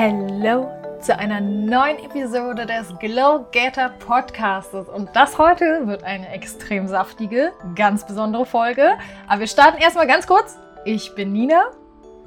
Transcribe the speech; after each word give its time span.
Hello 0.00 0.70
zu 1.00 1.18
einer 1.18 1.40
neuen 1.40 1.98
Episode 1.98 2.66
des 2.66 2.96
Glow 3.00 3.46
Getter 3.50 3.88
Podcasts. 3.98 4.72
Und 4.72 5.10
das 5.12 5.38
heute 5.38 5.88
wird 5.88 6.04
eine 6.04 6.28
extrem 6.28 6.86
saftige, 6.86 7.52
ganz 7.74 8.06
besondere 8.06 8.46
Folge. 8.46 8.96
Aber 9.26 9.40
wir 9.40 9.48
starten 9.48 9.78
erstmal 9.78 10.06
ganz 10.06 10.28
kurz. 10.28 10.56
Ich 10.84 11.16
bin 11.16 11.32
Nina 11.32 11.72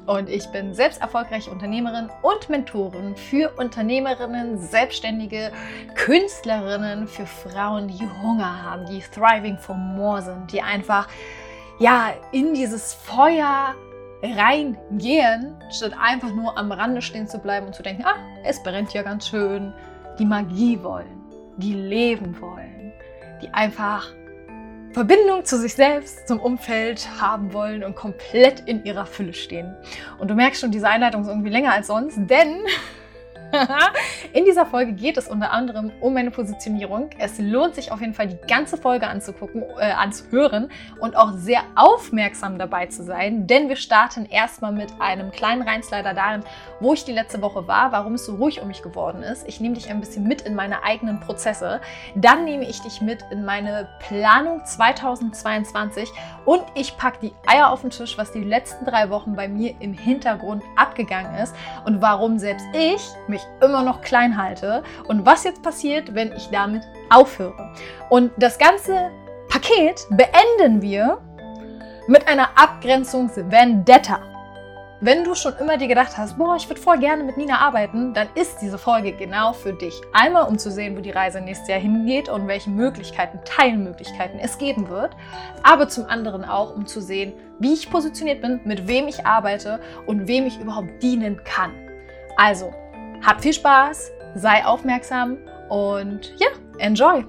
und 0.06 0.28
ich 0.28 0.46
bin 0.52 0.74
selbst 0.74 1.00
erfolgreiche 1.00 1.50
Unternehmerin 1.50 2.10
und 2.24 2.50
Mentorin 2.50 3.16
für 3.16 3.54
Unternehmerinnen, 3.56 4.58
Selbstständige, 4.58 5.54
Künstlerinnen, 5.96 7.08
für 7.08 7.26
Frauen, 7.26 7.88
die 7.88 8.06
Hunger 8.22 8.64
haben, 8.64 8.86
die 8.86 9.00
thriving 9.00 9.58
for 9.58 9.76
more 9.76 10.22
sind, 10.22 10.52
die 10.52 10.62
einfach 10.62 11.08
ja 11.80 12.10
in 12.34 12.54
dieses 12.54 12.94
Feuer 12.94 13.76
reingehen, 14.24 15.56
statt 15.70 15.94
einfach 16.00 16.34
nur 16.34 16.58
am 16.58 16.72
Rande 16.72 17.02
stehen 17.02 17.28
zu 17.28 17.40
bleiben 17.40 17.68
und 17.68 17.76
zu 17.76 17.84
denken, 17.84 18.04
ah, 18.06 18.16
es 18.44 18.62
brennt 18.62 18.94
ja 18.94 19.02
ganz 19.02 19.28
schön, 19.28 19.74
die 20.20 20.26
Magie 20.26 20.82
wollen, 20.84 21.22
die 21.58 21.74
leben 21.74 22.40
wollen, 22.40 22.94
die 23.42 23.50
einfach 23.54 24.08
Verbindung 24.94 25.46
zu 25.46 25.58
sich 25.58 25.74
selbst, 25.74 26.28
zum 26.28 26.40
Umfeld 26.40 27.08
haben 27.20 27.54
wollen 27.54 27.84
und 27.84 27.96
komplett 27.96 28.62
in 28.62 28.84
ihrer 28.84 29.06
Fülle 29.06 29.34
stehen. 29.34 29.74
Und 30.20 30.30
du 30.30 30.36
merkst 30.36 30.60
schon, 30.60 30.72
diese 30.72 30.90
Einleitung 30.90 31.22
ist 31.22 31.30
irgendwie 31.30 31.50
länger 31.50 31.72
als 31.72 31.88
sonst, 31.88 32.18
denn 32.18 32.60
In 34.34 34.46
dieser 34.46 34.66
Folge 34.66 34.94
geht 34.94 35.18
es 35.18 35.28
unter 35.28 35.52
anderem 35.52 35.92
um 36.00 36.14
meine 36.14 36.32
Positionierung. 36.32 37.10
Es 37.18 37.38
lohnt 37.40 37.76
sich 37.76 37.92
auf 37.92 38.02
jeden 38.02 38.14
Fall, 38.14 38.28
die 38.28 38.48
ganze 38.48 38.78
Folge 38.78 39.08
anzugucken, 39.08 39.64
äh, 39.80 39.92
anzuhören 39.92 40.70
und 41.00 41.16
auch 41.16 41.34
sehr 41.34 41.62
aufmerksam 41.76 42.58
dabei 42.58 42.88
zu 42.88 43.04
sein, 43.04 43.48
denn 43.48 43.70
wir 43.70 43.76
starten 43.76 44.26
erstmal 44.26 44.72
mit 44.72 44.90
einem 45.00 45.32
kleinen 45.32 45.62
Reinslider 45.62 46.14
darin, 46.14 46.44
wo 46.80 46.94
ich 46.94 47.04
die 47.04 47.12
letzte 47.12 47.42
Woche 47.42 47.68
war, 47.68 47.92
warum 47.92 48.16
es 48.16 48.26
so 48.26 48.36
ruhig 48.36 48.62
um 48.62 48.68
mich 48.68 48.82
geworden 48.82 49.24
ist. 49.24 49.48
Ich 49.48 49.60
nehme 49.60 49.76
dich 49.76 49.90
ein 49.90 50.00
bisschen 50.00 50.28
mit 50.28 50.42
in 50.42 50.56
meine 50.56 50.84
eigenen 50.84 51.20
Prozesse. 51.20 51.82
Dann 52.16 52.46
nehme 52.46 52.68
ich 52.68 52.82
dich 52.82 53.02
mit 53.02 53.24
in 53.32 53.46
meine 53.46 53.90
Planung 54.00 54.64
2022 54.66 56.10
und 56.46 56.64
ich 56.76 56.98
packe 56.98 57.20
die 57.22 57.34
Eier 57.46 57.70
auf 57.72 57.82
den 57.82 57.90
Tisch, 57.90 58.18
was 58.18 58.32
die 58.32 58.44
letzten 58.44 58.86
drei 58.86 59.10
Wochen 59.10 59.36
bei 59.36 59.48
mir 59.48 59.76
im 59.80 59.94
Hintergrund 59.94 60.64
abgegangen 60.76 61.36
ist 61.36 61.56
und 61.86 62.02
warum 62.02 62.40
selbst 62.40 62.66
ich 62.74 63.02
mich 63.28 63.41
ich 63.42 63.66
immer 63.66 63.84
noch 63.84 64.02
klein 64.02 64.42
halte 64.42 64.84
und 65.08 65.26
was 65.26 65.44
jetzt 65.44 65.62
passiert, 65.62 66.14
wenn 66.14 66.32
ich 66.34 66.50
damit 66.50 66.84
aufhöre. 67.10 67.74
Und 68.10 68.32
das 68.38 68.58
ganze 68.58 69.12
Paket 69.50 70.08
beenden 70.10 70.82
wir 70.82 71.20
mit 72.08 72.28
einer 72.28 72.50
Abgrenzungs-Vendetta. 72.56 74.20
Wenn 75.04 75.24
du 75.24 75.34
schon 75.34 75.58
immer 75.58 75.78
dir 75.78 75.88
gedacht 75.88 76.16
hast, 76.16 76.38
boah, 76.38 76.56
ich 76.56 76.70
würde 76.70 76.80
voll 76.80 77.00
gerne 77.00 77.24
mit 77.24 77.36
Nina 77.36 77.58
arbeiten, 77.58 78.14
dann 78.14 78.28
ist 78.36 78.60
diese 78.62 78.78
Folge 78.78 79.14
genau 79.14 79.52
für 79.52 79.74
dich. 79.74 80.00
Einmal, 80.14 80.48
um 80.48 80.60
zu 80.60 80.70
sehen, 80.70 80.96
wo 80.96 81.02
die 81.02 81.10
Reise 81.10 81.42
nächstes 81.42 81.70
Jahr 81.70 81.80
hingeht 81.80 82.30
und 82.30 82.48
welche 82.48 82.70
Möglichkeiten, 82.70 83.40
Teilmöglichkeiten 83.44 84.40
es 84.40 84.60
geben 84.60 84.90
wird. 84.90 85.16
Aber 85.64 85.90
zum 85.90 86.06
anderen 86.06 86.46
auch, 86.46 86.76
um 86.76 86.86
zu 86.86 87.02
sehen, 87.02 87.34
wie 87.58 87.74
ich 87.74 87.90
positioniert 87.90 88.42
bin, 88.42 88.62
mit 88.64 88.88
wem 88.88 89.08
ich 89.08 89.26
arbeite 89.26 89.80
und 90.06 90.28
wem 90.28 90.46
ich 90.46 90.60
überhaupt 90.60 91.02
dienen 91.02 91.44
kann. 91.44 91.72
Also, 92.38 92.72
hab 93.24 93.42
viel 93.42 93.54
Spaß, 93.54 94.12
sei 94.34 94.66
aufmerksam 94.66 95.38
und 95.70 96.34
ja, 96.40 96.48
enjoy! 96.80 97.24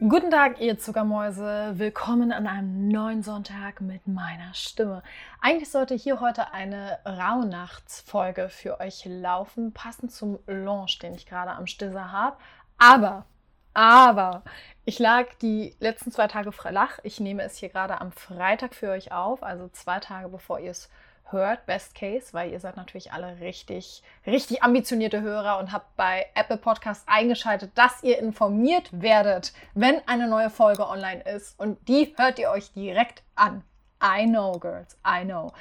Guten 0.00 0.30
Tag, 0.30 0.60
ihr 0.60 0.78
Zuckermäuse. 0.78 1.74
Willkommen 1.76 2.32
an 2.32 2.48
einem 2.48 2.88
neuen 2.88 3.22
Sonntag 3.22 3.80
mit 3.80 4.06
meiner 4.08 4.52
Stimme. 4.52 5.02
Eigentlich 5.40 5.70
sollte 5.70 5.94
hier 5.94 6.20
heute 6.20 6.52
eine 6.52 6.98
Rauhnachtsfolge 7.04 8.48
für 8.48 8.80
euch 8.80 9.04
laufen, 9.04 9.72
passend 9.72 10.10
zum 10.12 10.40
Launch, 10.46 10.98
den 10.98 11.14
ich 11.14 11.26
gerade 11.26 11.52
am 11.52 11.68
Stisser 11.68 12.10
habe. 12.10 12.36
Aber, 12.78 13.26
aber, 13.74 14.42
ich 14.84 14.98
lag 14.98 15.26
die 15.40 15.76
letzten 15.78 16.10
zwei 16.10 16.26
Tage 16.26 16.50
flach. 16.50 16.98
Ich 17.04 17.20
nehme 17.20 17.42
es 17.42 17.58
hier 17.58 17.68
gerade 17.68 18.00
am 18.00 18.10
Freitag 18.10 18.74
für 18.74 18.90
euch 18.90 19.12
auf, 19.12 19.44
also 19.44 19.68
zwei 19.68 20.00
Tage 20.00 20.28
bevor 20.28 20.58
ihr 20.58 20.72
es 20.72 20.88
hört, 21.30 21.66
Best 21.66 21.94
Case, 21.94 22.32
weil 22.32 22.50
ihr 22.50 22.60
seid 22.60 22.76
natürlich 22.76 23.12
alle 23.12 23.40
richtig, 23.40 24.02
richtig 24.26 24.62
ambitionierte 24.62 25.20
Hörer 25.20 25.58
und 25.58 25.72
habt 25.72 25.96
bei 25.96 26.26
Apple 26.34 26.56
Podcast 26.56 27.04
eingeschaltet, 27.06 27.72
dass 27.74 28.02
ihr 28.02 28.18
informiert 28.18 28.88
werdet, 28.92 29.52
wenn 29.74 30.00
eine 30.06 30.28
neue 30.28 30.50
Folge 30.50 30.88
online 30.88 31.22
ist. 31.22 31.58
Und 31.58 31.88
die 31.88 32.14
hört 32.16 32.38
ihr 32.38 32.50
euch 32.50 32.72
direkt 32.72 33.22
an. 33.34 33.62
I 34.02 34.26
know, 34.26 34.52
girls, 34.58 34.96
I 35.06 35.24
know. 35.24 35.52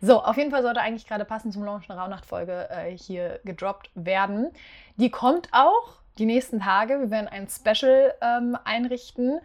So, 0.00 0.22
auf 0.22 0.36
jeden 0.36 0.50
Fall 0.50 0.62
sollte 0.62 0.80
eigentlich 0.80 1.06
gerade 1.06 1.24
passend 1.24 1.52
zum 1.52 1.64
Launch 1.64 1.88
eine 1.88 2.00
Rauhnacht-Folge 2.00 2.68
äh, 2.70 2.96
hier 2.96 3.40
gedroppt 3.44 3.90
werden. 3.94 4.50
Die 4.96 5.10
kommt 5.10 5.48
auch 5.52 5.98
die 6.18 6.26
nächsten 6.26 6.60
Tage. 6.60 7.00
Wir 7.00 7.10
werden 7.10 7.28
ein 7.28 7.48
Special 7.48 8.14
ähm, 8.20 8.58
einrichten. 8.64 9.40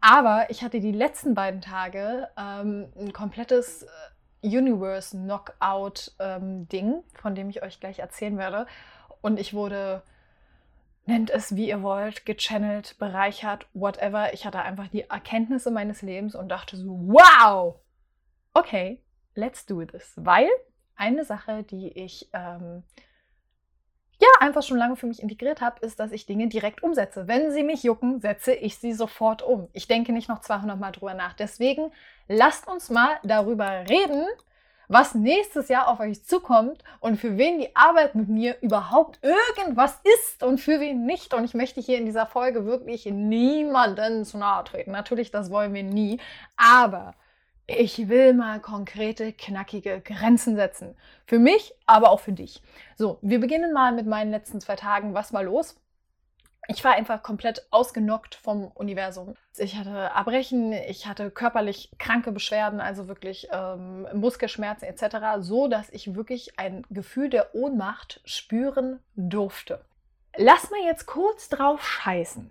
Aber 0.00 0.46
ich 0.50 0.64
hatte 0.64 0.80
die 0.80 0.90
letzten 0.90 1.34
beiden 1.34 1.60
Tage 1.60 2.28
ähm, 2.36 2.92
ein 2.98 3.12
komplettes 3.12 3.84
äh, 3.84 3.88
Universe 4.42 5.16
Knockout 5.16 6.12
ähm, 6.18 6.68
Ding, 6.68 7.02
von 7.14 7.34
dem 7.34 7.48
ich 7.48 7.62
euch 7.62 7.80
gleich 7.80 8.00
erzählen 8.00 8.36
werde. 8.38 8.66
Und 9.20 9.38
ich 9.38 9.54
wurde, 9.54 10.02
nennt 11.06 11.30
es 11.30 11.54
wie 11.54 11.68
ihr 11.68 11.82
wollt, 11.82 12.26
gechannelt, 12.26 12.98
bereichert, 12.98 13.66
whatever. 13.72 14.34
Ich 14.34 14.44
hatte 14.44 14.60
einfach 14.60 14.88
die 14.88 15.02
Erkenntnisse 15.02 15.70
meines 15.70 16.02
Lebens 16.02 16.34
und 16.34 16.48
dachte 16.48 16.76
so, 16.76 16.98
wow, 17.04 17.76
okay, 18.54 19.00
let's 19.34 19.64
do 19.64 19.84
this. 19.84 20.12
Weil 20.16 20.48
eine 20.96 21.24
Sache, 21.24 21.62
die 21.62 21.88
ich 21.88 22.28
ähm, 22.32 22.82
einfach 24.42 24.62
schon 24.62 24.76
lange 24.76 24.96
für 24.96 25.06
mich 25.06 25.22
integriert 25.22 25.60
habe, 25.60 25.84
ist, 25.86 26.00
dass 26.00 26.10
ich 26.10 26.26
Dinge 26.26 26.48
direkt 26.48 26.82
umsetze. 26.82 27.28
Wenn 27.28 27.52
sie 27.52 27.62
mich 27.62 27.84
jucken, 27.84 28.20
setze 28.20 28.52
ich 28.52 28.76
sie 28.76 28.92
sofort 28.92 29.40
um. 29.42 29.68
Ich 29.72 29.86
denke 29.86 30.12
nicht 30.12 30.28
noch 30.28 30.40
200 30.40 30.78
Mal 30.78 30.90
drüber 30.90 31.14
nach. 31.14 31.32
Deswegen 31.34 31.92
lasst 32.26 32.68
uns 32.68 32.90
mal 32.90 33.18
darüber 33.22 33.84
reden, 33.88 34.26
was 34.88 35.14
nächstes 35.14 35.68
Jahr 35.68 35.88
auf 35.88 36.00
euch 36.00 36.24
zukommt 36.24 36.82
und 36.98 37.18
für 37.18 37.38
wen 37.38 37.60
die 37.60 37.74
Arbeit 37.76 38.16
mit 38.16 38.28
mir 38.28 38.56
überhaupt 38.62 39.20
irgendwas 39.22 40.00
ist 40.18 40.42
und 40.42 40.58
für 40.58 40.80
wen 40.80 41.06
nicht. 41.06 41.34
Und 41.34 41.44
ich 41.44 41.54
möchte 41.54 41.80
hier 41.80 41.98
in 41.98 42.04
dieser 42.04 42.26
Folge 42.26 42.66
wirklich 42.66 43.06
niemanden 43.06 44.24
zu 44.24 44.38
nahe 44.38 44.64
treten. 44.64 44.90
Natürlich, 44.90 45.30
das 45.30 45.50
wollen 45.50 45.72
wir 45.72 45.84
nie. 45.84 46.18
Aber 46.56 47.14
ich 47.78 48.08
will 48.08 48.34
mal 48.34 48.60
konkrete, 48.60 49.32
knackige 49.32 50.00
Grenzen 50.00 50.56
setzen. 50.56 50.94
Für 51.26 51.38
mich, 51.38 51.74
aber 51.86 52.10
auch 52.10 52.20
für 52.20 52.32
dich. 52.32 52.62
So, 52.96 53.18
wir 53.22 53.40
beginnen 53.40 53.72
mal 53.72 53.92
mit 53.92 54.06
meinen 54.06 54.30
letzten 54.30 54.60
zwei 54.60 54.76
Tagen. 54.76 55.14
Was 55.14 55.32
war 55.32 55.42
los? 55.42 55.76
ich 56.68 56.84
war 56.84 56.92
einfach 56.92 57.22
komplett 57.22 57.66
ausgenockt 57.70 58.34
vom 58.34 58.68
Universum. 58.68 59.34
Ich 59.56 59.76
hatte 59.76 59.90
Erbrechen, 59.90 60.72
ich 60.72 61.06
hatte 61.06 61.30
körperlich 61.30 61.90
kranke 61.98 62.30
Beschwerden, 62.30 62.80
also 62.80 63.08
wirklich 63.08 63.48
ähm, 63.52 64.06
Muskelschmerzen 64.14 64.86
etc., 64.86 65.40
so 65.40 65.68
dass 65.68 65.90
ich 65.90 66.14
wirklich 66.14 66.58
ein 66.58 66.84
Gefühl 66.90 67.30
der 67.30 67.54
Ohnmacht 67.54 68.20
spüren 68.24 69.00
durfte. 69.16 69.84
Lass 70.36 70.70
mal 70.70 70.80
jetzt 70.84 71.06
kurz 71.06 71.48
drauf 71.48 71.86
scheißen. 71.86 72.50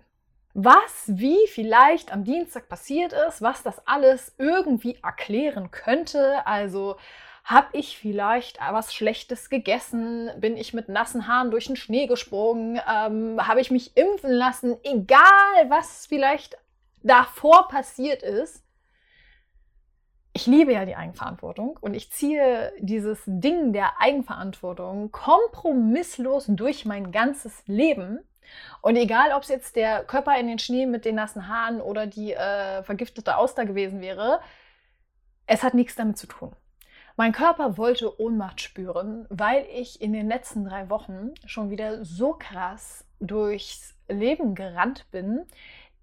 Was, 0.54 1.04
wie 1.06 1.46
vielleicht 1.48 2.12
am 2.12 2.24
Dienstag 2.24 2.68
passiert 2.68 3.14
ist, 3.28 3.40
was 3.40 3.62
das 3.62 3.86
alles 3.86 4.34
irgendwie 4.38 4.98
erklären 5.02 5.70
könnte. 5.70 6.46
Also 6.46 6.96
habe 7.44 7.68
ich 7.72 7.98
vielleicht 7.98 8.60
was 8.60 8.94
Schlechtes 8.94 9.50
gegessen? 9.50 10.30
Bin 10.38 10.56
ich 10.56 10.74
mit 10.74 10.88
nassen 10.88 11.26
Haaren 11.26 11.50
durch 11.50 11.66
den 11.66 11.76
Schnee 11.76 12.06
gesprungen? 12.06 12.80
Ähm, 12.88 13.46
habe 13.46 13.60
ich 13.60 13.70
mich 13.70 13.96
impfen 13.96 14.30
lassen? 14.30 14.76
Egal, 14.82 15.68
was 15.68 16.06
vielleicht 16.06 16.58
davor 17.02 17.68
passiert 17.68 18.22
ist. 18.22 18.62
Ich 20.34 20.46
liebe 20.46 20.72
ja 20.72 20.84
die 20.84 20.96
Eigenverantwortung 20.96 21.78
und 21.80 21.94
ich 21.94 22.10
ziehe 22.10 22.72
dieses 22.78 23.22
Ding 23.26 23.72
der 23.72 24.00
Eigenverantwortung 24.00 25.10
kompromisslos 25.10 26.46
durch 26.48 26.86
mein 26.86 27.12
ganzes 27.12 27.66
Leben. 27.66 28.20
Und 28.80 28.96
egal, 28.96 29.32
ob 29.32 29.42
es 29.42 29.48
jetzt 29.48 29.76
der 29.76 30.04
Körper 30.04 30.38
in 30.38 30.48
den 30.48 30.58
Schnee 30.58 30.86
mit 30.86 31.04
den 31.04 31.14
nassen 31.14 31.48
Haaren 31.48 31.80
oder 31.80 32.06
die 32.06 32.32
äh, 32.32 32.82
vergiftete 32.82 33.36
Auster 33.36 33.64
gewesen 33.64 34.00
wäre, 34.00 34.40
es 35.46 35.62
hat 35.62 35.74
nichts 35.74 35.94
damit 35.94 36.18
zu 36.18 36.26
tun. 36.26 36.52
Mein 37.16 37.32
Körper 37.32 37.76
wollte 37.76 38.20
Ohnmacht 38.20 38.60
spüren, 38.60 39.26
weil 39.28 39.66
ich 39.72 40.00
in 40.00 40.12
den 40.12 40.28
letzten 40.28 40.64
drei 40.64 40.88
Wochen 40.88 41.32
schon 41.44 41.70
wieder 41.70 42.04
so 42.04 42.32
krass 42.32 43.04
durchs 43.20 43.94
Leben 44.08 44.54
gerannt 44.54 45.06
bin 45.10 45.44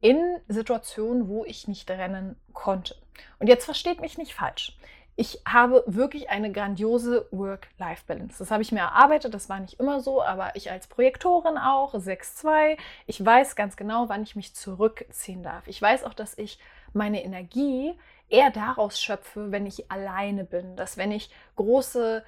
in 0.02 0.38
Situationen, 0.48 1.28
wo 1.28 1.44
ich 1.45 1.68
nicht 1.68 1.90
rennen 1.90 2.36
konnte. 2.54 2.95
Und 3.40 3.48
jetzt 3.48 3.66
versteht 3.66 4.02
mich 4.02 4.18
nicht 4.18 4.34
falsch. 4.34 4.78
Ich 5.19 5.42
habe 5.45 5.83
wirklich 5.86 6.30
eine 6.30 6.50
grandiose 6.50 7.27
Work-Life-Balance. 7.31 8.38
Das 8.39 8.51
habe 8.51 8.63
ich 8.63 8.71
mir 8.71 8.80
erarbeitet, 8.80 9.33
das 9.33 9.50
war 9.50 9.60
nicht 9.60 9.77
immer 9.77 10.00
so, 10.00 10.24
aber 10.24 10.56
ich 10.56 10.71
als 10.71 10.88
Projektorin 10.88 11.57
auch, 11.57 11.94
6-2, 11.94 12.77
ich 13.06 13.25
weiß 13.25 13.57
ganz 13.57 13.75
genau, 13.75 14.07
wann 14.07 14.24
ich 14.24 14.38
mich 14.38 14.56
zurückziehen 14.56 15.44
darf. 15.44 15.68
Ich 15.68 15.81
weiß 15.81 16.06
auch, 16.06 16.13
dass 16.13 16.38
ich 16.38 16.57
meine 16.94 17.21
Energie 17.21 18.00
eher 18.30 18.50
daraus 18.50 19.01
schöpfe, 19.01 19.51
wenn 19.51 19.66
ich 19.66 19.92
alleine 19.92 20.45
bin. 20.45 20.77
Dass 20.77 20.95
wenn 20.95 21.12
ich 21.12 21.30
große 21.57 22.24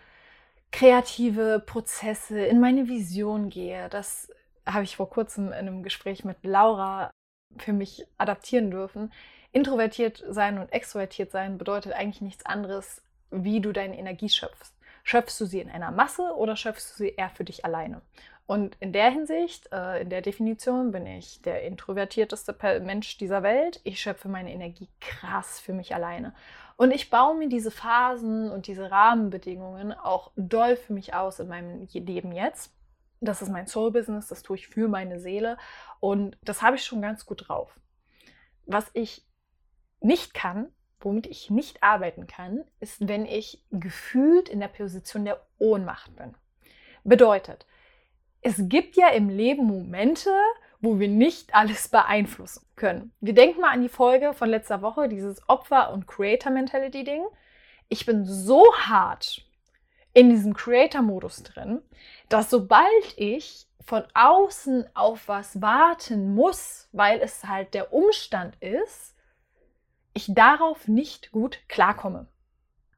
kreative 0.73 1.63
Prozesse, 1.65 2.41
in 2.41 2.59
meine 2.59 2.89
Vision 2.89 3.49
gehe. 3.49 3.88
Das 3.88 4.29
habe 4.65 4.83
ich 4.83 4.97
vor 4.97 5.09
kurzem 5.09 5.47
in 5.47 5.53
einem 5.53 5.83
Gespräch 5.83 6.25
mit 6.25 6.43
Laura 6.43 7.09
für 7.57 7.71
mich 7.71 8.05
adaptieren 8.17 8.69
dürfen. 8.69 9.13
Introvertiert 9.51 10.24
sein 10.30 10.57
und 10.57 10.71
extrovertiert 10.71 11.31
sein 11.31 11.57
bedeutet 11.57 11.94
eigentlich 11.94 12.21
nichts 12.21 12.45
anderes, 12.45 13.01
wie 13.31 13.59
du 13.59 13.71
deine 13.71 13.98
Energie 13.98 14.30
schöpfst. 14.30 14.74
Schöpfst 15.03 15.39
du 15.39 15.45
sie 15.45 15.59
in 15.59 15.69
einer 15.69 15.92
Masse 15.92 16.36
oder 16.36 16.56
schöpfst 16.56 16.94
du 16.94 17.03
sie 17.03 17.09
eher 17.09 17.30
für 17.30 17.44
dich 17.44 17.65
alleine? 17.65 18.01
Und 18.45 18.75
in 18.80 18.92
der 18.92 19.09
Hinsicht, 19.09 19.71
äh, 19.71 20.01
in 20.01 20.09
der 20.09 20.21
Definition, 20.21 20.92
bin 20.92 21.06
ich 21.06 21.42
der 21.42 21.63
introvertierteste 21.63 22.56
Mensch 22.81 23.18
dieser 23.18 23.44
Welt. 23.44 23.80
Ich 23.83 24.01
schöpfe 24.01 24.27
meine 24.27 24.51
Energie 24.51 24.89
krass 25.00 25.59
für 25.59 25.74
mich 25.74 25.95
alleine. 25.95 26.33
Und 26.75 26.92
ich 26.92 27.09
baue 27.09 27.38
mir 27.38 27.48
diese 27.48 27.71
Phasen 27.71 28.51
und 28.51 28.68
diese 28.68 28.92
Rahmenbedingungen 28.92 29.94
auch 29.94 30.31
doll 30.36 30.75
für 30.75 30.94
mich 30.94 31.13
aus 31.13 31.39
in 31.39 31.48
meinem 31.48 31.88
Leben 31.94 32.31
jetzt. 32.31 32.74
Das 33.21 33.42
ist 33.42 33.50
mein 33.50 33.68
Soul-Business, 33.68 34.27
das 34.27 34.42
tue 34.42 34.57
ich 34.57 34.68
für 34.68 34.88
meine 34.88 35.19
Seele 35.19 35.57
und 36.00 36.38
das 36.44 36.63
habe 36.63 36.75
ich 36.75 36.83
schon 36.83 37.03
ganz 37.03 37.25
gut 37.27 37.48
drauf. 37.48 37.80
Was 38.65 38.89
ich 38.94 39.24
nicht 40.01 40.33
kann, 40.33 40.68
womit 41.00 41.27
ich 41.27 41.50
nicht 41.50 41.81
arbeiten 41.83 42.27
kann, 42.27 42.63
ist, 42.80 43.07
wenn 43.07 43.25
ich 43.25 43.63
gefühlt 43.71 44.50
in 44.50 44.59
der 44.59 44.68
Position 44.68 45.25
der 45.25 45.42
Ohnmacht 45.57 46.15
bin. 46.15 46.36
Bedeutet, 47.03 47.65
es 48.42 48.56
gibt 48.57 48.95
ja 48.95 49.09
im 49.09 49.30
Leben 49.30 49.65
Momente, 49.65 50.31
wo 50.80 51.00
wir 51.00 51.07
nicht 51.07 51.53
alles 51.53 51.88
beeinflussen 51.88 52.65
können. 52.75 53.13
Wir 53.21 53.33
denken 53.33 53.62
mal 53.62 53.71
an 53.71 53.81
die 53.81 53.89
Folge 53.89 54.33
von 54.33 54.50
letzter 54.50 54.81
Woche, 54.81 55.07
dieses 55.07 55.48
Opfer- 55.48 55.94
und 55.94 56.07
Creator-Mentality-Ding. 56.07 57.24
Ich 57.88 58.06
bin 58.06 58.25
so 58.25 58.65
hart 58.75 59.45
in 60.13 60.30
diesem 60.30 60.53
Creator-Modus 60.53 61.44
drin, 61.44 61.81
dass 62.30 62.50
sobald 62.50 63.15
ich 63.15 63.68
von 63.86 64.03
außen 64.13 64.86
auf 64.95 65.27
was 65.27 65.62
warten 65.62 66.33
muss, 66.33 66.89
weil 66.92 67.19
es 67.19 67.45
halt 67.45 67.74
der 67.74 67.94
Umstand 67.94 68.56
ist, 68.62 69.15
ich 70.13 70.33
darauf 70.33 70.87
nicht 70.87 71.31
gut 71.31 71.59
klarkomme. 71.67 72.27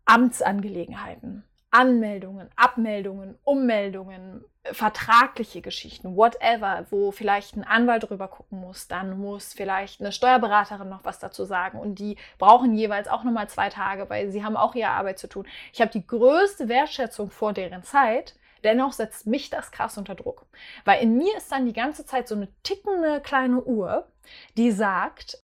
Amtsangelegenheiten, 0.05 1.43
Anmeldungen, 1.71 2.49
Abmeldungen, 2.55 3.37
Ummeldungen, 3.43 4.43
vertragliche 4.71 5.61
Geschichten, 5.61 6.15
whatever, 6.15 6.85
wo 6.89 7.11
vielleicht 7.11 7.55
ein 7.55 7.63
Anwalt 7.63 8.09
drüber 8.09 8.27
gucken 8.27 8.59
muss, 8.59 8.87
dann 8.87 9.17
muss 9.19 9.53
vielleicht 9.53 9.99
eine 9.99 10.11
Steuerberaterin 10.11 10.87
noch 10.87 11.03
was 11.03 11.19
dazu 11.19 11.43
sagen 11.43 11.79
und 11.79 11.99
die 11.99 12.17
brauchen 12.37 12.73
jeweils 12.75 13.07
auch 13.07 13.23
nochmal 13.23 13.49
zwei 13.49 13.69
Tage, 13.69 14.09
weil 14.09 14.31
sie 14.31 14.43
haben 14.43 14.55
auch 14.55 14.75
ihre 14.75 14.91
Arbeit 14.91 15.19
zu 15.19 15.27
tun. 15.27 15.47
Ich 15.73 15.81
habe 15.81 15.91
die 15.91 16.05
größte 16.05 16.69
Wertschätzung 16.69 17.29
vor 17.29 17.53
deren 17.53 17.83
Zeit, 17.83 18.35
dennoch 18.63 18.93
setzt 18.93 19.27
mich 19.27 19.49
das 19.49 19.71
krass 19.71 19.97
unter 19.97 20.15
Druck, 20.15 20.45
weil 20.85 21.01
in 21.01 21.17
mir 21.17 21.35
ist 21.35 21.51
dann 21.51 21.65
die 21.65 21.73
ganze 21.73 22.05
Zeit 22.05 22.27
so 22.27 22.35
eine 22.35 22.47
tickende 22.63 23.19
kleine 23.19 23.61
Uhr, 23.61 24.07
die 24.55 24.71
sagt, 24.71 25.42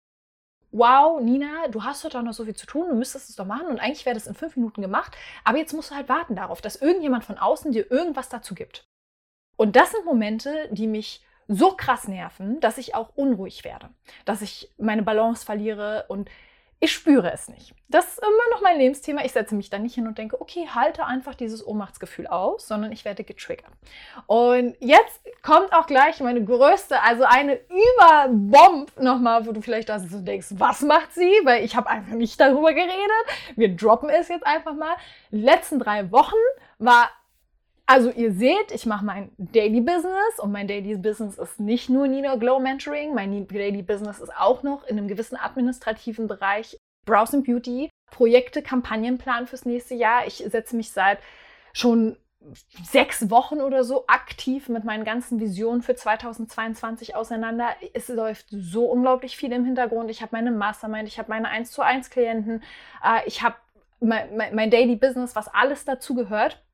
wow, 0.77 1.21
Nina, 1.21 1.67
du 1.69 1.83
hast 1.83 2.03
heute 2.03 2.19
auch 2.19 2.23
noch 2.23 2.33
so 2.33 2.45
viel 2.45 2.55
zu 2.55 2.65
tun, 2.65 2.89
du 2.89 2.95
müsstest 2.95 3.29
es 3.29 3.35
doch 3.35 3.45
machen. 3.45 3.67
Und 3.67 3.79
eigentlich 3.79 4.05
wäre 4.05 4.15
das 4.15 4.27
in 4.27 4.35
fünf 4.35 4.55
Minuten 4.55 4.81
gemacht, 4.81 5.15
aber 5.43 5.57
jetzt 5.57 5.73
musst 5.73 5.91
du 5.91 5.95
halt 5.95 6.09
warten 6.09 6.35
darauf, 6.35 6.61
dass 6.61 6.81
irgendjemand 6.81 7.23
von 7.23 7.37
außen 7.37 7.71
dir 7.71 7.89
irgendwas 7.89 8.29
dazu 8.29 8.55
gibt. 8.55 8.87
Und 9.55 9.75
das 9.75 9.91
sind 9.91 10.05
Momente, 10.05 10.67
die 10.71 10.87
mich 10.87 11.25
so 11.47 11.71
krass 11.71 12.07
nerven, 12.07 12.59
dass 12.59 12.77
ich 12.77 12.95
auch 12.95 13.15
unruhig 13.15 13.63
werde, 13.63 13.89
dass 14.25 14.41
ich 14.41 14.73
meine 14.77 15.03
Balance 15.03 15.45
verliere 15.45 16.05
und 16.09 16.29
ich 16.79 16.91
spüre 16.91 17.31
es 17.31 17.47
nicht. 17.47 17.73
Das 17.87 18.05
ist 18.05 18.19
immer 18.19 18.49
noch 18.51 18.61
mein 18.61 18.77
Lebensthema. 18.77 19.23
Ich 19.23 19.31
setze 19.31 19.55
mich 19.55 19.69
da 19.69 19.79
nicht 19.79 19.95
hin 19.95 20.07
und 20.07 20.17
denke, 20.17 20.39
okay, 20.41 20.67
halte 20.73 21.05
einfach 21.05 21.33
dieses 21.33 21.65
Ohnmachtsgefühl 21.65 22.27
aus, 22.27 22.67
sondern 22.67 22.91
ich 22.91 23.05
werde 23.05 23.23
getriggert. 23.23 23.71
Und 24.27 24.75
jetzt 24.79 25.21
kommt 25.41 25.71
auch 25.73 25.87
gleich 25.87 26.19
meine 26.19 26.43
größte, 26.43 27.01
also 27.01 27.23
eine 27.23 27.59
Überbomb 27.69 28.99
nochmal, 28.99 29.47
wo 29.47 29.51
du 29.51 29.61
vielleicht 29.61 29.89
da 29.89 29.99
so 29.99 30.19
denkst, 30.19 30.47
was 30.51 30.81
macht 30.81 31.13
sie? 31.13 31.31
Weil 31.43 31.63
ich 31.63 31.75
habe 31.75 31.89
einfach 31.89 32.13
nicht 32.13 32.39
darüber 32.39 32.73
geredet. 32.73 33.25
Wir 33.55 33.75
droppen 33.75 34.09
es 34.09 34.27
jetzt 34.27 34.45
einfach 34.45 34.73
mal. 34.73 34.95
Die 35.31 35.41
letzten 35.41 35.79
drei 35.79 36.11
Wochen 36.11 36.35
war 36.77 37.09
also 37.85 38.09
ihr 38.11 38.31
seht, 38.31 38.71
ich 38.71 38.85
mache 38.85 39.05
mein 39.05 39.31
Daily 39.37 39.81
Business 39.81 40.39
und 40.39 40.51
mein 40.51 40.67
Daily 40.67 40.97
Business 40.97 41.37
ist 41.37 41.59
nicht 41.59 41.89
nur 41.89 42.07
Nina 42.07 42.35
Glow 42.35 42.59
Mentoring, 42.59 43.13
mein 43.13 43.47
Daily 43.47 43.83
Business 43.83 44.19
ist 44.19 44.35
auch 44.35 44.63
noch 44.63 44.85
in 44.87 44.97
einem 44.97 45.07
gewissen 45.07 45.37
administrativen 45.37 46.27
Bereich 46.27 46.79
Browse 47.05 47.37
and 47.37 47.45
Beauty, 47.45 47.89
Projekte, 48.11 48.63
Kampagnenplan 48.63 49.45
fürs 49.45 49.65
nächste 49.65 49.93
Jahr. 49.93 50.25
Ich 50.25 50.37
setze 50.37 50.75
mich 50.75 50.91
seit 50.91 51.19
schon 51.73 52.17
sechs 52.83 53.29
Wochen 53.29 53.61
oder 53.61 53.83
so 53.83 54.05
aktiv 54.07 54.69
mit 54.69 54.83
meinen 54.83 55.03
ganzen 55.03 55.39
Visionen 55.39 55.81
für 55.81 55.95
2022 55.95 57.15
auseinander. 57.15 57.69
Es 57.93 58.07
läuft 58.07 58.47
so 58.49 58.85
unglaublich 58.85 59.37
viel 59.37 59.51
im 59.51 59.65
Hintergrund. 59.65 60.09
Ich 60.09 60.21
habe 60.21 60.35
meine 60.35 60.51
Mastermind, 60.51 61.07
ich 61.07 61.17
habe 61.17 61.29
meine 61.29 61.49
1 61.49 61.71
zu 61.71 61.81
1 61.81 62.09
Klienten, 62.09 62.63
äh, 63.03 63.21
ich 63.25 63.41
habe 63.41 63.55
mein, 63.99 64.35
mein, 64.35 64.55
mein 64.55 64.69
Daily 64.69 64.95
Business, 64.95 65.35
was 65.35 65.47
alles 65.47 65.85
dazu 65.85 66.15
gehört. 66.15 66.64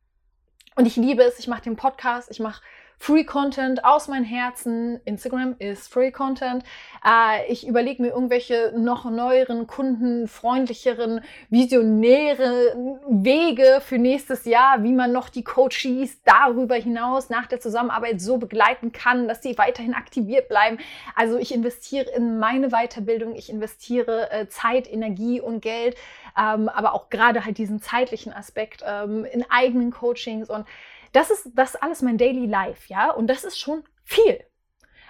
Und 0.76 0.86
ich 0.86 0.96
liebe 0.96 1.24
es, 1.24 1.38
ich 1.40 1.48
mache 1.48 1.64
den 1.64 1.76
Podcast, 1.76 2.32
ich 2.32 2.40
mache 2.40 2.62
Free 3.02 3.24
Content 3.24 3.84
aus 3.84 4.08
meinem 4.08 4.26
Herzen. 4.26 5.02
Instagram 5.06 5.56
ist 5.58 5.92
Free 5.92 6.12
Content. 6.12 6.64
Äh, 7.04 7.52
ich 7.52 7.68
überlege 7.68 8.00
mir 8.00 8.10
irgendwelche 8.10 8.74
noch 8.78 9.10
neueren, 9.10 9.66
kundenfreundlicheren, 9.66 11.22
visionäre 11.50 13.00
Wege 13.10 13.82
für 13.84 13.98
nächstes 13.98 14.46
Jahr, 14.46 14.84
wie 14.84 14.94
man 14.94 15.12
noch 15.12 15.30
die 15.30 15.44
Coaches 15.44 16.22
darüber 16.26 16.76
hinaus 16.76 17.32
nach 17.32 17.48
der 17.48 17.60
Zusammenarbeit 17.60 18.22
so 18.22 18.38
begleiten 18.38 18.92
kann, 18.92 19.28
dass 19.28 19.42
sie 19.42 19.58
weiterhin 19.58 19.96
aktiviert 19.96 20.48
bleiben. 20.48 20.78
Also 21.16 21.40
ich 21.40 21.56
investiere 21.56 22.12
in 22.12 22.38
meine 22.38 22.70
Weiterbildung, 22.70 23.34
ich 23.34 23.50
investiere 23.50 24.30
äh, 24.30 24.48
Zeit, 24.48 24.88
Energie 24.88 25.42
und 25.42 25.62
Geld, 25.62 25.96
ähm, 26.38 26.70
aber 26.70 26.94
auch 26.94 27.10
gerade 27.10 27.46
halt 27.46 27.58
diesen 27.58 27.82
zeitlichen 27.82 28.34
Aspekt 28.34 28.84
ähm, 28.86 29.26
in 29.26 29.50
eigenen 29.50 29.92
Coachings 29.92 30.50
und 30.50 30.66
das 31.12 31.30
ist 31.30 31.50
das 31.56 31.76
alles 31.76 32.02
mein 32.02 32.18
Daily 32.18 32.46
Life, 32.46 32.84
ja, 32.88 33.12
und 33.12 33.28
das 33.28 33.44
ist 33.44 33.60
schon 33.60 33.84
viel. 34.04 34.44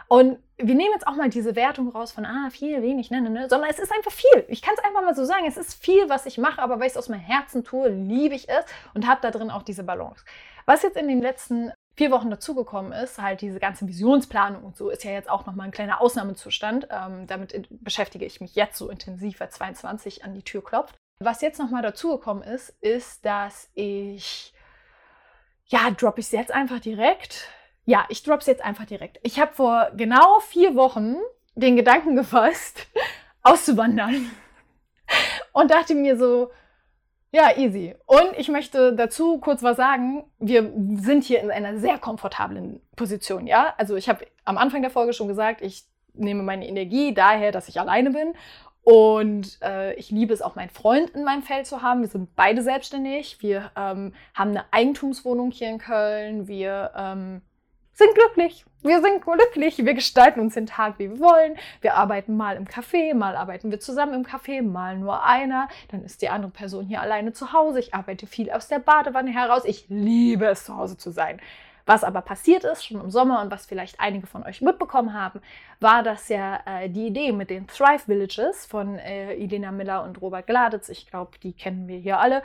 Und 0.08 0.40
wir 0.58 0.76
nehmen 0.76 0.92
jetzt 0.94 1.08
auch 1.08 1.16
mal 1.16 1.30
diese 1.30 1.56
Wertung 1.56 1.88
raus 1.88 2.12
von, 2.12 2.26
ah, 2.26 2.50
viel, 2.52 2.82
wenig, 2.82 3.12
ne, 3.12 3.22
ne, 3.22 3.30
ne, 3.30 3.50
sondern 3.50 3.70
es 3.70 3.80
ist 3.80 3.94
einfach 3.94 4.12
viel. 4.12 4.46
Ich 4.50 4.62
kann 4.62 4.74
es 4.78 4.84
einfach 4.84 5.02
mal 5.02 5.16
so 5.16 5.24
sagen, 5.24 5.46
es 5.48 5.56
ist 5.56 5.74
viel, 5.74 6.10
was 6.10 6.26
ich 6.26 6.38
mache, 6.38 6.62
aber 6.62 6.80
weil 6.80 6.88
ich 6.88 6.92
es 6.92 6.98
aus 6.98 7.08
meinem 7.08 7.22
Herzen 7.22 7.64
tue, 7.64 7.88
liebe 7.88 8.36
ich 8.36 8.50
es 8.50 8.66
und 8.94 9.08
habe 9.08 9.22
da 9.22 9.32
drin 9.32 9.50
auch 9.50 9.64
diese 9.64 9.84
Balance. 9.86 10.26
Was 10.66 10.84
jetzt 10.84 10.98
in 10.98 11.08
den 11.08 11.22
letzten 11.22 11.72
vier 11.96 12.12
Wochen 12.12 12.30
dazugekommen 12.30 12.92
ist, 12.92 13.22
halt 13.22 13.40
diese 13.40 13.60
ganze 13.60 13.88
Visionsplanung 13.88 14.64
und 14.64 14.76
so, 14.76 14.90
ist 14.90 15.04
ja 15.06 15.12
jetzt 15.12 15.30
auch 15.30 15.46
nochmal 15.46 15.68
ein 15.68 15.72
kleiner 15.72 16.02
Ausnahmezustand. 16.02 16.90
Ähm, 16.92 17.28
damit 17.28 17.68
beschäftige 17.70 18.26
ich 18.26 18.42
mich 18.42 18.56
jetzt 18.56 18.78
so 18.78 18.90
intensiv, 18.90 19.40
weil 19.40 19.50
22 19.50 20.26
an 20.26 20.34
die 20.34 20.44
Tür 20.44 20.64
klopft. 20.64 20.98
Was 21.24 21.42
jetzt 21.42 21.60
nochmal 21.60 21.84
dazugekommen 21.84 22.42
ist, 22.42 22.70
ist, 22.82 23.24
dass 23.24 23.70
ich 23.76 24.54
ja, 25.68 25.92
droppe 25.92 26.20
ich 26.20 26.26
es 26.26 26.32
jetzt 26.32 26.52
einfach 26.52 26.80
direkt? 26.80 27.48
Ja, 27.86 28.06
ich 28.10 28.24
droppe 28.24 28.40
es 28.40 28.48
jetzt 28.48 28.64
einfach 28.64 28.86
direkt. 28.86 29.20
Ich 29.22 29.40
habe 29.40 29.54
vor 29.54 29.92
genau 29.96 30.40
vier 30.40 30.76
Wochen 30.76 31.16
den 31.54 31.76
Gedanken 31.76 32.16
gefasst, 32.16 32.88
auszuwandern. 33.44 34.32
Und 35.54 35.70
dachte 35.70 35.94
mir 35.94 36.18
so, 36.18 36.52
ja, 37.32 37.56
easy. 37.56 37.96
Und 38.08 38.34
ich 38.38 38.50
möchte 38.50 38.94
dazu 38.94 39.38
kurz 39.38 39.62
was 39.62 39.78
sagen. 39.78 40.24
Wir 40.40 40.74
sind 40.96 41.24
hier 41.24 41.42
in 41.42 41.52
einer 41.52 41.78
sehr 41.78 42.00
komfortablen 42.00 42.82
Position, 42.96 43.46
ja? 43.46 43.76
Also 43.78 43.96
ich 43.96 44.10
habe 44.10 44.26
am 44.44 44.58
Anfang 44.58 44.82
der 44.82 44.92
Folge 44.92 45.14
schon 45.14 45.28
gesagt, 45.28 45.62
ich 45.62 45.86
nehme 46.14 46.42
meine 46.42 46.68
Energie 46.68 47.14
daher, 47.14 47.52
dass 47.52 47.70
ich 47.70 47.80
alleine 47.80 48.10
bin 48.10 48.34
und 48.84 49.60
äh, 49.62 49.94
ich 49.94 50.10
liebe 50.10 50.34
es 50.34 50.42
auch, 50.42 50.56
meinen 50.56 50.70
Freund 50.70 51.12
in 51.12 51.24
meinem 51.24 51.44
Feld 51.44 51.68
zu 51.68 51.82
haben. 51.82 52.02
Wir 52.02 52.08
sind 52.08 52.36
beide 52.36 52.64
selbstständig. 52.64 53.38
Wir 53.42 53.72
ähm, 53.76 54.14
haben 54.34 54.52
eine 54.52 54.66
Eigentumswohnung 54.72 55.52
hier 55.52 55.70
in 55.70 55.78
Köln. 55.78 56.48
Wir 56.48 56.92
ähm, 56.96 57.42
sind 57.94 58.16
glücklich. 58.16 58.66
Wir 58.82 59.02
sind 59.02 59.22
glücklich. 59.24 59.78
Wir 59.78 59.94
gestalten 59.94 60.40
uns 60.40 60.56
den 60.56 60.66
Tag, 60.66 60.98
wie 60.98 61.12
wir 61.12 61.20
wollen. 61.20 61.58
Wir 61.82 61.94
arbeiten 61.94 62.36
mal 62.36 62.56
im 62.56 62.66
Café, 62.66 63.14
mal 63.14 63.36
arbeiten 63.36 63.70
wir 63.70 63.80
zusammen 63.80 64.16
im 64.16 64.24
Café, 64.24 64.64
mal 64.64 64.98
nur 64.98 65.24
einer. 65.24 65.68
Dann 65.90 66.04
ist 66.04 66.24
die 66.24 66.30
andere 66.30 66.52
Person 66.52 66.88
hier 66.88 67.02
alleine 67.02 67.34
zu 67.34 67.54
Hause. 67.54 67.80
Ich 67.80 67.94
arbeite 67.94 68.26
viel 68.26 68.50
aus 68.50 68.68
der 68.68 68.80
Badewanne 68.80 69.32
heraus. 69.32 69.64
Ich 69.66 69.86
liebe 69.90 70.46
es, 70.46 70.66
zu 70.66 70.76
Hause 70.76 70.98
zu 70.98 71.12
sein. 71.12 71.40
Was 71.86 72.04
aber 72.04 72.22
passiert 72.22 72.64
ist, 72.64 72.86
schon 72.86 73.02
im 73.02 73.10
Sommer 73.10 73.42
und 73.42 73.52
was 73.52 73.66
vielleicht 73.66 74.00
einige 74.00 74.28
von 74.28 74.44
euch 74.44 74.62
mitbekommen 74.62 75.14
haben, 75.14 75.42
war, 75.80 76.04
dass 76.04 76.30
ja 76.30 76.60
äh, 76.66 76.90
die 76.90 77.08
Idee 77.08 77.32
mit 77.32 77.50
den 77.50 77.68
Thrive 77.68 78.08
Villages 78.08 78.66
von 78.66 78.98
äh, 79.00 79.34
Elena 79.34 79.72
Miller 79.72 80.04
und 80.04 80.22
Robert 80.22 80.48
Gladitz, 80.48 80.90
ich 80.90 81.08
glaube, 81.08 81.38
die 81.42 81.54
kennen 81.54 81.88
wir 81.88 81.98
hier 81.98 82.20
alle, 82.20 82.44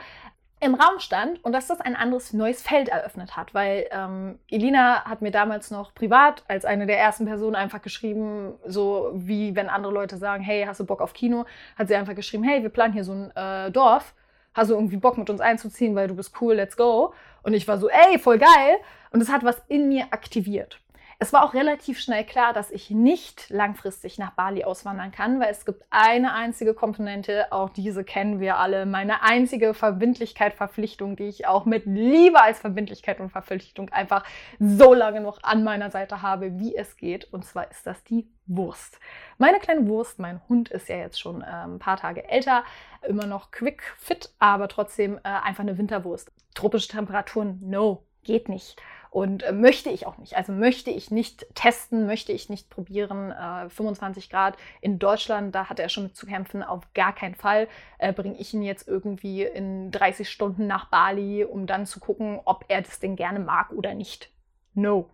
im 0.59 0.75
Raum 0.75 1.01
stand 1.01 1.45
und 1.45 1.53
dass 1.53 1.67
das 1.67 1.81
ein 1.81 1.97
anderes 1.97 2.33
neues 2.33 2.63
Feld 2.63 2.89
eröffnet 2.89 3.37
hat, 3.37 3.53
weil 3.53 3.87
ähm, 3.91 4.39
Elina 4.51 5.05
hat 5.05 5.21
mir 5.21 5.31
damals 5.31 5.71
noch 5.71 5.95
privat 5.95 6.45
als 6.49 6.65
eine 6.65 6.87
der 6.87 6.99
ersten 6.99 7.27
Personen 7.27 7.55
einfach 7.55 7.83
geschrieben, 7.83 8.55
so 8.65 9.11
wie 9.15 9.55
wenn 9.55 9.69
andere 9.69 9.93
Leute 9.93 10.17
sagen, 10.17 10.43
hey, 10.43 10.65
hast 10.67 10.81
du 10.81 10.87
Bock 10.87 11.03
auf 11.03 11.13
Kino, 11.13 11.45
hat 11.77 11.89
sie 11.89 11.95
einfach 11.95 12.15
geschrieben, 12.15 12.43
hey, 12.43 12.63
wir 12.63 12.71
planen 12.71 12.95
hier 12.95 13.05
so 13.05 13.13
ein 13.13 13.37
äh, 13.37 13.71
Dorf. 13.71 14.15
Hast 14.55 14.71
du 14.71 14.75
irgendwie 14.75 14.97
Bock 14.97 15.19
mit 15.19 15.29
uns 15.29 15.43
einzuziehen, 15.43 15.95
weil 15.95 16.09
du 16.09 16.15
bist 16.15 16.41
cool, 16.41 16.55
let's 16.55 16.79
go. 16.79 17.13
Und 17.47 17.55
ich 17.55 17.69
war 17.69 17.79
so, 17.79 17.89
ey, 17.89 18.19
voll 18.19 18.39
geil. 18.39 18.77
Und 19.13 19.21
es 19.21 19.31
hat 19.31 19.45
was 19.45 19.63
in 19.69 19.89
mir 19.89 20.07
aktiviert. 20.11 20.81
Es 21.19 21.33
war 21.33 21.45
auch 21.45 21.55
relativ 21.55 21.99
schnell 21.99 22.25
klar, 22.25 22.53
dass 22.53 22.71
ich 22.71 22.91
nicht 22.91 23.49
langfristig 23.49 24.19
nach 24.19 24.33
Bali 24.33 24.65
auswandern 24.65 25.13
kann, 25.13 25.41
weil 25.41 25.51
es 25.51 25.65
gibt 25.65 25.85
eine 25.89 26.35
einzige 26.35 26.75
Komponente, 26.75 27.53
auch 27.53 27.71
diese 27.71 28.05
kennen 28.05 28.39
wir 28.39 28.59
alle, 28.59 28.85
meine 28.85 29.23
einzige 29.23 29.73
Verbindlichkeit, 29.73 30.53
Verpflichtung, 30.53 31.17
die 31.17 31.29
ich 31.29 31.47
auch 31.47 31.65
mit 31.65 31.87
Liebe 31.87 32.43
als 32.43 32.59
Verbindlichkeit 32.59 33.21
und 33.21 33.31
Verpflichtung 33.31 33.89
einfach 33.91 34.25
so 34.59 34.93
lange 34.93 35.23
noch 35.23 35.43
an 35.43 35.65
meiner 35.65 35.91
Seite 35.91 36.21
habe, 36.21 36.59
wie 36.59 36.77
es 36.77 36.99
geht. 36.99 37.33
Und 37.33 37.47
zwar 37.47 37.71
ist 37.71 37.87
das 37.87 38.03
die 38.05 38.29
Wurst. 38.47 38.99
Meine 39.39 39.59
kleine 39.59 39.87
Wurst, 39.87 40.19
mein 40.19 40.43
Hund 40.51 40.69
ist 40.69 40.89
ja 40.89 40.97
jetzt 40.97 41.19
schon 41.19 41.41
äh, 41.41 41.47
ein 41.47 41.79
paar 41.79 41.97
Tage 41.97 42.29
älter, 42.29 42.63
immer 43.09 43.27
noch 43.27 43.53
quick 43.53 43.83
fit, 43.97 44.31
aber 44.39 44.69
trotzdem 44.69 45.17
äh, 45.19 45.29
einfach 45.29 45.63
eine 45.63 45.79
Winterwurst. 45.79 46.31
Tropische 46.57 46.89
Temperaturen, 46.89 47.61
no, 47.63 48.03
geht 48.25 48.49
nicht. 48.49 48.77
Und 49.11 49.45
äh, 49.45 49.53
möchte 49.53 49.89
ich 49.89 50.07
auch 50.07 50.19
nicht. 50.19 50.37
Also 50.37 50.53
möchte 50.53 50.91
ich 50.91 51.11
nicht 51.11 51.47
testen, 51.55 52.07
möchte 52.07 52.33
ich 52.33 52.51
nicht 52.51 52.69
probieren. 52.69 53.31
Äh, 53.31 53.71
25 53.71 54.29
Grad 54.29 54.57
in 54.81 54.99
Deutschland, 54.99 55.55
da 55.55 55.71
hat 55.71 55.79
er 55.79 55.89
schon 55.89 56.03
mit 56.03 56.17
zu 56.17 56.27
kämpfen. 56.27 56.63
Auf 56.63 56.83
gar 56.93 57.15
keinen 57.15 57.35
Fall 57.35 57.69
äh, 57.99 58.13
bringe 58.13 58.37
ich 58.39 58.53
ihn 58.53 58.63
jetzt 58.63 58.87
irgendwie 58.87 59.45
in 59.45 59.91
30 59.91 60.29
Stunden 60.29 60.67
nach 60.67 60.91
Bali, 60.91 61.45
um 61.45 61.67
dann 61.67 61.87
zu 61.87 62.01
gucken, 62.01 62.41
ob 62.45 62.67
er 62.69 62.83
das 62.83 63.01
Ding 63.01 63.17
gerne 63.17 63.39
mag 63.39 63.71
oder 63.73 63.95
nicht. 63.95 64.31
No. 64.75 65.09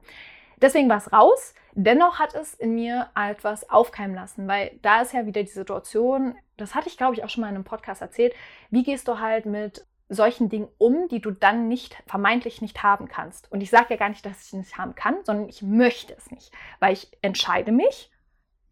Deswegen 0.61 0.89
war 0.89 0.97
es 0.97 1.13
raus. 1.13 1.55
Dennoch 1.75 2.19
hat 2.19 2.35
es 2.35 2.55
in 2.55 2.75
mir 2.75 3.09
etwas 3.15 3.71
aufkeimen 3.71 4.15
lassen, 4.15 4.47
weil 4.47 4.79
da 4.83 5.03
ist 5.03 5.13
ja 5.13 5.27
wieder 5.27 5.43
die 5.43 5.49
Situation, 5.49 6.35
das 6.57 6.75
hatte 6.75 6.89
ich 6.89 6.99
glaube 6.99 7.15
ich 7.15 7.25
auch 7.25 7.31
schon 7.31 7.41
mal 7.41 7.49
in 7.49 7.55
einem 7.55 7.65
Podcast 7.65 8.03
erzählt, 8.03 8.35
wie 8.71 8.83
gehst 8.83 9.09
du 9.09 9.21
halt 9.21 9.47
mit 9.47 9.87
solchen 10.15 10.49
Dingen 10.49 10.69
um, 10.79 11.09
die 11.09 11.21
du 11.21 11.31
dann 11.31 11.69
nicht, 11.69 11.97
vermeintlich 12.07 12.63
nicht 12.63 12.83
haben 12.83 13.09
kannst. 13.09 13.51
Und 13.51 13.61
ich 13.61 13.71
sage 13.71 13.87
ja 13.91 13.97
gar 13.97 14.09
nicht, 14.09 14.25
dass 14.25 14.41
ich 14.41 14.47
es 14.49 14.53
nicht 14.53 14.79
haben 14.79 14.95
kann, 14.95 15.17
sondern 15.25 15.49
ich 15.49 15.63
möchte 15.63 16.15
es 16.15 16.31
nicht, 16.31 16.53
weil 16.81 16.93
ich 16.93 17.11
entscheide 17.23 17.73
mich 17.73 18.11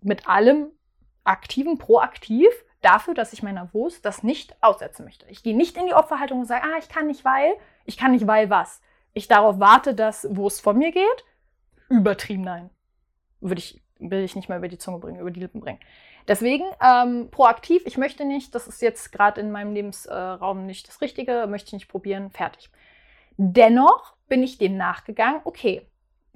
mit 0.02 0.28
allem 0.28 0.70
aktiven, 1.24 1.78
proaktiv 1.78 2.48
dafür, 2.80 3.14
dass 3.14 3.32
ich 3.32 3.42
meiner 3.42 3.72
Wurst 3.74 4.04
das 4.04 4.22
nicht 4.22 4.56
aussetzen 4.62 5.04
möchte. 5.04 5.26
Ich 5.28 5.42
gehe 5.42 5.56
nicht 5.56 5.76
in 5.76 5.86
die 5.86 5.94
Opferhaltung 5.94 6.40
und 6.40 6.46
sage, 6.46 6.64
ah, 6.64 6.78
ich 6.78 6.88
kann 6.88 7.06
nicht, 7.06 7.24
weil, 7.24 7.52
ich 7.84 7.96
kann 7.96 8.12
nicht, 8.12 8.26
weil 8.26 8.50
was. 8.50 8.80
Ich 9.12 9.28
darauf 9.28 9.58
warte, 9.58 9.94
dass 9.94 10.26
Wurst 10.34 10.62
von 10.62 10.78
mir 10.78 10.92
geht. 10.92 11.24
Übertrieben 11.88 12.42
nein. 12.42 12.70
Würde 13.40 13.58
ich, 13.58 13.82
will 13.98 14.22
ich 14.22 14.36
nicht 14.36 14.48
mehr 14.48 14.58
über 14.58 14.68
die 14.68 14.78
Zunge 14.78 14.98
bringen, 14.98 15.20
über 15.20 15.30
die 15.30 15.40
Lippen 15.40 15.60
bringen. 15.60 15.80
Deswegen 16.30 16.64
ähm, 16.80 17.28
proaktiv, 17.32 17.82
ich 17.86 17.98
möchte 17.98 18.24
nicht, 18.24 18.54
das 18.54 18.68
ist 18.68 18.80
jetzt 18.82 19.10
gerade 19.10 19.40
in 19.40 19.50
meinem 19.50 19.74
Lebensraum 19.74 20.64
nicht 20.64 20.86
das 20.86 21.00
Richtige, 21.00 21.48
möchte 21.48 21.66
ich 21.66 21.72
nicht 21.72 21.88
probieren, 21.88 22.30
fertig. 22.30 22.70
Dennoch 23.36 24.14
bin 24.28 24.40
ich 24.44 24.56
dem 24.56 24.76
nachgegangen, 24.76 25.40
okay, 25.42 25.82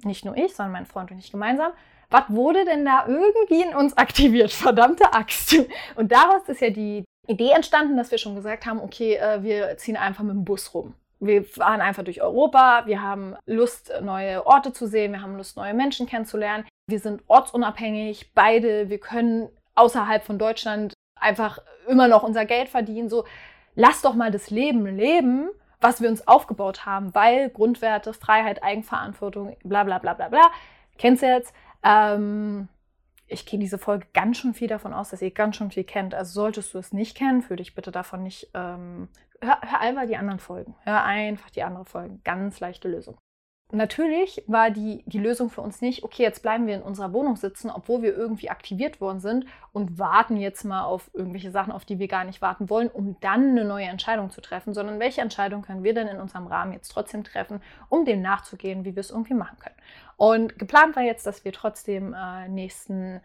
nicht 0.03 0.25
nur 0.25 0.35
ich, 0.35 0.53
sondern 0.53 0.73
mein 0.73 0.85
Freund 0.85 1.11
und 1.11 1.19
ich 1.19 1.31
gemeinsam, 1.31 1.71
was 2.09 2.23
wurde 2.27 2.65
denn 2.65 2.83
da 2.83 3.05
irgendwie 3.07 3.61
in 3.61 3.73
uns 3.73 3.95
aktiviert? 3.95 4.51
Verdammte 4.51 5.13
Axt. 5.13 5.55
Und 5.95 6.11
daraus 6.11 6.41
ist 6.49 6.59
ja 6.59 6.71
die 6.71 7.05
Idee 7.25 7.51
entstanden, 7.51 7.95
dass 7.95 8.11
wir 8.11 8.17
schon 8.17 8.35
gesagt 8.35 8.65
haben, 8.65 8.81
okay, 8.81 9.15
äh, 9.15 9.43
wir 9.43 9.77
ziehen 9.77 9.95
einfach 9.95 10.25
mit 10.25 10.33
dem 10.33 10.43
Bus 10.43 10.73
rum. 10.73 10.93
Wir 11.21 11.45
fahren 11.45 11.79
einfach 11.79 12.03
durch 12.03 12.21
Europa, 12.21 12.83
wir 12.85 13.01
haben 13.01 13.37
Lust, 13.45 13.93
neue 14.01 14.45
Orte 14.45 14.73
zu 14.73 14.87
sehen, 14.87 15.13
wir 15.13 15.21
haben 15.21 15.37
Lust, 15.37 15.55
neue 15.55 15.73
Menschen 15.73 16.05
kennenzulernen. 16.05 16.65
Wir 16.87 16.99
sind 16.99 17.23
ortsunabhängig, 17.27 18.33
beide, 18.33 18.89
wir 18.89 18.99
können 18.99 19.47
außerhalb 19.75 20.23
von 20.23 20.39
Deutschland 20.39 20.93
einfach 21.19 21.59
immer 21.87 22.07
noch 22.07 22.23
unser 22.23 22.45
Geld 22.45 22.69
verdienen. 22.69 23.09
So, 23.09 23.25
lass 23.75 24.01
doch 24.01 24.15
mal 24.15 24.31
das 24.31 24.49
Leben 24.49 24.85
leben, 24.85 25.49
was 25.81 26.01
wir 26.01 26.09
uns 26.09 26.27
aufgebaut 26.27 26.85
haben, 26.85 27.13
weil 27.13 27.49
Grundwerte, 27.49 28.13
Freiheit, 28.13 28.63
Eigenverantwortung, 28.63 29.55
bla 29.63 29.83
bla 29.83 29.99
bla 29.99 30.13
bla 30.13 30.29
bla. 30.29 30.51
Kennst 30.97 31.23
du 31.23 31.27
jetzt? 31.27 31.53
Ähm, 31.83 32.67
ich 33.27 33.45
gehe 33.45 33.59
diese 33.59 33.77
Folge 33.77 34.07
ganz 34.13 34.37
schön 34.37 34.53
viel 34.53 34.67
davon 34.67 34.93
aus, 34.93 35.09
dass 35.09 35.21
ihr 35.21 35.31
ganz 35.31 35.55
schön 35.55 35.71
viel 35.71 35.83
kennt. 35.83 36.13
Also 36.13 36.33
solltest 36.41 36.73
du 36.73 36.77
es 36.77 36.93
nicht 36.93 37.17
kennen, 37.17 37.41
fühle 37.41 37.57
dich 37.57 37.75
bitte 37.75 37.91
davon 37.91 38.23
nicht. 38.23 38.49
Ähm, 38.53 39.09
hör, 39.41 39.59
hör 39.61 39.79
einfach 39.79 40.05
die 40.05 40.17
anderen 40.17 40.39
Folgen. 40.39 40.75
Hör 40.83 41.03
einfach 41.03 41.49
die 41.49 41.63
anderen 41.63 41.85
Folgen. 41.85 42.21
Ganz 42.23 42.59
leichte 42.59 42.87
Lösung. 42.87 43.17
Natürlich 43.71 44.43
war 44.45 44.69
die, 44.69 45.03
die 45.07 45.17
Lösung 45.17 45.49
für 45.49 45.61
uns 45.61 45.81
nicht, 45.81 46.03
okay, 46.03 46.21
jetzt 46.21 46.43
bleiben 46.43 46.67
wir 46.67 46.75
in 46.75 46.83
unserer 46.83 47.13
Wohnung 47.13 47.35
sitzen, 47.35 47.71
obwohl 47.71 48.03
wir 48.03 48.15
irgendwie 48.15 48.51
aktiviert 48.51 49.01
worden 49.01 49.19
sind 49.19 49.47
und 49.73 49.97
warten 49.97 50.37
jetzt 50.37 50.65
mal 50.65 50.83
auf 50.83 51.09
irgendwelche 51.13 51.49
Sachen, 51.49 51.73
auf 51.73 51.83
die 51.83 51.97
wir 51.97 52.07
gar 52.07 52.25
nicht 52.25 52.43
warten 52.43 52.69
wollen, 52.69 52.89
um 52.89 53.17
dann 53.21 53.49
eine 53.49 53.65
neue 53.65 53.87
Entscheidung 53.87 54.29
zu 54.29 54.39
treffen, 54.39 54.75
sondern 54.75 54.99
welche 54.99 55.21
Entscheidung 55.21 55.63
können 55.63 55.83
wir 55.83 55.95
denn 55.95 56.07
in 56.07 56.21
unserem 56.21 56.45
Rahmen 56.45 56.73
jetzt 56.73 56.89
trotzdem 56.89 57.23
treffen, 57.23 57.59
um 57.89 58.05
dem 58.05 58.21
nachzugehen, 58.21 58.85
wie 58.85 58.95
wir 58.95 59.01
es 59.01 59.09
irgendwie 59.09 59.33
machen 59.33 59.57
können. 59.59 59.75
Und 60.15 60.59
geplant 60.59 60.95
war 60.95 61.03
jetzt, 61.03 61.25
dass 61.25 61.43
wir 61.43 61.51
trotzdem 61.51 62.13
äh, 62.13 62.47
nächsten 62.47 63.19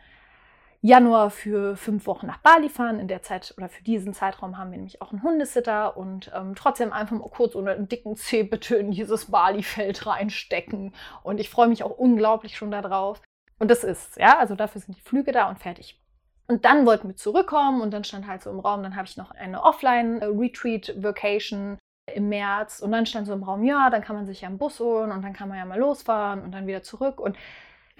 Januar 0.82 1.30
für 1.30 1.76
fünf 1.76 2.06
Wochen 2.06 2.26
nach 2.26 2.38
Bali 2.38 2.70
fahren. 2.70 3.00
In 3.00 3.08
der 3.08 3.22
Zeit 3.22 3.52
oder 3.56 3.68
für 3.68 3.82
diesen 3.82 4.14
Zeitraum 4.14 4.56
haben 4.56 4.70
wir 4.70 4.78
nämlich 4.78 5.02
auch 5.02 5.12
einen 5.12 5.22
Hundesitter 5.22 5.96
und 5.96 6.30
ähm, 6.34 6.54
trotzdem 6.54 6.92
einfach 6.92 7.16
mal 7.16 7.28
kurz 7.28 7.54
ohne 7.54 7.72
einen 7.72 7.88
dicken 7.88 8.16
Zeh 8.16 8.44
bitte 8.44 8.76
in 8.76 8.90
dieses 8.90 9.26
Bali-Feld 9.26 10.06
reinstecken. 10.06 10.94
Und 11.22 11.38
ich 11.38 11.50
freue 11.50 11.68
mich 11.68 11.82
auch 11.82 11.98
unglaublich 11.98 12.56
schon 12.56 12.70
darauf. 12.70 13.20
Und 13.58 13.70
das 13.70 13.84
ist 13.84 14.16
ja, 14.16 14.38
also 14.38 14.54
dafür 14.54 14.80
sind 14.80 14.96
die 14.96 15.02
Flüge 15.02 15.32
da 15.32 15.50
und 15.50 15.58
fertig. 15.58 16.00
Und 16.48 16.64
dann 16.64 16.86
wollten 16.86 17.08
wir 17.08 17.16
zurückkommen 17.16 17.82
und 17.82 17.90
dann 17.92 18.04
stand 18.04 18.26
halt 18.26 18.42
so 18.42 18.50
im 18.50 18.58
Raum, 18.58 18.82
dann 18.82 18.96
habe 18.96 19.06
ich 19.06 19.16
noch 19.16 19.30
eine 19.30 19.62
Offline-Retreat-Vacation 19.62 21.78
im 22.12 22.28
März 22.28 22.80
und 22.80 22.90
dann 22.90 23.06
stand 23.06 23.28
so 23.28 23.32
im 23.32 23.44
Raum, 23.44 23.62
ja, 23.62 23.88
dann 23.88 24.02
kann 24.02 24.16
man 24.16 24.26
sich 24.26 24.40
ja 24.40 24.48
im 24.48 24.58
Bus 24.58 24.80
holen 24.80 25.12
und 25.12 25.22
dann 25.22 25.32
kann 25.32 25.48
man 25.48 25.58
ja 25.58 25.64
mal 25.64 25.78
losfahren 25.78 26.42
und 26.42 26.50
dann 26.52 26.66
wieder 26.66 26.82
zurück 26.82 27.20
und 27.20 27.36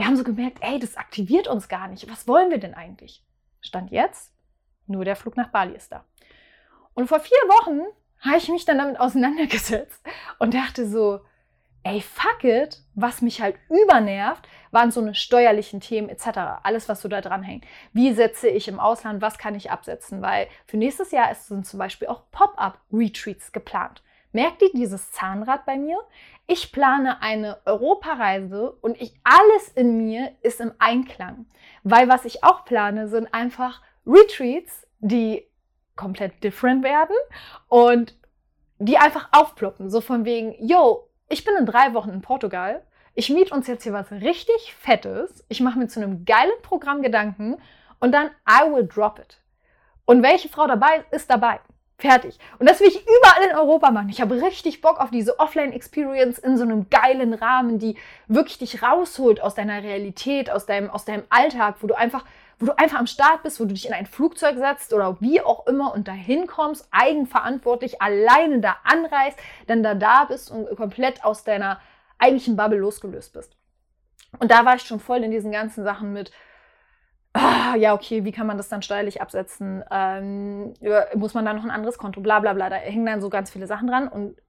wir 0.00 0.07
haben 0.07 0.16
so 0.16 0.25
gemerkt, 0.25 0.61
ey, 0.62 0.78
das 0.78 0.97
aktiviert 0.97 1.47
uns 1.47 1.69
gar 1.69 1.87
nicht. 1.87 2.11
Was 2.11 2.26
wollen 2.26 2.49
wir 2.49 2.57
denn 2.57 2.73
eigentlich? 2.73 3.23
Stand 3.61 3.90
jetzt, 3.90 4.33
nur 4.87 5.04
der 5.04 5.14
Flug 5.14 5.37
nach 5.37 5.49
Bali 5.49 5.76
ist 5.76 5.92
da. 5.92 6.07
Und 6.95 7.07
vor 7.07 7.21
vier 7.21 7.37
Wochen 7.49 7.83
habe 8.21 8.38
ich 8.38 8.49
mich 8.49 8.64
dann 8.64 8.78
damit 8.78 8.99
auseinandergesetzt 8.99 10.02
und 10.38 10.54
dachte 10.54 10.88
so, 10.88 11.21
ey, 11.83 12.00
fuck 12.00 12.45
it, 12.45 12.78
was 12.95 13.21
mich 13.21 13.42
halt 13.42 13.57
übernervt, 13.69 14.49
waren 14.71 14.90
so 14.90 15.02
eine 15.02 15.14
steuerlichen 15.14 15.80
Themen 15.80 16.09
etc. 16.09 16.62
Alles, 16.62 16.88
was 16.88 17.02
so 17.02 17.09
da 17.09 17.21
dran 17.21 17.42
hängt. 17.42 17.66
Wie 17.92 18.14
setze 18.14 18.49
ich 18.49 18.69
im 18.69 18.80
Ausland, 18.80 19.21
was 19.21 19.37
kann 19.37 19.54
ich 19.54 19.71
absetzen? 19.71 20.23
Weil 20.23 20.49
für 20.64 20.78
nächstes 20.78 21.11
Jahr 21.11 21.35
sind 21.35 21.66
zum 21.66 21.78
Beispiel 21.78 22.09
auch 22.09 22.23
Pop-up-Retreats 22.30 23.52
geplant. 23.52 24.02
Merkt 24.33 24.63
ihr 24.63 24.71
dieses 24.73 25.11
Zahnrad 25.13 25.67
bei 25.67 25.77
mir? 25.77 25.99
Ich 26.47 26.73
plane 26.73 27.21
eine 27.21 27.59
Europareise 27.65 28.73
und 28.81 29.01
ich, 29.01 29.15
alles 29.25 29.69
in 29.75 29.97
mir 29.97 30.33
ist 30.43 30.61
im 30.61 30.73
Einklang. 30.79 31.47
Weil 31.83 32.09
was 32.09 32.25
ich 32.25 32.45
auch 32.45 32.65
plane, 32.65 33.09
sind 33.09 33.33
einfach 33.35 33.83
Retreats, 34.07 34.87
die 35.01 35.47
komplett 35.97 36.43
different 36.43 36.85
werden 36.85 37.17
und 37.69 38.17
die 38.79 38.99
einfach 38.99 39.29
aufploppen. 39.33 39.91
So 39.91 40.01
von 40.01 40.25
wegen, 40.25 40.55
yo, 40.65 41.09
ich 41.29 41.45
bin 41.45 41.55
in 41.57 41.67
drei 41.67 41.93
Wochen 41.95 42.11
in 42.11 42.23
Portugal. 42.23 42.83
Ich 43.15 43.31
miete 43.31 43.55
uns 43.55 43.67
jetzt 43.67 43.83
hier 43.83 43.93
was 43.93 44.11
richtig 44.11 44.75
Fettes. 44.79 45.45
Ich 45.49 45.61
mache 45.61 45.79
mir 45.79 45.89
zu 45.89 46.01
einem 46.01 46.25
geilen 46.25 46.51
Programm 46.63 47.03
Gedanken 47.03 47.59
und 47.99 48.13
dann 48.13 48.31
I 48.49 48.73
will 48.73 48.87
drop 48.87 49.19
it. 49.19 49.41
Und 50.05 50.23
welche 50.23 50.49
Frau 50.49 50.67
dabei 50.67 51.05
ist 51.11 51.31
dabei? 51.31 51.61
Fertig. 52.00 52.38
Und 52.59 52.66
das 52.66 52.80
will 52.80 52.88
ich 52.88 53.02
überall 53.02 53.50
in 53.50 53.54
Europa 53.54 53.90
machen. 53.90 54.09
Ich 54.09 54.23
habe 54.23 54.40
richtig 54.40 54.80
Bock 54.80 54.99
auf 55.00 55.11
diese 55.11 55.38
Offline-Experience 55.38 56.38
in 56.38 56.57
so 56.57 56.64
einem 56.64 56.88
geilen 56.88 57.35
Rahmen, 57.35 57.78
die 57.78 57.97
wirklich 58.26 58.57
dich 58.57 58.83
rausholt 58.83 59.42
aus 59.42 59.54
deiner 59.54 59.83
Realität, 59.83 60.50
aus 60.50 60.64
deinem, 60.64 60.88
aus 60.88 61.04
deinem 61.04 61.25
Alltag, 61.28 61.76
wo 61.80 61.87
du 61.87 61.95
einfach, 61.95 62.25
wo 62.59 62.64
du 62.64 62.78
einfach 62.78 62.99
am 62.99 63.07
Start 63.07 63.42
bist, 63.42 63.61
wo 63.61 63.64
du 63.66 63.75
dich 63.75 63.87
in 63.87 63.92
ein 63.92 64.07
Flugzeug 64.07 64.57
setzt 64.57 64.95
oder 64.95 65.19
wie 65.21 65.42
auch 65.42 65.66
immer 65.66 65.92
und 65.92 66.09
dahin 66.09 66.47
kommst, 66.47 66.88
eigenverantwortlich, 66.90 68.00
alleine 68.00 68.61
da 68.61 68.76
anreist, 68.85 69.38
dann 69.66 69.83
da 69.83 69.95
da 69.95 70.25
bist 70.25 70.50
und 70.50 70.75
komplett 70.76 71.23
aus 71.23 71.45
deiner 71.45 71.80
eigentlichen 72.19 72.57
Bubble 72.57 72.78
losgelöst 72.78 73.35
bist. 73.35 73.59
Und 74.38 74.50
da 74.50 74.64
war 74.64 74.76
ich 74.76 74.83
schon 74.83 75.00
voll 75.00 75.23
in 75.23 75.30
diesen 75.30 75.52
ganzen 75.52 75.85
Sachen 75.85 76.14
mit, 76.14 76.30
ah, 77.33 77.75
ja, 77.77 77.95
okay, 77.95 78.25
wie 78.25 78.33
kann 78.33 78.47
man 78.47 78.57
das 78.57 78.69
dann 78.69 78.83
steuerlich 78.83 79.21
absetzen? 79.23 79.85
Ähm, 79.91 80.75
muss 81.15 81.35
man 81.35 81.45
da 81.45 81.53
noch 81.53 81.65
ein 81.65 81.71
anderes 81.71 81.99
Konto? 81.99 82.21
Bla 82.21 82.41
bla 82.41 82.53
bla. 82.53 82.71
Da 82.71 82.77
hängen 82.77 83.07
dann 83.07 83.21
so 83.21 83.31
ganz 83.31 83.51
viele 83.51 83.67
Sachen 83.67 83.89
dran 83.89 84.09
und 84.09 84.41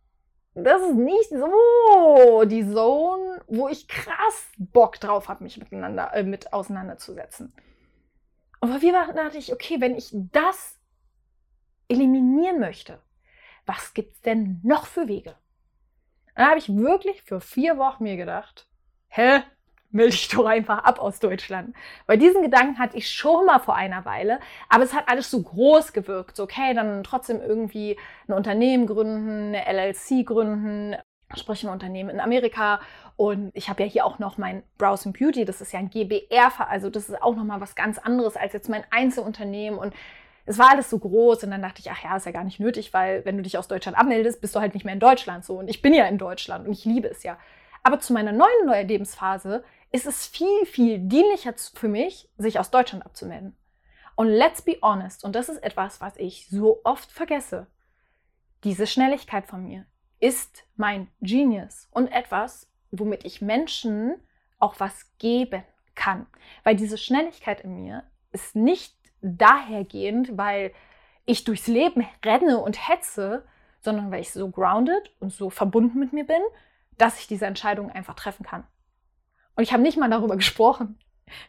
das 0.53 0.81
ist 0.81 0.95
nicht 0.95 1.29
so 1.29 2.43
die 2.43 2.67
Zone, 2.69 3.41
wo 3.47 3.69
ich 3.69 3.87
krass 3.87 4.51
Bock 4.57 4.99
drauf 4.99 5.29
habe, 5.29 5.45
mich 5.45 5.57
miteinander 5.57 6.13
äh, 6.13 6.23
mit 6.23 6.51
auseinanderzusetzen. 6.51 7.53
Und 8.59 8.81
wir 8.81 8.93
dachte 8.93 9.37
ich, 9.37 9.53
okay, 9.53 9.79
wenn 9.79 9.95
ich 9.95 10.11
das 10.13 10.77
eliminieren 11.87 12.59
möchte, 12.59 13.01
was 13.65 13.93
gibt 13.93 14.15
es 14.15 14.21
denn 14.21 14.59
noch 14.63 14.85
für 14.85 15.07
Wege? 15.07 15.35
Dann 16.35 16.47
habe 16.47 16.59
ich 16.59 16.75
wirklich 16.75 17.23
für 17.23 17.39
vier 17.39 17.77
Wochen 17.77 18.03
mir 18.03 18.17
gedacht, 18.17 18.67
hä, 19.07 19.43
melde 19.91 20.11
dich 20.11 20.29
doch 20.29 20.45
einfach 20.45 20.83
ab 20.83 20.99
aus 20.99 21.19
Deutschland. 21.19 21.75
Weil 22.05 22.17
diesen 22.17 22.41
Gedanken 22.41 22.79
hatte 22.79 22.97
ich 22.97 23.09
schon 23.09 23.45
mal 23.45 23.59
vor 23.59 23.75
einer 23.75 24.05
Weile, 24.05 24.39
aber 24.69 24.83
es 24.83 24.93
hat 24.93 25.07
alles 25.07 25.29
so 25.29 25.41
groß 25.41 25.93
gewirkt. 25.93 26.35
So, 26.35 26.43
okay, 26.43 26.73
dann 26.73 27.03
trotzdem 27.03 27.41
irgendwie 27.41 27.97
ein 28.27 28.33
Unternehmen 28.33 28.87
gründen, 28.87 29.55
eine 29.55 29.65
LLC 29.65 30.25
gründen, 30.25 30.95
sprich 31.35 31.63
ein 31.63 31.69
Unternehmen 31.69 32.09
in 32.09 32.19
Amerika. 32.19 32.79
Und 33.15 33.51
ich 33.53 33.69
habe 33.69 33.83
ja 33.83 33.89
hier 33.89 34.05
auch 34.05 34.19
noch 34.19 34.37
mein 34.37 34.63
Browse 34.77 35.11
Beauty, 35.11 35.45
das 35.45 35.61
ist 35.61 35.73
ja 35.73 35.79
ein 35.79 35.89
GBR, 35.89 36.51
also 36.69 36.89
das 36.89 37.09
ist 37.09 37.21
auch 37.21 37.35
nochmal 37.35 37.61
was 37.61 37.75
ganz 37.75 37.97
anderes 37.99 38.35
als 38.35 38.53
jetzt 38.53 38.69
mein 38.69 38.83
Einzelunternehmen. 38.89 39.77
Und 39.77 39.93
es 40.45 40.57
war 40.57 40.71
alles 40.71 40.89
so 40.89 40.97
groß 40.97 41.43
und 41.43 41.51
dann 41.51 41.61
dachte 41.61 41.81
ich, 41.81 41.91
ach 41.91 42.03
ja, 42.03 42.15
ist 42.17 42.25
ja 42.25 42.31
gar 42.31 42.43
nicht 42.43 42.59
nötig, 42.59 42.93
weil 42.93 43.23
wenn 43.25 43.37
du 43.37 43.43
dich 43.43 43.57
aus 43.57 43.67
Deutschland 43.67 43.97
abmeldest, 43.97 44.41
bist 44.41 44.55
du 44.55 44.59
halt 44.59 44.73
nicht 44.73 44.85
mehr 44.85 44.93
in 44.93 44.99
Deutschland 44.99 45.45
so. 45.45 45.57
Und 45.59 45.69
ich 45.69 45.81
bin 45.81 45.93
ja 45.93 46.05
in 46.05 46.17
Deutschland 46.17 46.67
und 46.67 46.73
ich 46.73 46.85
liebe 46.85 47.07
es 47.07 47.23
ja. 47.23 47.37
Aber 47.83 47.99
zu 47.99 48.13
meiner 48.13 48.31
neuen 48.31 48.87
Lebensphase 48.87 49.63
ist 49.91 50.05
es 50.05 50.25
viel, 50.25 50.65
viel 50.65 50.99
dienlicher 50.99 51.53
für 51.73 51.87
mich, 51.87 52.29
sich 52.37 52.59
aus 52.59 52.71
Deutschland 52.71 53.05
abzumelden. 53.05 53.55
Und 54.15 54.27
let's 54.27 54.61
be 54.61 54.77
honest, 54.81 55.23
und 55.23 55.35
das 55.35 55.49
ist 55.49 55.63
etwas, 55.63 56.01
was 56.01 56.15
ich 56.17 56.47
so 56.49 56.81
oft 56.83 57.11
vergesse, 57.11 57.67
diese 58.63 58.87
Schnelligkeit 58.87 59.47
von 59.47 59.63
mir 59.63 59.85
ist 60.19 60.65
mein 60.75 61.07
Genius 61.21 61.87
und 61.91 62.07
etwas, 62.11 62.69
womit 62.91 63.25
ich 63.25 63.41
Menschen 63.41 64.15
auch 64.59 64.79
was 64.79 65.17
geben 65.17 65.63
kann. 65.95 66.27
Weil 66.63 66.75
diese 66.75 66.97
Schnelligkeit 66.97 67.61
in 67.61 67.81
mir 67.81 68.03
ist 68.31 68.55
nicht 68.55 68.95
dahergehend, 69.21 70.37
weil 70.37 70.73
ich 71.25 71.43
durchs 71.43 71.67
Leben 71.67 72.07
renne 72.23 72.59
und 72.59 72.87
hetze, 72.87 73.43
sondern 73.81 74.11
weil 74.11 74.21
ich 74.21 74.31
so 74.31 74.49
grounded 74.49 75.11
und 75.19 75.33
so 75.33 75.49
verbunden 75.49 75.99
mit 75.99 76.13
mir 76.13 76.25
bin, 76.25 76.41
dass 76.97 77.19
ich 77.19 77.27
diese 77.27 77.47
Entscheidung 77.47 77.91
einfach 77.91 78.13
treffen 78.13 78.45
kann. 78.45 78.65
Und 79.55 79.63
ich 79.63 79.73
habe 79.73 79.83
nicht 79.83 79.97
mal 79.97 80.09
darüber 80.09 80.35
gesprochen. 80.35 80.97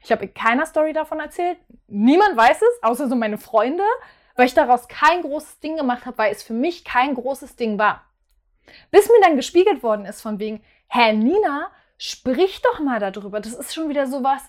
Ich 0.03 0.13
habe 0.13 0.25
in 0.27 0.35
keiner 0.35 0.67
Story 0.67 0.93
davon 0.93 1.21
erzählt. 1.21 1.59
Niemand 1.89 2.37
weiß 2.37 2.63
es, 2.63 2.83
außer 2.83 3.09
so 3.09 3.17
meine 3.17 3.39
Freunde, 3.39 3.85
weil 4.37 4.47
ich 4.47 4.55
daraus 4.55 4.89
kein 4.89 5.23
großes 5.23 5.61
Ding 5.61 5.77
gemacht 5.77 6.07
habe, 6.07 6.19
weil 6.19 6.33
es 6.33 6.43
für 6.43 6.53
mich 6.53 6.85
kein 6.85 7.15
großes 7.15 7.57
Ding 7.57 7.79
war. 7.79 8.05
Bis 8.91 9.09
mir 9.09 9.21
dann 9.23 9.37
gespiegelt 9.37 9.83
worden 9.83 10.07
ist 10.07 10.21
von 10.21 10.39
wegen, 10.39 10.63
hä, 10.89 11.13
Nina, 11.13 11.71
sprich 11.99 12.63
doch 12.63 12.81
mal 12.81 13.01
darüber. 13.01 13.41
Das 13.41 13.55
ist 13.55 13.75
schon 13.75 13.89
wieder 13.89 14.07
sowas, 14.07 14.43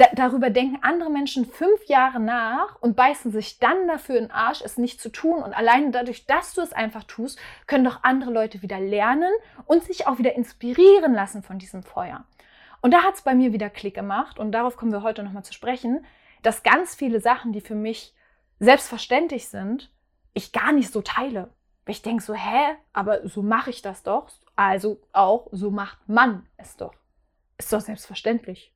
da, 0.00 0.06
darüber 0.14 0.48
denken 0.50 0.78
andere 0.82 1.10
Menschen 1.10 1.44
fünf 1.44 1.84
Jahre 1.86 2.20
nach 2.20 2.76
und 2.80 2.96
beißen 2.96 3.32
sich 3.32 3.58
dann 3.58 3.86
dafür 3.86 4.16
in 4.16 4.24
den 4.24 4.30
Arsch, 4.30 4.62
es 4.62 4.78
nicht 4.78 5.00
zu 5.00 5.10
tun. 5.10 5.42
Und 5.42 5.52
alleine 5.52 5.90
dadurch, 5.90 6.26
dass 6.26 6.54
du 6.54 6.62
es 6.62 6.72
einfach 6.72 7.04
tust, 7.04 7.38
können 7.66 7.84
doch 7.84 8.02
andere 8.02 8.30
Leute 8.30 8.62
wieder 8.62 8.80
lernen 8.80 9.30
und 9.66 9.84
sich 9.84 10.06
auch 10.06 10.18
wieder 10.18 10.34
inspirieren 10.34 11.12
lassen 11.12 11.42
von 11.42 11.58
diesem 11.58 11.82
Feuer. 11.82 12.24
Und 12.80 12.92
da 12.92 13.02
hat 13.02 13.14
es 13.14 13.22
bei 13.22 13.34
mir 13.34 13.52
wieder 13.52 13.70
Klick 13.70 13.94
gemacht 13.94 14.38
und 14.38 14.52
darauf 14.52 14.76
kommen 14.76 14.92
wir 14.92 15.02
heute 15.02 15.22
nochmal 15.22 15.44
zu 15.44 15.52
sprechen, 15.52 16.04
dass 16.42 16.62
ganz 16.62 16.94
viele 16.94 17.20
Sachen, 17.20 17.52
die 17.52 17.60
für 17.60 17.74
mich 17.74 18.14
selbstverständlich 18.58 19.48
sind, 19.48 19.92
ich 20.32 20.52
gar 20.52 20.72
nicht 20.72 20.92
so 20.92 21.02
teile. 21.02 21.50
Ich 21.86 22.02
denke 22.02 22.22
so, 22.22 22.34
hä, 22.34 22.76
aber 22.92 23.28
so 23.28 23.42
mache 23.42 23.70
ich 23.70 23.82
das 23.82 24.02
doch. 24.02 24.28
Also 24.56 25.00
auch, 25.12 25.48
so 25.50 25.70
macht 25.70 25.98
man 26.08 26.46
es 26.56 26.76
doch. 26.76 26.94
Ist 27.58 27.72
doch 27.72 27.80
selbstverständlich 27.80 28.72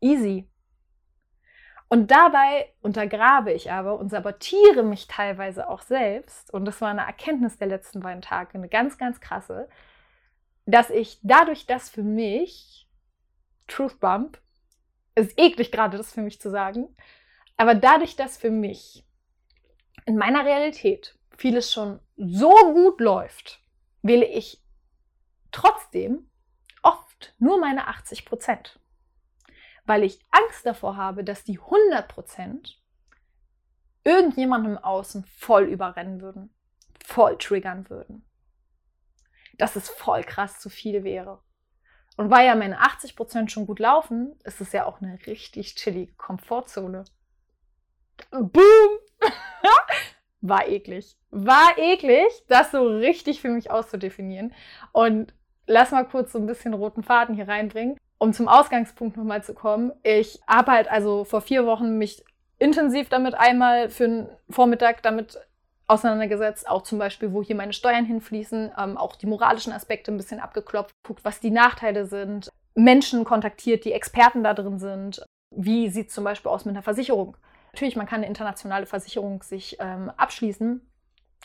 easy. 0.00 0.48
Und 1.88 2.10
dabei 2.10 2.72
untergrabe 2.82 3.52
ich 3.52 3.72
aber 3.72 3.98
und 3.98 4.10
sabotiere 4.10 4.84
mich 4.84 5.08
teilweise 5.08 5.68
auch 5.68 5.82
selbst. 5.82 6.52
Und 6.54 6.64
das 6.64 6.80
war 6.80 6.90
eine 6.90 7.04
Erkenntnis 7.04 7.58
der 7.58 7.66
letzten 7.66 8.00
beiden 8.00 8.22
Tage, 8.22 8.54
eine 8.54 8.68
ganz, 8.68 8.96
ganz 8.96 9.20
krasse, 9.20 9.68
dass 10.66 10.90
ich 10.90 11.18
dadurch, 11.22 11.66
dass 11.66 11.88
für 11.88 12.02
mich 12.02 12.88
Truth 13.66 14.00
Bump, 14.00 14.40
ist 15.14 15.38
eklig 15.38 15.72
gerade 15.72 15.96
das 15.96 16.12
für 16.12 16.22
mich 16.22 16.40
zu 16.40 16.50
sagen, 16.50 16.94
aber 17.56 17.74
dadurch, 17.74 18.16
dass 18.16 18.36
für 18.36 18.50
mich 18.50 19.04
in 20.06 20.16
meiner 20.16 20.44
Realität 20.44 21.18
vieles 21.36 21.72
schon 21.72 22.00
so 22.16 22.54
gut 22.72 23.00
läuft, 23.00 23.60
wähle 24.02 24.26
ich 24.26 24.62
trotzdem 25.52 26.30
oft 26.82 27.34
nur 27.38 27.60
meine 27.60 27.88
80 27.88 28.24
Prozent 28.24 28.80
weil 29.90 30.04
ich 30.04 30.24
Angst 30.30 30.64
davor 30.64 30.96
habe, 30.96 31.24
dass 31.24 31.42
die 31.42 31.58
100% 31.58 32.76
irgendjemandem 34.04 34.78
Außen 34.78 35.24
voll 35.24 35.64
überrennen 35.64 36.20
würden, 36.20 36.54
voll 37.04 37.36
triggern 37.38 37.90
würden. 37.90 38.24
Dass 39.60 39.76
es 39.76 39.88
voll 39.88 40.24
krass 40.24 40.58
zu 40.58 40.68
viel 40.68 41.04
wäre. 41.04 41.40
Und 42.16 42.30
weil 42.30 42.46
ja 42.46 42.54
meine 42.54 42.80
80% 42.80 43.48
schon 43.48 43.66
gut 43.66 43.78
laufen, 43.78 44.38
ist 44.44 44.60
es 44.60 44.72
ja 44.72 44.86
auch 44.86 45.00
eine 45.00 45.18
richtig 45.26 45.76
chillige 45.76 46.12
Komfortzone. 46.14 47.04
Boom! 48.30 48.98
War 50.42 50.66
eklig. 50.68 51.16
War 51.30 51.78
eklig, 51.78 52.26
das 52.48 52.72
so 52.72 52.86
richtig 52.86 53.40
für 53.40 53.48
mich 53.48 53.70
auszudefinieren. 53.70 54.52
Und 54.92 55.34
lass 55.66 55.92
mal 55.92 56.06
kurz 56.06 56.32
so 56.32 56.38
ein 56.38 56.46
bisschen 56.46 56.74
roten 56.74 57.02
Faden 57.02 57.34
hier 57.34 57.48
reinbringen 57.48 57.96
um 58.20 58.34
zum 58.34 58.48
Ausgangspunkt 58.48 59.16
nochmal 59.16 59.42
zu 59.42 59.54
kommen, 59.54 59.92
ich 60.02 60.40
habe 60.46 60.72
halt 60.72 60.90
also 60.90 61.24
vor 61.24 61.40
vier 61.40 61.64
Wochen 61.64 61.96
mich 61.96 62.22
intensiv 62.58 63.08
damit 63.08 63.34
einmal 63.34 63.88
für 63.88 64.04
einen 64.04 64.28
Vormittag 64.50 65.02
damit 65.02 65.40
auseinandergesetzt, 65.90 66.68
auch 66.68 66.82
zum 66.82 66.98
Beispiel, 66.98 67.32
wo 67.32 67.42
hier 67.42 67.56
meine 67.56 67.72
Steuern 67.72 68.04
hinfließen, 68.04 68.72
ähm, 68.78 68.96
auch 68.96 69.16
die 69.16 69.26
moralischen 69.26 69.72
Aspekte 69.72 70.12
ein 70.12 70.16
bisschen 70.16 70.40
abgeklopft, 70.40 70.94
guckt, 71.06 71.24
was 71.24 71.40
die 71.40 71.50
Nachteile 71.50 72.06
sind, 72.06 72.48
Menschen 72.74 73.24
kontaktiert, 73.24 73.84
die 73.84 73.92
Experten 73.92 74.44
da 74.44 74.54
drin 74.54 74.78
sind. 74.78 75.24
Wie 75.54 75.88
sieht 75.90 76.08
es 76.08 76.14
zum 76.14 76.24
Beispiel 76.24 76.50
aus 76.50 76.64
mit 76.64 76.74
einer 76.74 76.82
Versicherung? 76.82 77.36
Natürlich, 77.72 77.96
man 77.96 78.06
kann 78.06 78.18
eine 78.18 78.26
internationale 78.26 78.86
Versicherung 78.86 79.42
sich 79.42 79.76
ähm, 79.80 80.10
abschließen, 80.16 80.80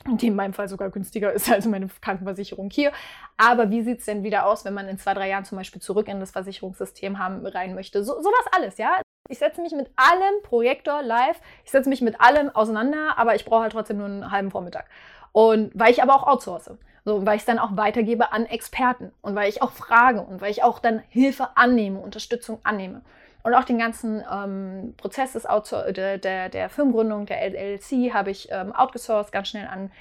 die 0.05 0.27
in 0.27 0.35
meinem 0.35 0.53
Fall 0.53 0.69
sogar 0.69 0.91
günstiger 0.91 1.33
ist 1.33 1.51
als 1.51 1.65
meine 1.65 1.87
Krankenversicherung 2.01 2.69
hier. 2.69 2.91
Aber 3.37 3.71
wie 3.71 3.81
sieht 3.81 3.99
es 3.99 4.05
denn 4.05 4.23
wieder 4.23 4.45
aus, 4.45 4.63
wenn 4.63 4.73
man 4.73 4.87
in 4.87 4.99
zwei, 4.99 5.13
drei 5.13 5.29
Jahren 5.29 5.45
zum 5.45 5.57
Beispiel 5.57 5.81
zurück 5.81 6.07
in 6.07 6.19
das 6.19 6.31
Versicherungssystem 6.31 7.17
haben, 7.17 7.45
rein 7.45 7.73
möchte? 7.73 8.03
So, 8.03 8.13
sowas 8.21 8.45
alles, 8.51 8.77
ja. 8.77 9.01
Ich 9.27 9.39
setze 9.39 9.61
mich 9.61 9.73
mit 9.73 9.89
allem 9.95 10.43
Projektor 10.43 11.01
live, 11.01 11.39
ich 11.63 11.71
setze 11.71 11.89
mich 11.89 12.01
mit 12.01 12.21
allem 12.21 12.49
auseinander, 12.49 13.17
aber 13.17 13.35
ich 13.35 13.45
brauche 13.45 13.63
halt 13.63 13.71
trotzdem 13.71 13.97
nur 13.97 14.05
einen 14.05 14.31
halben 14.31 14.51
Vormittag. 14.51 14.85
Und 15.31 15.71
weil 15.73 15.91
ich 15.91 16.03
aber 16.03 16.15
auch 16.15 16.27
outsource. 16.27 16.71
So, 17.07 17.23
weil 17.25 17.35
ich 17.35 17.41
es 17.41 17.45
dann 17.45 17.59
auch 17.59 17.77
weitergebe 17.77 18.31
an 18.31 18.47
Experten 18.47 19.11
und 19.21 19.35
weil 19.35 19.47
ich 19.47 19.61
auch 19.61 19.71
frage 19.71 20.21
und 20.21 20.41
weil 20.41 20.49
ich 20.49 20.63
auch 20.63 20.79
dann 20.79 21.03
Hilfe 21.09 21.49
annehme, 21.55 21.99
Unterstützung 21.99 22.59
annehme. 22.63 23.01
Und 23.43 23.53
auch 23.53 23.63
den 23.63 23.77
ganzen 23.77 24.23
ähm, 24.31 24.95
Prozess 24.97 25.33
des 25.33 25.43
der, 25.43 26.17
der, 26.17 26.49
der 26.49 26.69
Firmengründung, 26.69 27.27
der 27.27 27.43
LLC, 27.43 28.11
habe 28.11 28.31
ich 28.31 28.47
ähm, 28.51 28.73
outgesourced, 28.73 29.31
ganz 29.31 29.49
schnell 29.49 29.67
an 29.67 29.91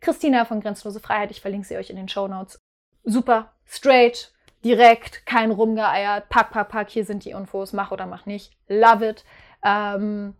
Christina 0.00 0.46
von 0.46 0.62
Grenzenlose 0.62 1.00
Freiheit. 1.00 1.30
Ich 1.30 1.42
verlinke 1.42 1.66
sie 1.66 1.76
euch 1.76 1.90
in 1.90 1.96
den 1.96 2.08
Show 2.08 2.28
Notes. 2.28 2.58
Super, 3.02 3.52
straight, 3.66 4.32
direkt, 4.64 5.26
kein 5.26 5.50
rumgeeiert, 5.50 6.28
pack, 6.28 6.50
pack, 6.50 6.68
pack, 6.68 6.90
hier 6.90 7.04
sind 7.04 7.24
die 7.24 7.30
Infos, 7.30 7.72
mach 7.72 7.92
oder 7.92 8.06
mach 8.06 8.26
nicht. 8.26 8.52
Love 8.68 9.08
it. 9.08 9.24
Ähm, 9.64 10.34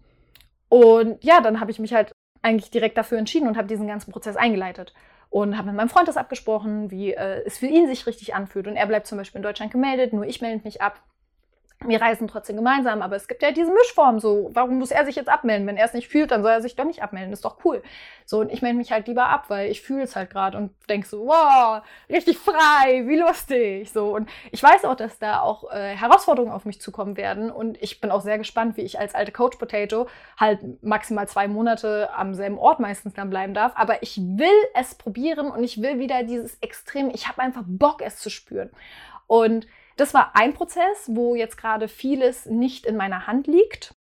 und 0.68 1.22
ja, 1.22 1.40
dann 1.40 1.60
habe 1.60 1.70
ich 1.70 1.78
mich 1.78 1.94
halt 1.94 2.12
eigentlich 2.42 2.70
direkt 2.70 2.96
dafür 2.96 3.18
entschieden 3.18 3.48
und 3.48 3.56
habe 3.56 3.68
diesen 3.68 3.86
ganzen 3.86 4.12
Prozess 4.12 4.36
eingeleitet. 4.36 4.94
Und 5.30 5.56
habe 5.56 5.68
mit 5.68 5.76
meinem 5.76 5.88
Freund 5.88 6.06
das 6.06 6.16
abgesprochen, 6.16 6.90
wie 6.90 7.12
äh, 7.12 7.42
es 7.44 7.58
für 7.58 7.66
ihn 7.66 7.88
sich 7.88 8.06
richtig 8.06 8.34
anfühlt. 8.34 8.68
Und 8.68 8.76
er 8.76 8.86
bleibt 8.86 9.06
zum 9.06 9.18
Beispiel 9.18 9.40
in 9.40 9.42
Deutschland 9.42 9.72
gemeldet, 9.72 10.12
nur 10.12 10.24
ich 10.26 10.40
melde 10.40 10.62
mich 10.64 10.80
ab 10.80 11.00
wir 11.86 12.00
reisen 12.00 12.28
trotzdem 12.28 12.56
gemeinsam, 12.56 13.02
aber 13.02 13.16
es 13.16 13.28
gibt 13.28 13.42
ja 13.42 13.50
diese 13.50 13.72
Mischform 13.72 14.20
so. 14.20 14.50
Warum 14.52 14.78
muss 14.78 14.90
er 14.90 15.04
sich 15.04 15.16
jetzt 15.16 15.28
abmelden? 15.28 15.66
Wenn 15.66 15.76
er 15.76 15.86
es 15.86 15.92
nicht 15.92 16.08
fühlt, 16.08 16.30
dann 16.30 16.42
soll 16.42 16.52
er 16.52 16.62
sich 16.62 16.76
doch 16.76 16.84
nicht 16.84 17.02
abmelden. 17.02 17.32
ist 17.32 17.44
doch 17.44 17.64
cool. 17.64 17.82
So, 18.24 18.40
und 18.40 18.50
ich 18.50 18.62
melde 18.62 18.78
mich 18.78 18.92
halt 18.92 19.06
lieber 19.06 19.26
ab, 19.26 19.44
weil 19.48 19.70
ich 19.70 19.82
fühle 19.82 20.02
es 20.02 20.16
halt 20.16 20.30
gerade 20.30 20.56
und 20.56 20.72
denke 20.88 21.06
so, 21.06 21.26
wow, 21.26 21.82
richtig 22.08 22.38
frei, 22.38 23.04
wie 23.06 23.16
lustig. 23.16 23.90
So, 23.92 24.14
und 24.14 24.28
ich 24.50 24.62
weiß 24.62 24.84
auch, 24.84 24.96
dass 24.96 25.18
da 25.18 25.40
auch 25.40 25.70
äh, 25.72 25.94
Herausforderungen 25.94 26.52
auf 26.52 26.64
mich 26.64 26.80
zukommen 26.80 27.16
werden. 27.16 27.50
Und 27.50 27.82
ich 27.82 28.00
bin 28.00 28.10
auch 28.10 28.22
sehr 28.22 28.38
gespannt, 28.38 28.76
wie 28.76 28.82
ich 28.82 28.98
als 28.98 29.14
alte 29.14 29.32
Coach 29.32 29.58
Potato 29.58 30.08
halt 30.38 30.82
maximal 30.82 31.28
zwei 31.28 31.48
Monate 31.48 32.08
am 32.14 32.34
selben 32.34 32.58
Ort 32.58 32.80
meistens 32.80 33.14
dann 33.14 33.30
bleiben 33.30 33.54
darf. 33.54 33.72
Aber 33.74 34.02
ich 34.02 34.18
will 34.18 34.48
es 34.74 34.94
probieren 34.94 35.50
und 35.50 35.62
ich 35.62 35.82
will 35.82 35.98
wieder 35.98 36.22
dieses 36.22 36.56
Extrem, 36.60 37.10
ich 37.10 37.28
habe 37.28 37.42
einfach 37.42 37.62
Bock, 37.66 38.00
es 38.02 38.18
zu 38.18 38.30
spüren. 38.30 38.70
Und 39.26 39.66
das 39.96 40.14
war 40.14 40.32
ein 40.34 40.54
Prozess, 40.54 41.08
wo 41.08 41.34
jetzt 41.34 41.56
gerade 41.56 41.88
vieles 41.88 42.46
nicht 42.46 42.86
in 42.86 42.96
meiner 42.96 43.26
Hand 43.26 43.46
liegt. 43.46 43.94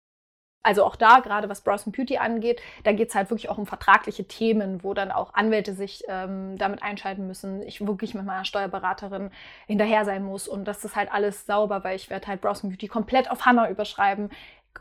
Also 0.65 0.85
auch 0.85 0.95
da, 0.95 1.19
gerade 1.19 1.49
was 1.49 1.61
Browse 1.61 1.91
Beauty 1.91 2.17
angeht, 2.17 2.61
da 2.85 2.93
geht 2.93 3.09
es 3.09 3.15
halt 3.15 3.29
wirklich 3.29 3.49
auch 3.49 3.57
um 3.57 3.65
vertragliche 3.65 4.25
Themen, 4.25 4.81
wo 4.81 4.93
dann 4.93 5.11
auch 5.11 5.33
Anwälte 5.33 5.73
sich 5.73 6.03
ähm, 6.07 6.57
damit 6.57 6.81
einschalten 6.81 7.27
müssen. 7.27 7.61
Ich 7.63 7.85
wirklich 7.85 8.13
mit 8.13 8.25
meiner 8.25 8.45
Steuerberaterin 8.45 9.29
hinterher 9.67 10.05
sein 10.05 10.23
muss 10.23 10.47
und 10.47 10.65
das 10.65 10.85
ist 10.85 10.95
halt 10.95 11.11
alles 11.11 11.45
sauber, 11.45 11.83
weil 11.83 11.97
ich 11.97 12.09
werde 12.09 12.27
halt 12.27 12.39
Browse 12.39 12.65
Beauty 12.65 12.87
komplett 12.87 13.29
auf 13.29 13.45
Hannah 13.45 13.69
überschreiben, 13.69 14.29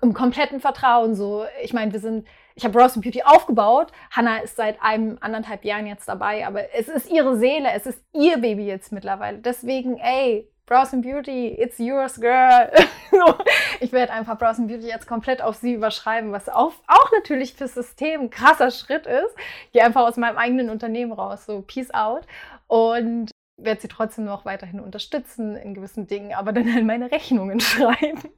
im 0.01 0.15
kompletten 0.15 0.61
Vertrauen 0.61 1.17
so. 1.17 1.45
Ich 1.63 1.73
meine, 1.73 1.93
wir 1.93 2.01
sind, 2.01 2.29
ich 2.55 2.65
habe 2.65 2.79
Browse 2.79 3.01
Beauty 3.01 3.25
aufgebaut. 3.25 3.91
Hannah 4.13 4.39
ist 4.39 4.55
seit 4.55 4.81
einem 4.81 5.19
anderthalb 5.21 5.65
Jahren 5.65 5.89
jetzt 5.89 6.09
dabei, 6.09 6.47
aber 6.47 6.75
es 6.75 6.89
ist 6.89 7.11
ihre 7.11 7.37
Seele, 7.37 7.71
es 7.73 7.87
ist 7.87 8.03
ihr 8.13 8.39
Baby 8.39 8.67
jetzt 8.67 8.93
mittlerweile. 8.93 9.39
Deswegen, 9.39 9.99
ey, 9.99 10.49
Browse 10.67 10.97
Beauty, 10.97 11.49
it's 11.59 11.79
yours, 11.79 12.21
girl. 12.21 12.71
ich 13.81 13.93
werde 13.93 14.13
einfach 14.13 14.39
Browse 14.39 14.63
Beauty 14.63 14.87
jetzt 14.87 15.07
komplett 15.07 15.43
auf 15.43 15.57
sie 15.57 15.75
überschreiben, 15.75 16.33
was 16.33 16.49
auch, 16.49 16.73
auch 16.87 17.13
natürlich 17.13 17.55
fürs 17.55 17.75
System 17.75 18.23
ein 18.23 18.31
krasser 18.31 18.71
Schritt 18.71 19.07
ist. 19.07 19.35
Ich 19.67 19.73
gehe 19.73 19.85
einfach 19.85 20.03
aus 20.03 20.17
meinem 20.17 20.39
eigenen 20.39 20.71
Unternehmen 20.71 21.13
raus, 21.13 21.47
so 21.47 21.63
peace 21.63 21.93
out. 21.93 22.27
Und 22.69 23.31
werde 23.57 23.81
sie 23.81 23.89
trotzdem 23.89 24.25
noch 24.25 24.45
weiterhin 24.45 24.81
unterstützen 24.81 25.57
in 25.57 25.75
gewissen 25.75 26.07
Dingen, 26.07 26.35
aber 26.35 26.53
dann 26.53 26.73
halt 26.73 26.85
meine 26.85 27.11
Rechnungen 27.11 27.61
schreiben. 27.61 28.31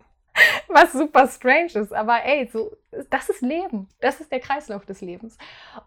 Was 0.66 0.92
super 0.92 1.28
strange 1.28 1.72
ist, 1.74 1.92
aber 1.92 2.24
ey, 2.24 2.48
so, 2.52 2.76
das 3.10 3.28
ist 3.28 3.40
Leben. 3.40 3.88
Das 4.00 4.20
ist 4.20 4.32
der 4.32 4.40
Kreislauf 4.40 4.84
des 4.84 5.00
Lebens. 5.00 5.38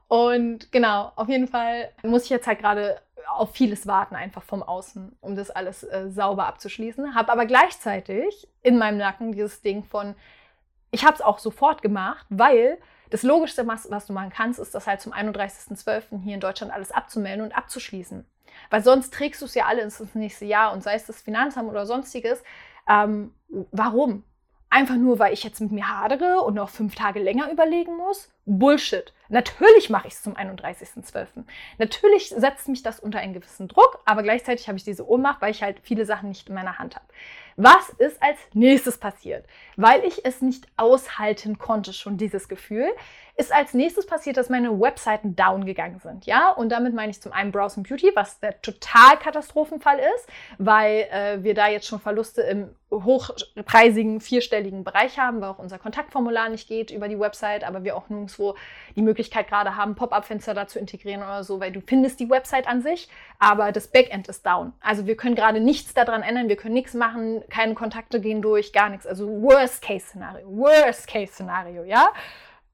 Und 0.07 0.71
genau, 0.71 1.11
auf 1.17 1.27
jeden 1.27 1.47
Fall 1.47 1.91
muss 2.03 2.23
ich 2.23 2.29
jetzt 2.29 2.47
halt 2.47 2.59
gerade 2.59 3.01
auf 3.27 3.53
vieles 3.53 3.87
warten, 3.87 4.15
einfach 4.15 4.43
vom 4.43 4.63
Außen, 4.63 5.17
um 5.21 5.35
das 5.35 5.49
alles 5.49 5.83
äh, 5.83 6.09
sauber 6.09 6.47
abzuschließen. 6.47 7.15
Habe 7.15 7.31
aber 7.31 7.45
gleichzeitig 7.45 8.47
in 8.61 8.77
meinem 8.77 8.97
Nacken 8.97 9.31
dieses 9.31 9.61
Ding 9.61 9.83
von, 9.83 10.15
ich 10.91 11.05
habe 11.05 11.15
es 11.15 11.21
auch 11.21 11.39
sofort 11.39 11.81
gemacht, 11.81 12.25
weil 12.29 12.77
das 13.09 13.23
Logischste, 13.23 13.67
was, 13.67 13.89
was 13.89 14.05
du 14.05 14.13
machen 14.13 14.31
kannst, 14.31 14.59
ist 14.59 14.75
das 14.75 14.87
halt 14.87 15.01
zum 15.01 15.13
31.12. 15.13 16.21
hier 16.23 16.35
in 16.35 16.39
Deutschland 16.39 16.73
alles 16.73 16.91
abzumelden 16.91 17.45
und 17.45 17.55
abzuschließen. 17.55 18.25
Weil 18.69 18.83
sonst 18.83 19.13
trägst 19.13 19.41
du 19.41 19.45
es 19.45 19.55
ja 19.55 19.65
alle 19.65 19.81
ins 19.81 20.03
nächste 20.13 20.45
Jahr 20.45 20.73
und 20.73 20.83
sei 20.83 20.95
es 20.95 21.05
das 21.05 21.21
Finanzamt 21.21 21.69
oder 21.69 21.85
sonstiges. 21.85 22.43
Ähm, 22.89 23.33
warum? 23.71 24.23
Einfach 24.77 24.95
nur, 24.95 25.17
weil 25.17 25.33
ich 25.33 25.43
jetzt 25.43 25.59
mit 25.59 25.71
mir 25.71 25.89
hadere 25.89 26.41
und 26.41 26.53
noch 26.53 26.69
fünf 26.69 26.93
Tage 26.93 27.19
länger 27.19 27.51
überlegen 27.51 27.97
muss? 27.97 28.29
Bullshit. 28.45 29.11
Natürlich 29.27 29.89
mache 29.89 30.07
ich 30.07 30.13
es 30.13 30.21
zum 30.21 30.35
31.12. 30.35 31.45
Natürlich 31.79 32.29
setzt 32.29 32.67
mich 32.67 32.83
das 32.83 32.99
unter 32.99 33.17
einen 33.17 33.33
gewissen 33.33 33.67
Druck, 33.67 33.99
aber 34.05 34.21
gleichzeitig 34.21 34.67
habe 34.67 34.77
ich 34.77 34.83
diese 34.83 35.09
Ohnmacht, 35.09 35.41
weil 35.41 35.49
ich 35.49 35.63
halt 35.63 35.79
viele 35.81 36.05
Sachen 36.05 36.29
nicht 36.29 36.47
in 36.47 36.53
meiner 36.53 36.77
Hand 36.77 36.95
habe. 36.95 37.07
Was 37.55 37.89
ist 37.97 38.21
als 38.21 38.37
nächstes 38.53 38.99
passiert? 38.99 39.47
Weil 39.77 40.05
ich 40.05 40.23
es 40.23 40.43
nicht 40.43 40.67
aushalten 40.77 41.57
konnte, 41.57 41.91
schon 41.91 42.17
dieses 42.17 42.47
Gefühl, 42.47 42.91
ist 43.37 43.53
als 43.53 43.75
nächstes 43.75 44.07
passiert, 44.07 44.35
dass 44.35 44.49
meine 44.49 44.81
Webseiten 44.81 45.35
down 45.35 45.65
gegangen 45.65 45.99
sind. 45.99 46.25
Ja, 46.25 46.49
und 46.49 46.69
damit 46.69 46.95
meine 46.95 47.11
ich 47.11 47.21
zum 47.21 47.31
einen 47.31 47.51
Browse 47.51 47.81
Beauty, 47.81 48.11
was 48.15 48.39
der 48.39 48.59
total 48.61 49.17
Katastrophenfall 49.17 49.99
ist, 49.99 50.27
weil 50.57 51.07
äh, 51.11 51.43
wir 51.43 51.53
da 51.53 51.67
jetzt 51.67 51.85
schon 51.85 51.99
Verluste 51.99 52.41
im 52.41 52.69
hochpreisigen 52.89 54.21
vierstelligen 54.21 54.83
Bereich 54.83 55.19
haben, 55.19 55.41
weil 55.41 55.49
auch 55.49 55.59
unser 55.59 55.77
Kontaktformular 55.77 56.49
nicht 56.49 56.67
geht 56.67 56.89
über 56.89 57.07
die 57.07 57.19
Website, 57.19 57.63
aber 57.63 57.83
wir 57.83 57.95
auch 57.95 58.09
nirgendwo 58.09 58.55
die 58.95 59.01
Möglichkeit 59.01 59.49
gerade 59.49 59.75
haben, 59.75 59.95
Pop-up-Fenster 59.95 60.53
da 60.53 60.67
zu 60.67 60.79
integrieren 60.79 61.21
oder 61.21 61.43
so, 61.43 61.59
weil 61.59 61.71
du 61.71 61.81
findest 61.81 62.19
die 62.19 62.29
Website 62.29 62.67
an 62.67 62.81
sich, 62.81 63.09
aber 63.39 63.71
das 63.71 63.87
Backend 63.87 64.29
ist 64.29 64.45
down. 64.45 64.73
Also 64.79 65.05
wir 65.05 65.17
können 65.17 65.35
gerade 65.35 65.59
nichts 65.59 65.93
daran 65.93 66.23
ändern, 66.23 66.49
wir 66.49 66.55
können 66.55 66.73
nichts 66.73 66.93
machen, 66.93 67.43
keine 67.49 67.75
Kontakte 67.75 68.21
gehen 68.21 68.41
durch, 68.41 68.73
gar 68.73 68.89
nichts. 68.89 69.05
Also 69.05 69.27
Worst-Case-Szenario, 69.27 70.47
Worst-Case-Szenario, 70.47 71.83
ja? 71.83 72.09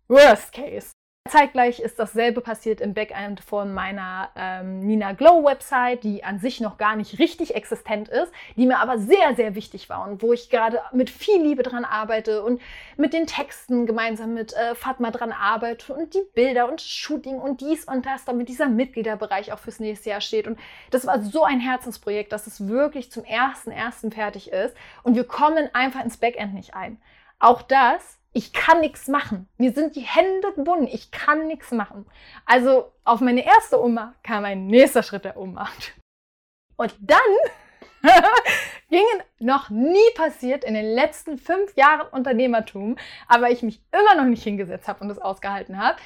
Worst 0.08 0.54
Case. 0.54 0.92
Zeitgleich 1.30 1.80
ist 1.80 1.98
dasselbe 2.00 2.42
passiert 2.42 2.82
im 2.82 2.94
Backend 2.94 3.40
von 3.40 3.74
meiner 3.74 4.30
ähm, 4.36 4.82
Nina 4.82 5.14
Glow 5.14 5.46
Website, 5.46 6.04
die 6.04 6.22
an 6.26 6.38
sich 6.38 6.60
noch 6.60 6.78
gar 6.78 6.98
nicht 6.98 7.18
richtig 7.18 7.56
existent 7.56 8.10
ist, 8.10 8.30
die 8.58 8.66
mir 8.66 8.80
aber 8.80 8.98
sehr, 8.98 9.34
sehr 9.34 9.56
wichtig 9.56 9.88
war 9.88 10.06
und 10.06 10.22
wo 10.22 10.34
ich 10.34 10.50
gerade 10.50 10.82
mit 10.92 11.10
viel 11.10 11.42
Liebe 11.42 11.64
dran 11.64 11.86
arbeite 11.86 12.44
und 12.44 12.62
mit 12.98 13.14
den 13.14 13.26
Texten 13.26 13.86
gemeinsam 13.86 14.34
mit 14.34 14.52
äh, 14.52 14.76
Fatma 14.76 15.12
dran 15.12 15.32
arbeite 15.32 15.94
und 15.94 16.14
die 16.14 16.24
Bilder 16.36 16.70
und 16.70 16.82
Shooting 16.82 17.40
und 17.40 17.62
dies 17.62 17.86
und 17.86 18.06
das, 18.06 18.26
damit 18.26 18.50
dieser 18.50 18.68
Mitgliederbereich 18.68 19.54
auch 19.54 19.60
fürs 19.60 19.80
nächste 19.80 20.10
Jahr 20.10 20.22
steht. 20.22 20.46
Und 20.46 20.60
das 20.92 21.08
war 21.08 21.22
so 21.22 21.46
ein 21.46 21.62
Herzensprojekt, 21.62 22.34
dass 22.34 22.48
es 22.48 22.68
wirklich 22.68 23.14
zum 23.14 23.24
ersten 23.24 23.72
ersten 23.72 24.12
fertig 24.12 24.52
ist 24.52 24.76
und 25.04 25.16
wir 25.16 25.24
kommen 25.24 25.70
einfach 25.74 26.04
ins 26.04 26.18
Backend 26.18 26.54
nicht 26.54 26.74
ein. 26.76 27.02
Auch 27.40 27.62
das 27.62 28.20
ich 28.34 28.52
kann 28.52 28.80
nichts 28.80 29.08
machen. 29.08 29.48
Mir 29.58 29.72
sind 29.72 29.96
die 29.96 30.02
Hände 30.02 30.52
gebunden. 30.54 30.88
Ich 30.92 31.12
kann 31.12 31.48
nichts 31.48 31.72
machen. 31.72 32.06
Also 32.46 32.92
auf 33.04 33.22
meine 33.22 33.46
erste 33.46 33.82
Oma 33.82 34.16
kam 34.24 34.44
ein 34.44 34.68
nächster 34.68 35.04
Schritt 35.04 35.24
der 35.24 35.38
Ohnmacht. 35.38 35.94
Und 36.76 36.96
dann 37.00 37.20
gingen 38.90 39.24
noch 39.40 39.70
nie 39.70 40.10
passiert 40.16 40.64
in 40.64 40.74
den 40.74 40.94
letzten 40.94 41.38
fünf 41.38 41.76
Jahren 41.76 42.08
Unternehmertum, 42.08 42.98
aber 43.28 43.52
ich 43.52 43.62
mich 43.62 43.82
immer 43.92 44.16
noch 44.16 44.28
nicht 44.28 44.44
hingesetzt 44.44 44.88
habe 44.88 45.02
und 45.02 45.10
das 45.10 45.20
ausgehalten 45.20 45.80
habe. 45.80 45.98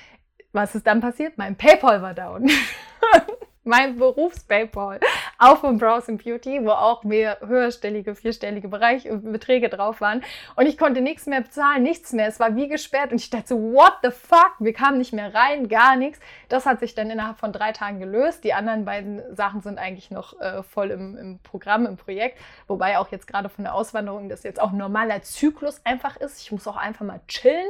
Was 0.51 0.75
ist 0.75 0.85
dann 0.85 1.01
passiert? 1.01 1.37
Mein 1.37 1.55
PayPal 1.55 2.01
war 2.01 2.13
down. 2.13 2.49
mein 3.67 3.97
Berufs-PayPal 3.97 4.99
auch 5.38 5.60
von 5.60 5.77
Browse 5.77 6.13
Beauty, 6.13 6.63
wo 6.63 6.71
auch 6.71 7.03
mehr 7.03 7.38
höherstellige, 7.45 8.15
vierstellige 8.15 8.67
Bereich, 8.67 9.06
äh, 9.06 9.17
Beträge 9.17 9.69
drauf 9.69 10.01
waren. 10.01 10.23
Und 10.56 10.65
ich 10.65 10.77
konnte 10.77 11.01
nichts 11.01 11.25
mehr 11.27 11.41
bezahlen, 11.41 11.84
nichts 11.84 12.13
mehr. 12.13 12.27
Es 12.27 12.39
war 12.39 12.56
wie 12.56 12.67
gesperrt 12.67 13.12
und 13.12 13.21
ich 13.21 13.30
dachte 13.30 13.49
so, 13.49 13.56
what 13.73 13.93
the 14.01 14.10
fuck? 14.10 14.53
Wir 14.60 14.73
kamen 14.73 14.97
nicht 14.97 15.13
mehr 15.13 15.34
rein, 15.34 15.67
gar 15.67 15.95
nichts. 15.95 16.19
Das 16.49 16.65
hat 16.65 16.80
sich 16.80 16.95
dann 16.95 17.10
innerhalb 17.10 17.38
von 17.38 17.51
drei 17.51 17.71
Tagen 17.71 17.99
gelöst. 17.99 18.43
Die 18.43 18.53
anderen 18.53 18.86
beiden 18.86 19.36
Sachen 19.36 19.62
sind 19.62 19.77
eigentlich 19.77 20.10
noch 20.10 20.39
äh, 20.39 20.63
voll 20.63 20.91
im, 20.91 21.17
im 21.17 21.39
Programm, 21.39 21.86
im 21.86 21.97
Projekt. 21.97 22.39
Wobei 22.67 22.97
auch 22.97 23.12
jetzt 23.12 23.27
gerade 23.27 23.49
von 23.49 23.63
der 23.63 23.73
Auswanderung 23.73 24.30
das 24.30 24.43
jetzt 24.43 24.60
auch 24.60 24.71
normaler 24.71 25.21
Zyklus 25.21 25.82
einfach 25.84 26.17
ist. 26.17 26.41
Ich 26.41 26.51
muss 26.51 26.67
auch 26.67 26.77
einfach 26.77 27.06
mal 27.06 27.21
chillen. 27.27 27.67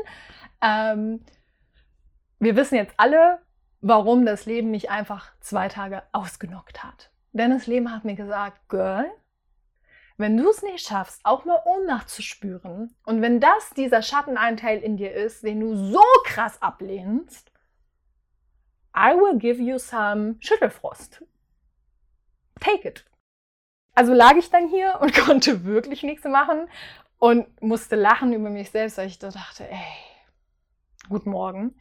Ähm, 0.62 1.22
wir 2.40 2.56
wissen 2.56 2.76
jetzt 2.76 2.94
alle, 2.98 3.40
warum 3.82 4.26
das 4.26 4.46
Leben 4.46 4.72
mich 4.72 4.90
einfach 4.90 5.32
zwei 5.40 5.68
Tage 5.68 6.04
ausgenockt 6.12 6.84
hat. 6.84 7.12
Denn 7.32 7.52
das 7.52 7.68
Leben 7.68 7.92
hat 7.94 8.06
mir 8.06 8.16
gesagt, 8.16 8.70
Girl, 8.70 9.06
wenn 10.18 10.36
du 10.36 10.50
es 10.50 10.64
nicht 10.64 10.88
schaffst, 10.88 11.22
auch 11.24 11.46
mal 11.46 11.62
Ohnmacht 11.66 12.10
zu 12.10 12.24
spüren 12.24 12.96
und 13.06 13.22
wenn 13.22 13.40
das 13.40 13.70
dieser 13.76 14.02
Schattenanteil 14.02 14.80
in 14.80 14.98
dir 14.98 15.14
ist, 15.14 15.44
den 15.44 15.60
du 15.60 15.76
so 15.76 16.02
krass 16.26 16.60
ablehnst, 16.62 17.52
I 18.96 19.14
will 19.14 19.38
give 19.38 19.62
you 19.62 19.78
some 19.78 20.38
Schüttelfrost. 20.40 21.24
Take 22.60 22.88
it. 22.88 23.06
Also 23.94 24.14
lag 24.14 24.36
ich 24.38 24.50
dann 24.50 24.68
hier 24.68 24.98
und 25.02 25.14
konnte 25.26 25.66
wirklich 25.66 26.02
nichts 26.02 26.24
machen 26.26 26.68
und 27.20 27.62
musste 27.62 27.96
lachen 27.96 28.34
über 28.34 28.50
mich 28.50 28.72
selbst, 28.72 28.98
weil 28.98 29.08
ich 29.08 29.20
da 29.20 29.30
dachte, 29.30 29.70
ey, 29.70 30.07
Guten 31.10 31.30
Morgen. 31.30 31.74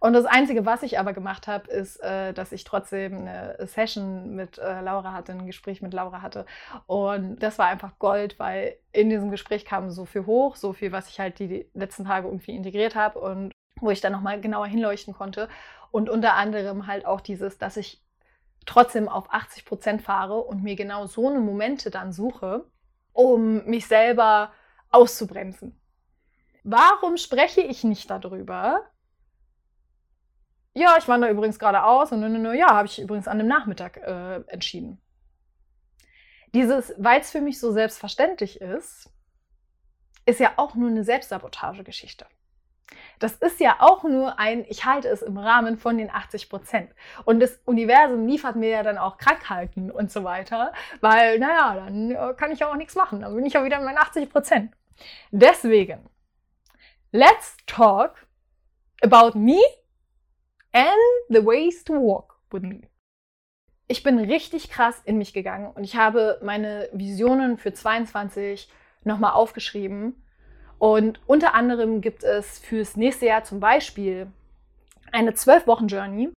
Und 0.00 0.12
das 0.12 0.24
Einzige, 0.24 0.66
was 0.66 0.82
ich 0.82 0.98
aber 0.98 1.12
gemacht 1.12 1.46
habe, 1.46 1.70
ist, 1.70 1.98
äh, 2.02 2.32
dass 2.32 2.50
ich 2.52 2.64
trotzdem 2.64 3.18
eine 3.18 3.56
Session 3.66 4.34
mit 4.34 4.58
äh, 4.58 4.80
Laura 4.80 5.12
hatte, 5.12 5.32
ein 5.32 5.46
Gespräch 5.46 5.82
mit 5.82 5.94
Laura 5.94 6.20
hatte. 6.20 6.46
Und 6.86 7.40
das 7.40 7.58
war 7.58 7.66
einfach 7.66 7.98
Gold, 7.98 8.38
weil 8.38 8.76
in 8.92 9.08
diesem 9.08 9.30
Gespräch 9.30 9.64
kam 9.64 9.90
so 9.90 10.04
viel 10.04 10.26
hoch, 10.26 10.56
so 10.56 10.72
viel, 10.72 10.90
was 10.90 11.08
ich 11.08 11.20
halt 11.20 11.38
die 11.38 11.66
letzten 11.74 12.06
Tage 12.06 12.26
irgendwie 12.26 12.56
integriert 12.56 12.96
habe 12.96 13.20
und 13.20 13.52
wo 13.80 13.90
ich 13.90 14.00
dann 14.00 14.12
nochmal 14.12 14.40
genauer 14.40 14.66
hinleuchten 14.66 15.14
konnte. 15.14 15.48
Und 15.90 16.10
unter 16.10 16.34
anderem 16.34 16.86
halt 16.86 17.06
auch 17.06 17.20
dieses, 17.20 17.58
dass 17.58 17.76
ich 17.76 18.02
trotzdem 18.66 19.08
auf 19.08 19.32
80 19.32 19.64
Prozent 19.64 20.02
fahre 20.02 20.38
und 20.38 20.62
mir 20.62 20.76
genau 20.76 21.06
so 21.06 21.28
eine 21.28 21.40
Momente 21.40 21.90
dann 21.90 22.12
suche, 22.12 22.64
um 23.12 23.64
mich 23.64 23.86
selber 23.86 24.52
auszubremsen. 24.90 25.81
Warum 26.64 27.16
spreche 27.16 27.60
ich 27.60 27.84
nicht 27.84 28.10
darüber? 28.10 28.82
Ja, 30.74 30.96
ich 30.98 31.08
wandere 31.08 31.30
übrigens 31.30 31.58
gerade 31.58 31.84
aus 31.84 32.12
und 32.12 32.20
nö, 32.20 32.28
nö, 32.28 32.54
ja, 32.54 32.68
habe 32.68 32.86
ich 32.86 33.00
übrigens 33.00 33.28
an 33.28 33.38
dem 33.38 33.48
Nachmittag 33.48 33.98
äh, 33.98 34.40
entschieden. 34.46 35.00
Dieses, 36.54 36.94
weil 36.98 37.20
es 37.20 37.30
für 37.30 37.40
mich 37.40 37.58
so 37.58 37.72
selbstverständlich 37.72 38.60
ist, 38.60 39.10
ist 40.24 40.40
ja 40.40 40.52
auch 40.56 40.74
nur 40.74 40.88
eine 40.88 41.04
Selbstsabotagegeschichte. 41.04 42.26
Das 43.18 43.34
ist 43.34 43.60
ja 43.60 43.76
auch 43.80 44.04
nur 44.04 44.38
ein, 44.38 44.64
ich 44.68 44.84
halte 44.84 45.08
es 45.08 45.22
im 45.22 45.38
Rahmen 45.38 45.78
von 45.78 45.96
den 45.96 46.10
80 46.10 46.48
Prozent. 46.48 46.90
Und 47.24 47.40
das 47.40 47.60
Universum 47.64 48.26
liefert 48.26 48.56
mir 48.56 48.68
ja 48.68 48.82
dann 48.82 48.98
auch 48.98 49.16
Krankheiten 49.16 49.90
und 49.90 50.10
so 50.10 50.24
weiter, 50.24 50.72
weil, 51.00 51.38
naja, 51.38 51.74
dann 51.74 52.10
äh, 52.10 52.34
kann 52.36 52.50
ich 52.50 52.60
ja 52.60 52.70
auch 52.70 52.76
nichts 52.76 52.94
machen. 52.94 53.20
Dann 53.20 53.34
bin 53.34 53.46
ich 53.46 53.54
ja 53.54 53.64
wieder 53.64 53.78
in 53.78 53.84
meinen 53.84 53.98
80 53.98 54.30
Prozent. 54.30 54.72
Deswegen 55.30 56.08
let's 57.12 57.56
talk 57.66 58.26
about 59.02 59.38
me 59.38 59.62
and 60.72 60.90
the 61.28 61.44
ways 61.44 61.84
to 61.84 61.92
walk 61.92 62.38
with 62.50 62.62
me. 62.62 62.88
Ich 63.86 64.02
bin 64.02 64.18
richtig 64.18 64.70
krass 64.70 65.02
in 65.04 65.18
mich 65.18 65.34
gegangen 65.34 65.70
und 65.74 65.84
ich 65.84 65.96
habe 65.96 66.40
meine 66.42 66.88
Visionen 66.92 67.58
für 67.58 67.74
22 67.74 68.68
nochmal 69.04 69.32
aufgeschrieben. 69.32 70.24
Und 70.78 71.20
unter 71.26 71.54
anderem 71.54 72.00
gibt 72.00 72.24
es 72.24 72.58
fürs 72.58 72.96
nächste 72.96 73.26
Jahr 73.26 73.44
zum 73.44 73.60
Beispiel 73.60 74.32
eine 75.12 75.32
12-Wochen-Journey, 75.32 76.32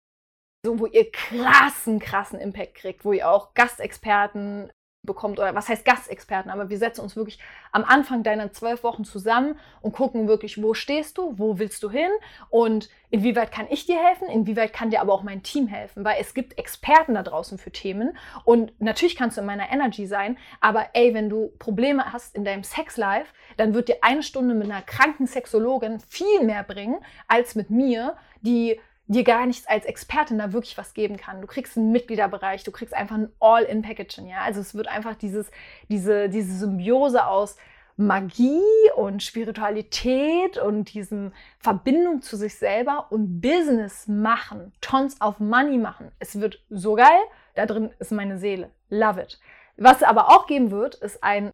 so, 0.65 0.79
wo 0.79 0.87
ihr 0.87 1.11
krassen, 1.11 1.99
krassen 1.99 2.39
Impact 2.39 2.75
kriegt, 2.75 3.05
wo 3.05 3.13
ihr 3.13 3.29
auch 3.29 3.53
Gastexperten 3.53 4.71
bekommt 5.03 5.37
oder 5.37 5.53
was 5.53 5.67
heißt 5.67 5.83
Gastexperten, 5.83 6.49
aber 6.49 6.69
wir 6.69 6.77
setzen 6.77 7.01
uns 7.01 7.15
wirklich 7.15 7.37
am 7.73 7.83
Anfang 7.83 8.23
deiner 8.23 8.53
zwölf 8.53 8.83
Wochen 8.83 9.03
zusammen 9.03 9.59
und 9.81 9.91
gucken 9.91 10.29
wirklich, 10.29 10.63
wo 10.63 10.73
stehst 10.73 11.17
du, 11.17 11.37
wo 11.37 11.59
willst 11.59 11.83
du 11.83 11.89
hin 11.89 12.09
und 12.49 12.89
inwieweit 13.09 13.51
kann 13.51 13.67
ich 13.69 13.85
dir 13.85 14.01
helfen, 14.01 14.29
inwieweit 14.29 14.71
kann 14.71 14.91
dir 14.91 15.01
aber 15.01 15.13
auch 15.13 15.23
mein 15.23 15.43
Team 15.43 15.67
helfen, 15.67 16.05
weil 16.05 16.15
es 16.21 16.33
gibt 16.33 16.57
Experten 16.57 17.15
da 17.15 17.23
draußen 17.23 17.57
für 17.57 17.71
Themen 17.71 18.17
und 18.45 18.79
natürlich 18.79 19.17
kannst 19.17 19.35
du 19.35 19.41
in 19.41 19.47
meiner 19.47 19.69
Energy 19.69 20.07
sein, 20.07 20.37
aber 20.61 20.87
ey, 20.93 21.13
wenn 21.13 21.29
du 21.29 21.51
Probleme 21.59 22.13
hast 22.13 22.33
in 22.35 22.45
deinem 22.45 22.63
Sexlife, 22.63 23.27
dann 23.57 23.73
wird 23.73 23.89
dir 23.89 23.97
eine 24.01 24.23
Stunde 24.23 24.55
mit 24.55 24.71
einer 24.71 24.81
kranken 24.81 25.27
Sexologin 25.27 25.99
viel 25.99 26.43
mehr 26.43 26.63
bringen 26.63 26.99
als 27.27 27.55
mit 27.55 27.69
mir, 27.69 28.15
die 28.41 28.79
dir 29.07 29.23
gar 29.23 29.45
nichts 29.45 29.67
als 29.67 29.85
Expertin 29.85 30.37
da 30.37 30.53
wirklich 30.53 30.77
was 30.77 30.93
geben 30.93 31.17
kann. 31.17 31.41
Du 31.41 31.47
kriegst 31.47 31.77
einen 31.77 31.91
Mitgliederbereich, 31.91 32.63
du 32.63 32.71
kriegst 32.71 32.93
einfach 32.93 33.15
ein 33.15 33.31
All-in-Packaging, 33.39 34.27
ja. 34.27 34.41
Also 34.41 34.61
es 34.61 34.75
wird 34.75 34.87
einfach 34.87 35.15
dieses, 35.15 35.51
diese, 35.89 36.29
diese 36.29 36.57
Symbiose 36.57 37.25
aus 37.25 37.57
Magie 37.95 38.61
und 38.95 39.21
Spiritualität 39.21 40.57
und 40.57 40.93
diesem 40.93 41.31
Verbindung 41.59 42.21
zu 42.21 42.37
sich 42.37 42.55
selber 42.55 43.07
und 43.11 43.39
Business 43.41 44.07
machen, 44.07 44.73
Tons 44.81 45.21
of 45.21 45.39
Money 45.39 45.77
machen. 45.77 46.11
Es 46.19 46.39
wird 46.39 46.63
so 46.69 46.95
geil, 46.95 47.21
da 47.55 47.65
drin 47.65 47.91
ist 47.99 48.11
meine 48.11 48.39
Seele. 48.39 48.71
Love 48.89 49.21
it. 49.21 49.39
Was 49.77 49.97
es 49.97 50.03
aber 50.03 50.29
auch 50.29 50.47
geben 50.47 50.71
wird, 50.71 50.95
ist 50.95 51.23
ein 51.23 51.51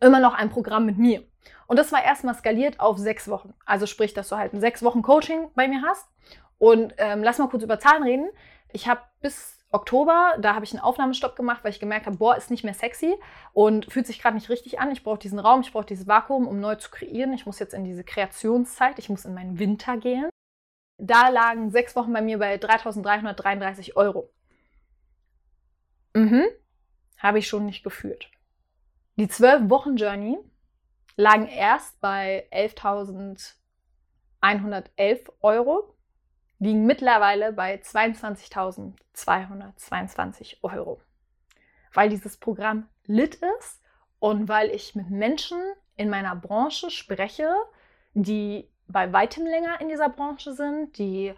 immer 0.00 0.20
noch 0.20 0.34
ein 0.34 0.50
Programm 0.50 0.86
mit 0.86 0.98
mir. 0.98 1.22
Und 1.66 1.78
das 1.78 1.92
war 1.92 2.02
erstmal 2.02 2.34
skaliert 2.34 2.80
auf 2.80 2.98
sechs 2.98 3.28
Wochen. 3.28 3.54
Also 3.64 3.86
sprich, 3.86 4.14
dass 4.14 4.28
du 4.28 4.36
halt 4.36 4.54
ein 4.54 4.60
sechs 4.60 4.82
Wochen 4.82 5.02
Coaching 5.02 5.48
bei 5.54 5.68
mir 5.68 5.82
hast 5.82 6.08
und 6.58 6.94
ähm, 6.98 7.22
lass 7.22 7.38
mal 7.38 7.48
kurz 7.48 7.62
über 7.62 7.78
Zahlen 7.78 8.02
reden. 8.02 8.28
Ich 8.72 8.88
habe 8.88 9.00
bis 9.20 9.58
Oktober, 9.70 10.34
da 10.40 10.54
habe 10.54 10.64
ich 10.64 10.72
einen 10.72 10.82
Aufnahmestopp 10.82 11.36
gemacht, 11.36 11.62
weil 11.62 11.72
ich 11.72 11.80
gemerkt 11.80 12.06
habe, 12.06 12.16
boah, 12.16 12.36
ist 12.36 12.50
nicht 12.50 12.64
mehr 12.64 12.72
sexy 12.72 13.14
und 13.52 13.92
fühlt 13.92 14.06
sich 14.06 14.18
gerade 14.20 14.34
nicht 14.34 14.48
richtig 14.48 14.80
an. 14.80 14.90
Ich 14.90 15.02
brauche 15.02 15.18
diesen 15.18 15.38
Raum, 15.38 15.60
ich 15.60 15.72
brauche 15.72 15.84
dieses 15.84 16.06
Vakuum, 16.06 16.46
um 16.46 16.58
neu 16.58 16.76
zu 16.76 16.90
kreieren. 16.90 17.34
Ich 17.34 17.44
muss 17.44 17.58
jetzt 17.58 17.74
in 17.74 17.84
diese 17.84 18.02
Kreationszeit, 18.02 18.98
ich 18.98 19.10
muss 19.10 19.26
in 19.26 19.34
meinen 19.34 19.58
Winter 19.58 19.98
gehen. 19.98 20.30
Da 20.96 21.28
lagen 21.28 21.70
sechs 21.70 21.94
Wochen 21.96 22.12
bei 22.12 22.22
mir 22.22 22.38
bei 22.38 22.56
3.333 22.56 23.94
Euro. 23.94 24.30
Mhm, 26.14 26.44
habe 27.18 27.38
ich 27.38 27.46
schon 27.46 27.66
nicht 27.66 27.84
gefühlt. 27.84 28.30
Die 29.16 29.28
zwölf 29.28 29.68
Wochen 29.68 29.96
Journey 29.96 30.38
lagen 31.16 31.46
erst 31.46 32.00
bei 32.00 32.48
11.111 32.52 35.30
Euro 35.42 35.97
liegen 36.58 36.86
mittlerweile 36.86 37.52
bei 37.52 37.76
22.222 37.76 40.56
Euro. 40.62 41.00
Weil 41.92 42.08
dieses 42.08 42.36
Programm 42.36 42.88
lit 43.06 43.36
ist 43.58 43.80
und 44.18 44.48
weil 44.48 44.70
ich 44.70 44.94
mit 44.94 45.10
Menschen 45.10 45.58
in 45.96 46.08
meiner 46.10 46.36
Branche 46.36 46.90
spreche, 46.90 47.52
die 48.14 48.68
bei 48.86 49.12
weitem 49.12 49.44
länger 49.46 49.80
in 49.80 49.88
dieser 49.88 50.08
Branche 50.08 50.54
sind, 50.54 50.96
die 50.98 51.34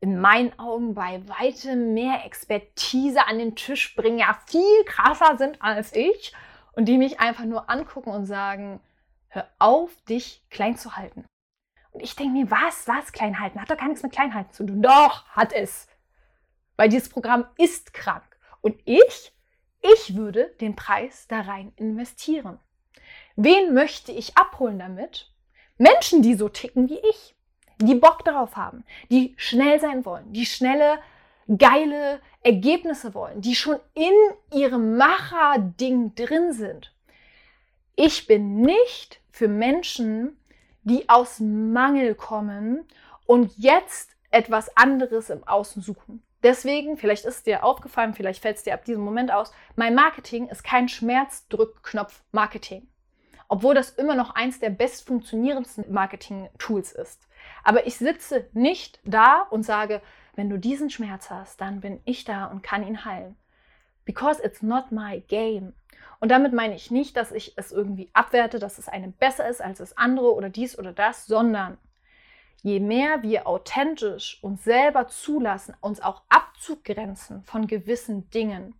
in 0.00 0.20
meinen 0.20 0.58
Augen 0.58 0.94
bei 0.94 1.22
weitem 1.28 1.94
mehr 1.94 2.24
Expertise 2.24 3.26
an 3.26 3.38
den 3.38 3.54
Tisch 3.54 3.94
bringen, 3.94 4.18
ja 4.18 4.36
viel 4.46 4.84
krasser 4.84 5.38
sind 5.38 5.62
als 5.62 5.94
ich 5.94 6.32
und 6.72 6.86
die 6.86 6.98
mich 6.98 7.20
einfach 7.20 7.44
nur 7.44 7.70
angucken 7.70 8.10
und 8.10 8.26
sagen, 8.26 8.80
hör 9.28 9.46
auf, 9.58 9.94
dich 10.08 10.44
klein 10.50 10.76
zu 10.76 10.96
halten. 10.96 11.24
Und 11.92 12.02
ich 12.02 12.16
denke 12.16 12.32
mir, 12.32 12.50
was, 12.50 12.88
was, 12.88 13.12
Kleinhalten? 13.12 13.60
Hat 13.60 13.70
doch 13.70 13.76
gar 13.76 13.88
nichts 13.88 14.02
mit 14.02 14.12
Kleinhalten 14.12 14.52
zu 14.52 14.64
tun. 14.64 14.82
Doch, 14.82 15.26
hat 15.28 15.52
es. 15.52 15.86
Weil 16.76 16.88
dieses 16.88 17.08
Programm 17.08 17.46
ist 17.58 17.94
krank. 17.94 18.24
Und 18.62 18.76
ich, 18.84 19.32
ich 19.80 20.16
würde 20.16 20.54
den 20.60 20.74
Preis 20.74 21.26
da 21.28 21.42
rein 21.42 21.72
investieren. 21.76 22.58
Wen 23.36 23.74
möchte 23.74 24.12
ich 24.12 24.36
abholen 24.36 24.78
damit? 24.78 25.30
Menschen, 25.78 26.22
die 26.22 26.34
so 26.34 26.48
ticken 26.48 26.88
wie 26.88 27.00
ich, 27.10 27.34
die 27.78 27.94
Bock 27.94 28.24
darauf 28.24 28.56
haben, 28.56 28.84
die 29.10 29.34
schnell 29.36 29.80
sein 29.80 30.04
wollen, 30.04 30.32
die 30.32 30.46
schnelle, 30.46 30.98
geile 31.58 32.20
Ergebnisse 32.42 33.14
wollen, 33.14 33.40
die 33.40 33.54
schon 33.54 33.78
in 33.94 34.12
ihrem 34.58 34.96
Macher-Ding 34.96 36.14
drin 36.14 36.52
sind. 36.52 36.94
Ich 37.96 38.26
bin 38.26 38.60
nicht 38.60 39.20
für 39.30 39.48
Menschen, 39.48 40.38
die 40.82 41.08
aus 41.08 41.40
Mangel 41.40 42.14
kommen 42.14 42.86
und 43.26 43.52
jetzt 43.56 44.16
etwas 44.30 44.76
anderes 44.76 45.30
im 45.30 45.46
Außen 45.46 45.82
suchen. 45.82 46.22
Deswegen, 46.42 46.96
vielleicht 46.96 47.24
ist 47.24 47.36
es 47.36 47.42
dir 47.44 47.64
aufgefallen, 47.64 48.14
vielleicht 48.14 48.42
fällt 48.42 48.56
es 48.56 48.64
dir 48.64 48.74
ab 48.74 48.84
diesem 48.84 49.04
Moment 49.04 49.32
aus, 49.32 49.52
mein 49.76 49.94
Marketing 49.94 50.48
ist 50.48 50.64
kein 50.64 50.88
Schmerzdrückknopf-Marketing. 50.88 52.88
Obwohl 53.48 53.74
das 53.74 53.90
immer 53.90 54.14
noch 54.14 54.34
eins 54.34 54.58
der 54.58 54.70
best 54.70 55.06
funktionierendsten 55.06 55.92
Marketing-Tools 55.92 56.92
ist. 56.92 57.28
Aber 57.62 57.86
ich 57.86 57.96
sitze 57.96 58.48
nicht 58.54 58.98
da 59.04 59.46
und 59.50 59.62
sage, 59.62 60.00
wenn 60.34 60.48
du 60.48 60.58
diesen 60.58 60.90
Schmerz 60.90 61.30
hast, 61.30 61.60
dann 61.60 61.80
bin 61.80 62.00
ich 62.04 62.24
da 62.24 62.46
und 62.46 62.62
kann 62.62 62.86
ihn 62.86 63.04
heilen. 63.04 63.36
Because 64.04 64.42
it's 64.42 64.62
not 64.62 64.90
my 64.90 65.20
game. 65.28 65.74
Und 66.20 66.30
damit 66.30 66.52
meine 66.52 66.74
ich 66.74 66.90
nicht, 66.90 67.16
dass 67.16 67.32
ich 67.32 67.54
es 67.56 67.72
irgendwie 67.72 68.10
abwerte, 68.12 68.58
dass 68.58 68.78
es 68.78 68.88
eine 68.88 69.08
besser 69.08 69.48
ist 69.48 69.60
als 69.60 69.78
das 69.78 69.96
andere 69.96 70.34
oder 70.34 70.50
dies 70.50 70.78
oder 70.78 70.92
das, 70.92 71.26
sondern 71.26 71.78
je 72.62 72.78
mehr 72.78 73.22
wir 73.22 73.46
authentisch 73.46 74.38
uns 74.42 74.62
selber 74.64 75.08
zulassen, 75.08 75.74
uns 75.80 76.00
auch 76.00 76.22
abzugrenzen 76.28 77.42
von 77.42 77.66
gewissen 77.66 78.30
Dingen, 78.30 78.74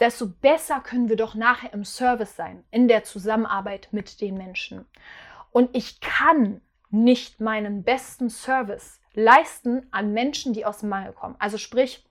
desto 0.00 0.28
besser 0.28 0.80
können 0.80 1.08
wir 1.08 1.16
doch 1.16 1.34
nachher 1.34 1.72
im 1.72 1.84
Service 1.84 2.36
sein, 2.36 2.64
in 2.70 2.88
der 2.88 3.04
Zusammenarbeit 3.04 3.88
mit 3.90 4.20
den 4.20 4.38
Menschen. 4.38 4.86
Und 5.50 5.76
ich 5.76 6.00
kann 6.00 6.60
nicht 6.90 7.40
meinen 7.40 7.82
besten 7.82 8.30
Service 8.30 9.00
leisten 9.14 9.86
an 9.90 10.12
Menschen, 10.12 10.52
die 10.52 10.64
aus 10.64 10.78
dem 10.78 10.88
Mangel 10.88 11.12
kommen. 11.12 11.36
Also 11.38 11.58
sprich, 11.58 12.07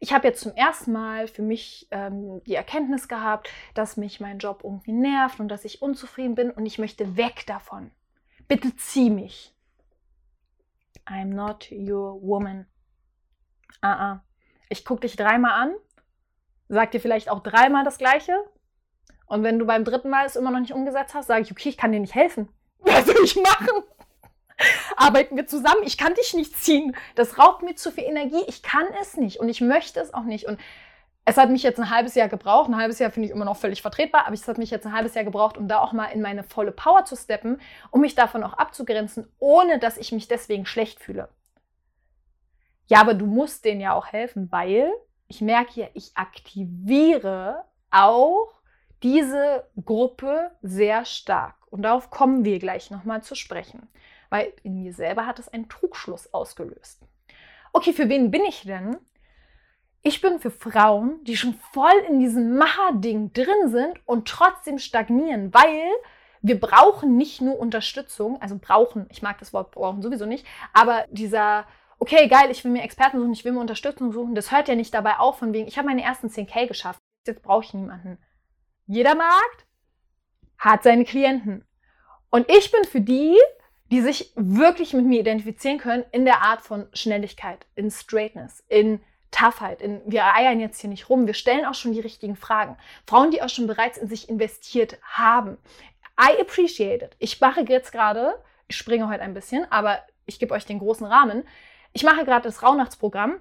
ich 0.00 0.12
habe 0.12 0.28
jetzt 0.28 0.40
zum 0.40 0.54
ersten 0.54 0.92
Mal 0.92 1.26
für 1.26 1.42
mich 1.42 1.88
ähm, 1.90 2.42
die 2.44 2.54
Erkenntnis 2.54 3.08
gehabt, 3.08 3.50
dass 3.74 3.96
mich 3.96 4.20
mein 4.20 4.38
Job 4.38 4.60
irgendwie 4.64 4.92
nervt 4.92 5.40
und 5.40 5.48
dass 5.48 5.64
ich 5.64 5.82
unzufrieden 5.82 6.34
bin 6.34 6.50
und 6.50 6.66
ich 6.66 6.78
möchte 6.78 7.16
weg 7.16 7.44
davon. 7.46 7.90
Bitte 8.46 8.74
zieh 8.76 9.10
mich. 9.10 9.54
I'm 11.06 11.34
not 11.34 11.70
your 11.72 12.20
woman. 12.22 12.66
Ah, 13.80 14.12
ah. 14.12 14.24
Ich 14.68 14.84
gucke 14.84 15.00
dich 15.00 15.16
dreimal 15.16 15.52
an, 15.52 15.74
sag 16.68 16.90
dir 16.90 17.00
vielleicht 17.00 17.30
auch 17.30 17.42
dreimal 17.42 17.84
das 17.84 17.98
Gleiche. 17.98 18.34
Und 19.26 19.42
wenn 19.42 19.58
du 19.58 19.66
beim 19.66 19.84
dritten 19.84 20.10
Mal 20.10 20.26
es 20.26 20.36
immer 20.36 20.50
noch 20.50 20.60
nicht 20.60 20.72
umgesetzt 20.72 21.14
hast, 21.14 21.26
sage 21.26 21.42
ich, 21.42 21.50
okay, 21.50 21.68
ich 21.70 21.76
kann 21.76 21.92
dir 21.92 22.00
nicht 22.00 22.14
helfen. 22.14 22.48
Was 22.78 23.06
soll 23.06 23.24
ich 23.24 23.36
machen? 23.36 23.82
arbeiten 24.96 25.36
wir 25.36 25.46
zusammen. 25.46 25.82
Ich 25.84 25.98
kann 25.98 26.14
dich 26.14 26.34
nicht 26.34 26.56
ziehen. 26.56 26.96
Das 27.14 27.38
raubt 27.38 27.62
mir 27.62 27.74
zu 27.74 27.90
viel 27.90 28.04
Energie. 28.04 28.42
Ich 28.46 28.62
kann 28.62 28.86
es 29.00 29.16
nicht 29.16 29.40
und 29.40 29.48
ich 29.48 29.60
möchte 29.60 30.00
es 30.00 30.12
auch 30.14 30.24
nicht. 30.24 30.46
Und 30.46 30.58
es 31.24 31.36
hat 31.36 31.50
mich 31.50 31.62
jetzt 31.62 31.78
ein 31.78 31.90
halbes 31.90 32.14
Jahr 32.14 32.28
gebraucht. 32.28 32.68
Ein 32.68 32.76
halbes 32.76 32.98
Jahr 32.98 33.10
finde 33.10 33.28
ich 33.28 33.34
immer 33.34 33.44
noch 33.44 33.56
völlig 33.56 33.82
vertretbar, 33.82 34.26
aber 34.26 34.34
es 34.34 34.48
hat 34.48 34.58
mich 34.58 34.70
jetzt 34.70 34.86
ein 34.86 34.94
halbes 34.94 35.14
Jahr 35.14 35.24
gebraucht, 35.24 35.58
um 35.58 35.68
da 35.68 35.80
auch 35.80 35.92
mal 35.92 36.06
in 36.06 36.22
meine 36.22 36.42
volle 36.42 36.72
Power 36.72 37.04
zu 37.04 37.16
steppen, 37.16 37.60
um 37.90 38.00
mich 38.00 38.14
davon 38.14 38.42
auch 38.42 38.54
abzugrenzen, 38.54 39.30
ohne 39.38 39.78
dass 39.78 39.98
ich 39.98 40.12
mich 40.12 40.28
deswegen 40.28 40.66
schlecht 40.66 41.00
fühle. 41.00 41.28
Ja, 42.86 43.00
aber 43.00 43.12
du 43.12 43.26
musst 43.26 43.64
denen 43.66 43.82
ja 43.82 43.92
auch 43.92 44.06
helfen, 44.06 44.50
weil 44.50 44.90
ich 45.26 45.42
merke 45.42 45.80
ja, 45.80 45.88
ich 45.92 46.12
aktiviere 46.14 47.64
auch 47.90 48.48
diese 49.02 49.66
Gruppe 49.84 50.50
sehr 50.62 51.04
stark. 51.04 51.56
Und 51.66 51.82
darauf 51.82 52.08
kommen 52.08 52.46
wir 52.46 52.58
gleich 52.58 52.90
nochmal 52.90 53.22
zu 53.22 53.34
sprechen 53.34 53.86
weil 54.30 54.52
in 54.62 54.82
mir 54.82 54.92
selber 54.92 55.26
hat 55.26 55.38
es 55.38 55.48
einen 55.48 55.68
Trugschluss 55.68 56.32
ausgelöst. 56.32 57.00
Okay, 57.72 57.92
für 57.92 58.08
wen 58.08 58.30
bin 58.30 58.44
ich 58.44 58.62
denn? 58.62 58.96
Ich 60.02 60.20
bin 60.20 60.38
für 60.38 60.50
Frauen, 60.50 61.22
die 61.24 61.36
schon 61.36 61.54
voll 61.72 61.98
in 62.08 62.20
diesem 62.20 62.56
Macher-Ding 62.56 63.32
drin 63.32 63.68
sind 63.68 64.00
und 64.06 64.28
trotzdem 64.28 64.78
stagnieren, 64.78 65.52
weil 65.52 65.90
wir 66.40 66.58
brauchen 66.58 67.16
nicht 67.16 67.40
nur 67.40 67.58
Unterstützung, 67.58 68.40
also 68.40 68.58
brauchen, 68.60 69.06
ich 69.10 69.22
mag 69.22 69.38
das 69.38 69.52
Wort 69.52 69.72
brauchen 69.72 70.02
sowieso 70.02 70.24
nicht, 70.24 70.46
aber 70.72 71.04
dieser, 71.10 71.66
okay, 71.98 72.28
geil, 72.28 72.50
ich 72.50 72.64
will 72.64 72.70
mir 72.70 72.82
Experten 72.82 73.18
suchen, 73.18 73.32
ich 73.32 73.44
will 73.44 73.52
mir 73.52 73.60
Unterstützung 73.60 74.12
suchen, 74.12 74.34
das 74.34 74.52
hört 74.52 74.68
ja 74.68 74.76
nicht 74.76 74.94
dabei 74.94 75.18
auf, 75.18 75.38
von 75.38 75.52
wegen, 75.52 75.66
ich 75.66 75.78
habe 75.78 75.88
meine 75.88 76.02
ersten 76.02 76.28
10k 76.28 76.68
geschafft, 76.68 77.00
jetzt 77.26 77.42
brauche 77.42 77.64
ich 77.64 77.74
niemanden. 77.74 78.18
Jeder 78.86 79.14
Markt 79.16 79.66
hat 80.58 80.82
seine 80.82 81.04
Klienten. 81.04 81.64
Und 82.30 82.48
ich 82.50 82.70
bin 82.70 82.84
für 82.84 83.00
die, 83.00 83.36
die 83.90 84.00
sich 84.00 84.32
wirklich 84.36 84.92
mit 84.92 85.06
mir 85.06 85.20
identifizieren 85.20 85.78
können 85.78 86.04
in 86.12 86.24
der 86.24 86.42
Art 86.42 86.62
von 86.62 86.86
Schnelligkeit, 86.92 87.66
in 87.74 87.90
Straightness, 87.90 88.62
in 88.68 89.00
Toughheit, 89.30 89.82
in 89.82 90.00
wir 90.06 90.24
eiern 90.34 90.60
jetzt 90.60 90.80
hier 90.80 90.90
nicht 90.90 91.08
rum, 91.08 91.26
wir 91.26 91.34
stellen 91.34 91.66
auch 91.66 91.74
schon 91.74 91.92
die 91.92 92.00
richtigen 92.00 92.36
Fragen. 92.36 92.76
Frauen, 93.06 93.30
die 93.30 93.42
auch 93.42 93.48
schon 93.48 93.66
bereits 93.66 93.98
in 93.98 94.08
sich 94.08 94.28
investiert 94.28 94.98
haben. 95.02 95.58
I 96.20 96.40
appreciate 96.40 97.04
it. 97.04 97.16
Ich 97.18 97.40
mache 97.40 97.64
jetzt 97.68 97.92
gerade, 97.92 98.42
ich 98.66 98.76
springe 98.76 99.08
heute 99.08 99.22
ein 99.22 99.34
bisschen, 99.34 99.70
aber 99.70 99.98
ich 100.26 100.38
gebe 100.38 100.54
euch 100.54 100.66
den 100.66 100.78
großen 100.78 101.06
Rahmen. 101.06 101.44
Ich 101.92 102.04
mache 102.04 102.24
gerade 102.24 102.42
das 102.42 102.62
Rauhnachtsprogramm 102.62 103.36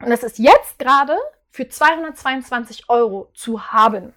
und 0.00 0.10
das 0.10 0.22
ist 0.22 0.38
jetzt 0.38 0.78
gerade 0.78 1.16
für 1.50 1.68
222 1.68 2.88
Euro 2.88 3.30
zu 3.34 3.72
haben. 3.72 4.14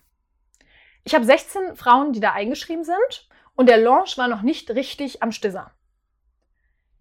Ich 1.04 1.14
habe 1.14 1.26
16 1.26 1.76
Frauen, 1.76 2.14
die 2.14 2.20
da 2.20 2.32
eingeschrieben 2.32 2.84
sind 2.84 3.28
und 3.56 3.68
der 3.68 3.78
Launch 3.78 4.18
war 4.18 4.28
noch 4.28 4.42
nicht 4.42 4.70
richtig 4.72 5.24
am 5.24 5.32
Stisser. 5.32 5.72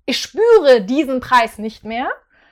Ich 0.07 0.21
spüre 0.21 0.83
diesen 0.83 1.21
Preis 1.21 1.59
nicht 1.59 1.85
mehr, 1.85 2.11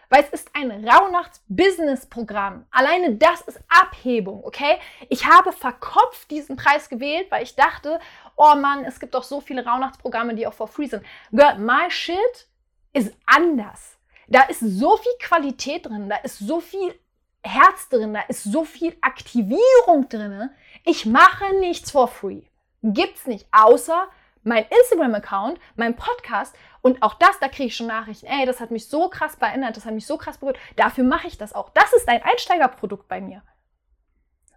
weil 0.08 0.24
es 0.24 0.28
ist 0.28 0.50
ein 0.54 0.86
Rauhnachts-Business-Programm. 0.86 2.66
Alleine 2.70 3.14
das 3.16 3.40
ist 3.42 3.60
Abhebung, 3.68 4.44
okay? 4.44 4.78
Ich 5.08 5.26
habe 5.26 5.52
verkopft 5.52 6.30
diesen 6.30 6.56
Preis 6.56 6.88
gewählt, 6.88 7.30
weil 7.30 7.42
ich 7.42 7.56
dachte, 7.56 7.98
oh 8.36 8.54
Mann, 8.54 8.84
es 8.84 9.00
gibt 9.00 9.14
doch 9.14 9.22
so 9.22 9.40
viele 9.40 9.64
Rauhnachtsprogramme, 9.64 10.34
die 10.34 10.46
auch 10.46 10.52
for 10.52 10.68
free 10.68 10.86
sind. 10.86 11.02
Girl, 11.30 11.58
my 11.58 11.90
shit 11.90 12.46
ist 12.92 13.14
anders. 13.24 13.96
Da 14.28 14.42
ist 14.42 14.60
so 14.60 14.96
viel 14.98 15.12
Qualität 15.18 15.86
drin, 15.86 16.08
da 16.08 16.16
ist 16.16 16.38
so 16.38 16.60
viel 16.60 16.94
Herz 17.42 17.88
drin, 17.88 18.14
da 18.14 18.20
ist 18.28 18.44
so 18.44 18.64
viel 18.64 18.94
Aktivierung 19.00 20.08
drin. 20.08 20.50
Ich 20.84 21.06
mache 21.06 21.58
nichts 21.58 21.90
for 21.90 22.08
free. 22.08 22.42
Gibt's 22.82 23.26
nicht, 23.26 23.46
außer 23.52 24.08
mein 24.42 24.64
Instagram-Account, 24.64 25.60
mein 25.76 25.94
Podcast 25.94 26.54
und 26.80 27.02
auch 27.02 27.14
das, 27.14 27.38
da 27.40 27.48
kriege 27.48 27.68
ich 27.68 27.76
schon 27.76 27.86
Nachrichten. 27.86 28.26
Ey, 28.26 28.44
das 28.44 28.60
hat 28.60 28.70
mich 28.70 28.88
so 28.88 29.08
krass 29.08 29.36
verändert, 29.36 29.76
das 29.76 29.86
hat 29.86 29.94
mich 29.94 30.06
so 30.06 30.18
krass 30.18 30.38
berührt. 30.38 30.58
Dafür 30.76 31.04
mache 31.04 31.28
ich 31.28 31.38
das 31.38 31.54
auch. 31.54 31.70
Das 31.70 31.92
ist 31.92 32.08
ein 32.08 32.22
Einsteigerprodukt 32.22 33.08
bei 33.08 33.20
mir. 33.20 33.42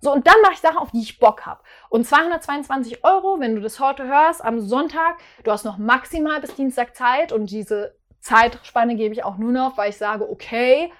So, 0.01 0.11
und 0.11 0.27
dann 0.27 0.41
mache 0.41 0.53
ich 0.53 0.59
Sachen, 0.59 0.77
auf 0.77 0.91
die 0.91 1.01
ich 1.01 1.19
Bock 1.19 1.45
habe. 1.45 1.61
Und 1.89 2.05
222 2.05 3.03
Euro, 3.03 3.39
wenn 3.39 3.55
du 3.55 3.61
das 3.61 3.79
heute 3.79 4.07
hörst, 4.07 4.43
am 4.43 4.59
Sonntag, 4.59 5.17
du 5.43 5.51
hast 5.51 5.65
noch 5.65 5.77
maximal 5.77 6.41
bis 6.41 6.55
Dienstag 6.55 6.95
Zeit 6.95 7.31
und 7.31 7.49
diese 7.49 7.95
Zeitspanne 8.19 8.95
gebe 8.95 9.13
ich 9.13 9.23
auch 9.23 9.37
nur 9.37 9.51
noch, 9.51 9.77
weil 9.77 9.89
ich 9.89 9.97
sage, 9.97 10.29
okay, 10.29 10.91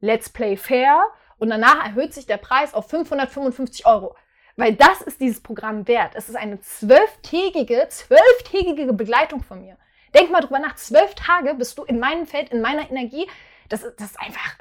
let's 0.00 0.28
play 0.28 0.56
fair. 0.56 1.02
Und 1.38 1.50
danach 1.50 1.84
erhöht 1.84 2.14
sich 2.14 2.26
der 2.26 2.36
Preis 2.36 2.74
auf 2.74 2.88
555 2.88 3.86
Euro. 3.86 4.14
Weil 4.56 4.74
das 4.74 5.00
ist 5.02 5.20
dieses 5.20 5.42
Programm 5.42 5.88
wert. 5.88 6.12
Es 6.14 6.28
ist 6.28 6.36
eine 6.36 6.60
zwölftägige, 6.60 7.86
zwölftägige 7.88 8.92
Begleitung 8.92 9.42
von 9.42 9.60
mir. 9.60 9.76
Denk 10.14 10.30
mal 10.30 10.40
drüber 10.40 10.60
nach. 10.60 10.76
Zwölf 10.76 11.14
Tage 11.14 11.54
bist 11.54 11.76
du 11.78 11.84
in 11.84 11.98
meinem 11.98 12.26
Feld, 12.26 12.50
in 12.50 12.60
meiner 12.60 12.88
Energie. 12.88 13.26
Das, 13.68 13.82
das 13.82 14.12
ist 14.12 14.20
einfach, 14.20 14.58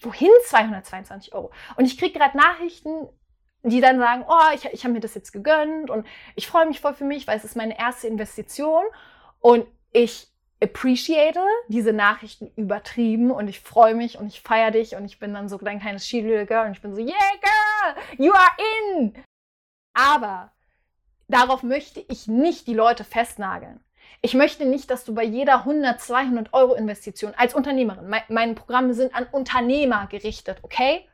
wohin 0.00 0.30
222 0.46 1.34
Euro? 1.34 1.52
Und 1.76 1.84
ich 1.84 1.98
kriege 1.98 2.18
gerade 2.18 2.36
Nachrichten, 2.36 3.08
die 3.62 3.80
dann 3.80 3.98
sagen, 3.98 4.24
oh, 4.28 4.54
ich, 4.54 4.64
ich 4.66 4.82
habe 4.82 4.94
mir 4.94 5.00
das 5.00 5.14
jetzt 5.14 5.32
gegönnt 5.32 5.88
und 5.88 6.04
ich 6.34 6.48
freue 6.48 6.66
mich 6.66 6.80
voll 6.80 6.94
für 6.94 7.04
mich, 7.04 7.28
weil 7.28 7.36
es 7.36 7.44
ist 7.44 7.54
meine 7.54 7.78
erste 7.78 8.08
Investition. 8.08 8.82
Und 9.38 9.66
ich 9.92 10.31
appreciate 10.62 11.40
diese 11.68 11.92
Nachrichten 11.92 12.50
übertrieben 12.56 13.30
und 13.30 13.48
ich 13.48 13.60
freue 13.60 13.94
mich 13.94 14.18
und 14.18 14.28
ich 14.28 14.40
feiere 14.40 14.70
dich 14.70 14.94
und 14.94 15.04
ich 15.04 15.18
bin 15.18 15.34
dann 15.34 15.48
so 15.48 15.58
dein 15.58 15.80
kleines 15.80 16.04
Cheerleader 16.04 16.46
Girl 16.46 16.66
und 16.66 16.72
ich 16.72 16.82
bin 16.82 16.94
so, 16.94 17.00
yeah 17.00 17.14
girl, 17.40 18.02
you 18.18 18.32
are 18.32 18.50
in. 18.96 19.14
Aber 19.94 20.52
darauf 21.28 21.62
möchte 21.62 22.04
ich 22.08 22.28
nicht 22.28 22.66
die 22.66 22.74
Leute 22.74 23.04
festnageln. 23.04 23.80
Ich 24.20 24.34
möchte 24.34 24.64
nicht, 24.64 24.90
dass 24.90 25.04
du 25.04 25.14
bei 25.14 25.24
jeder 25.24 25.60
100, 25.60 26.00
200 26.00 26.52
Euro 26.52 26.74
Investition 26.74 27.34
als 27.36 27.54
Unternehmerin, 27.54 28.08
mein, 28.08 28.22
meine 28.28 28.54
Programme 28.54 28.94
sind 28.94 29.14
an 29.14 29.26
Unternehmer 29.32 30.06
gerichtet, 30.06 30.58
okay? 30.62 31.08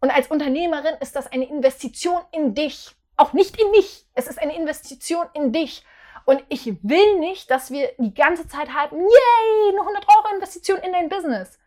Und 0.00 0.10
als 0.10 0.28
Unternehmerin 0.28 0.94
ist 1.00 1.16
das 1.16 1.26
eine 1.26 1.48
Investition 1.48 2.20
in 2.32 2.54
dich, 2.54 2.94
auch 3.16 3.32
nicht 3.32 3.60
in 3.60 3.70
mich. 3.70 4.06
Es 4.14 4.28
ist 4.28 4.40
eine 4.40 4.56
Investition 4.56 5.26
in 5.34 5.52
dich. 5.52 5.84
Und 6.26 6.44
ich 6.48 6.66
will 6.82 7.20
nicht, 7.20 7.50
dass 7.52 7.70
wir 7.70 7.92
die 7.98 8.12
ganze 8.12 8.48
Zeit 8.48 8.74
halten, 8.74 8.96
yay, 8.96 9.70
eine 9.70 9.80
100 9.80 10.06
Euro 10.08 10.34
Investition 10.34 10.78
in 10.80 10.92
dein 10.92 11.08
Business. 11.08 11.58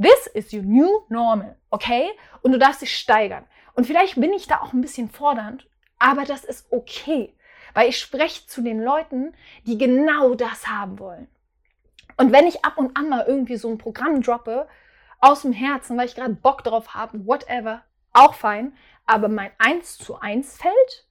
This 0.00 0.28
is 0.28 0.52
your 0.52 0.62
new 0.62 1.00
normal, 1.08 1.56
okay? 1.70 2.08
Und 2.42 2.52
du 2.52 2.58
darfst 2.58 2.80
dich 2.80 2.96
steigern. 2.96 3.44
Und 3.74 3.86
vielleicht 3.86 4.20
bin 4.20 4.32
ich 4.32 4.46
da 4.46 4.60
auch 4.60 4.72
ein 4.72 4.82
bisschen 4.82 5.10
fordernd, 5.10 5.68
aber 5.98 6.24
das 6.24 6.44
ist 6.44 6.68
okay, 6.70 7.34
weil 7.74 7.88
ich 7.88 7.98
spreche 7.98 8.46
zu 8.46 8.62
den 8.62 8.80
Leuten, 8.80 9.34
die 9.66 9.76
genau 9.76 10.34
das 10.34 10.68
haben 10.68 11.00
wollen. 11.00 11.28
Und 12.16 12.30
wenn 12.30 12.46
ich 12.46 12.64
ab 12.64 12.78
und 12.78 12.96
an 12.96 13.08
mal 13.08 13.24
irgendwie 13.26 13.56
so 13.56 13.68
ein 13.68 13.78
Programm 13.78 14.22
droppe, 14.22 14.68
aus 15.18 15.42
dem 15.42 15.52
Herzen, 15.52 15.98
weil 15.98 16.06
ich 16.06 16.14
gerade 16.14 16.34
Bock 16.34 16.62
drauf 16.62 16.94
habe, 16.94 17.26
whatever, 17.26 17.82
auch 18.12 18.34
fein, 18.34 18.76
aber 19.06 19.28
mein 19.28 19.50
1 19.58 19.98
zu 19.98 20.20
1 20.20 20.56
Feld 20.56 21.05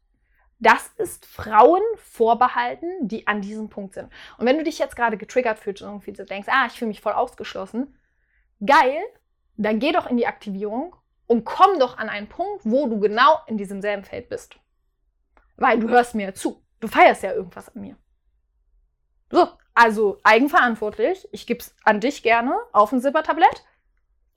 das 0.65 0.87
ist 0.97 1.27
Frauen 1.27 1.83
vorbehalten, 1.97 2.89
die 3.07 3.27
an 3.27 3.39
diesem 3.39 3.69
Punkt 3.69 3.93
sind. 3.93 4.09
Und 4.39 4.47
wenn 4.47 4.57
du 4.57 4.63
dich 4.63 4.79
jetzt 4.79 4.95
gerade 4.95 5.15
getriggert 5.15 5.59
fühlst 5.59 5.83
und 5.83 5.89
irgendwie 5.89 6.15
so 6.15 6.25
denkst, 6.25 6.47
ah, 6.51 6.65
ich 6.65 6.73
fühle 6.73 6.89
mich 6.89 7.01
voll 7.01 7.13
ausgeschlossen, 7.13 7.95
geil, 8.65 8.99
dann 9.57 9.77
geh 9.77 9.91
doch 9.91 10.07
in 10.07 10.17
die 10.17 10.25
Aktivierung 10.25 10.95
und 11.27 11.45
komm 11.45 11.77
doch 11.77 11.99
an 11.99 12.09
einen 12.09 12.27
Punkt, 12.27 12.63
wo 12.65 12.87
du 12.87 12.99
genau 12.99 13.37
in 13.45 13.57
diesem 13.57 13.79
selben 13.79 14.03
Feld 14.03 14.27
bist. 14.27 14.55
Weil 15.55 15.79
du 15.79 15.87
hörst 15.87 16.15
mir 16.15 16.33
zu. 16.33 16.65
Du 16.79 16.87
feierst 16.87 17.21
ja 17.21 17.33
irgendwas 17.33 17.69
an 17.69 17.81
mir. 17.81 17.95
So, 19.29 19.47
also 19.75 20.19
eigenverantwortlich. 20.23 21.27
Ich 21.31 21.45
gebe 21.45 21.59
es 21.59 21.75
an 21.83 21.99
dich 21.99 22.23
gerne 22.23 22.57
auf 22.73 22.91
ein 22.91 23.01
Zippertablett. 23.01 23.63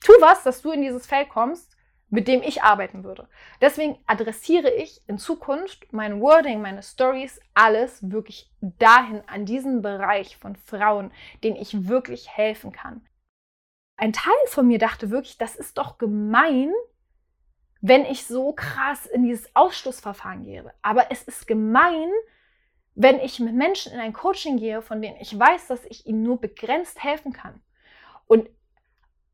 Tu 0.02 0.12
was, 0.20 0.42
dass 0.42 0.60
du 0.60 0.72
in 0.72 0.82
dieses 0.82 1.06
Feld 1.06 1.30
kommst 1.30 1.77
mit 2.10 2.26
dem 2.28 2.42
ich 2.42 2.62
arbeiten 2.62 3.04
würde. 3.04 3.28
Deswegen 3.60 3.98
adressiere 4.06 4.70
ich 4.70 5.02
in 5.08 5.18
Zukunft 5.18 5.92
mein 5.92 6.20
Wording, 6.20 6.62
meine 6.62 6.82
Stories, 6.82 7.40
alles 7.54 8.10
wirklich 8.10 8.50
dahin, 8.60 9.22
an 9.26 9.44
diesen 9.44 9.82
Bereich 9.82 10.36
von 10.36 10.56
Frauen, 10.56 11.10
denen 11.44 11.56
ich 11.56 11.88
wirklich 11.88 12.28
helfen 12.30 12.72
kann. 12.72 13.06
Ein 13.96 14.12
Teil 14.12 14.32
von 14.46 14.66
mir 14.66 14.78
dachte 14.78 15.10
wirklich, 15.10 15.38
das 15.38 15.56
ist 15.56 15.76
doch 15.76 15.98
gemein, 15.98 16.72
wenn 17.80 18.04
ich 18.04 18.26
so 18.26 18.52
krass 18.52 19.06
in 19.06 19.24
dieses 19.24 19.54
Ausschlussverfahren 19.54 20.44
gehe. 20.44 20.72
Aber 20.82 21.10
es 21.10 21.22
ist 21.24 21.46
gemein, 21.46 22.10
wenn 22.94 23.20
ich 23.20 23.38
mit 23.38 23.54
Menschen 23.54 23.92
in 23.92 24.00
ein 24.00 24.12
Coaching 24.12 24.56
gehe, 24.56 24.82
von 24.82 25.02
denen 25.02 25.16
ich 25.20 25.38
weiß, 25.38 25.68
dass 25.68 25.84
ich 25.84 26.06
ihnen 26.06 26.22
nur 26.22 26.40
begrenzt 26.40 27.02
helfen 27.02 27.32
kann. 27.32 27.60
Und 28.26 28.48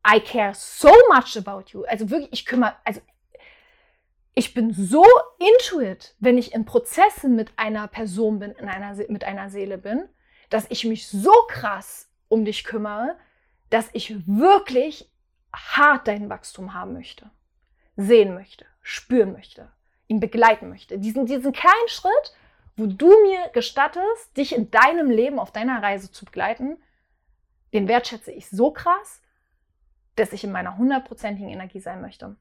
I 0.07 0.21
care 0.21 0.55
so 0.55 0.93
much 1.09 1.37
about 1.37 1.71
you. 1.73 1.85
Also 1.85 2.11
wirklich, 2.11 2.33
ich 2.33 2.47
kümmere, 2.47 2.77
also 2.85 3.01
ich 4.35 4.53
bin 4.53 4.73
so 4.73 5.05
into 5.39 5.81
it, 5.81 6.15
wenn 6.19 6.37
ich 6.37 6.53
in 6.53 6.65
Prozessen 6.65 7.37
mit 7.37 7.53
einer 7.57 7.89
Person 7.89 8.41
bin, 8.41 8.53
in 8.53 8.69
einer, 8.69 8.95
mit 9.09 9.25
einer 9.25 9.49
Seele 9.49 9.79
bin, 9.79 10.09
dass 10.51 10.67
ich 10.69 10.85
mich 10.85 11.09
so 11.09 11.33
krass 11.49 12.11
um 12.29 12.45
dich 12.45 12.65
kümmere, 12.65 13.17
dass 13.71 13.89
ich 13.93 14.15
wirklich 14.27 15.11
hart 15.55 16.09
dein 16.09 16.29
Wachstum 16.29 16.75
haben 16.75 16.93
möchte, 16.93 17.31
sehen 17.97 18.35
möchte, 18.35 18.67
spüren 18.83 19.33
möchte, 19.33 19.71
ihn 20.09 20.21
begleiten 20.21 20.69
möchte. 20.69 20.99
Diesen, 20.99 21.27
diesen 21.27 21.53
kleinen 21.53 21.89
Schritt, 21.89 22.35
wo 22.77 22.87
du 22.87 23.07
mir 23.23 23.49
gestattest, 23.53 24.37
dich 24.37 24.55
in 24.55 24.71
deinem 24.71 25.11
Leben 25.11 25.39
auf 25.39 25.53
deiner 25.53 25.81
Reise 25.83 26.11
zu 26.11 26.25
begleiten, 26.25 26.77
den 27.73 27.89
wertschätze 27.89 28.33
ich 28.33 28.51
so 28.51 28.73
krass 28.73 29.23
dass 30.17 30.33
ich 30.33 30.45
in 30.45 30.53
meiner 30.53 30.77
hundertprozentigen 30.77 31.51
Energie 31.51 31.81
sein 31.81 32.01
möchte. 32.01 32.37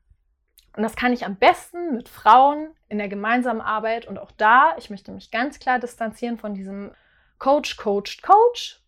Und 0.76 0.82
das 0.82 0.96
kann 0.96 1.14
ich 1.14 1.26
am 1.26 1.36
besten 1.36 1.96
mit 1.96 2.10
Frauen 2.10 2.72
in 2.90 2.98
der 2.98 3.08
gemeinsamen 3.08 3.62
Arbeit. 3.62 4.08
Und 4.08 4.18
auch 4.18 4.32
da, 4.32 4.76
ich 4.78 4.90
möchte 4.90 5.12
mich 5.12 5.30
ganz 5.30 5.60
klar 5.60 5.80
distanzieren 5.80 6.38
von 6.38 6.56
diesem 6.56 6.92
Coach, 7.38 7.78
Coach, 7.78 8.22
Coach. 8.22 8.82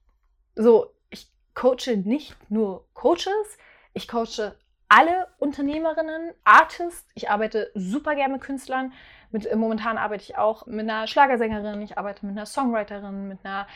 So, 0.55 0.93
ich 1.09 1.31
coache 1.53 1.97
nicht 2.03 2.35
nur 2.49 2.87
Coaches, 2.93 3.57
ich 3.93 4.07
coache 4.07 4.55
alle 4.87 5.27
Unternehmerinnen, 5.37 6.33
Artists. 6.43 7.07
Ich 7.15 7.29
arbeite 7.29 7.71
super 7.75 8.15
gerne 8.15 8.33
mit 8.33 8.41
Künstlern. 8.41 8.93
Mit, 9.31 9.53
momentan 9.55 9.97
arbeite 9.97 10.23
ich 10.23 10.37
auch 10.37 10.65
mit 10.65 10.81
einer 10.81 11.07
Schlagersängerin, 11.07 11.81
ich 11.81 11.97
arbeite 11.97 12.25
mit 12.25 12.37
einer 12.37 12.45
Songwriterin, 12.45 13.27
mit 13.27 13.39
einer 13.43 13.67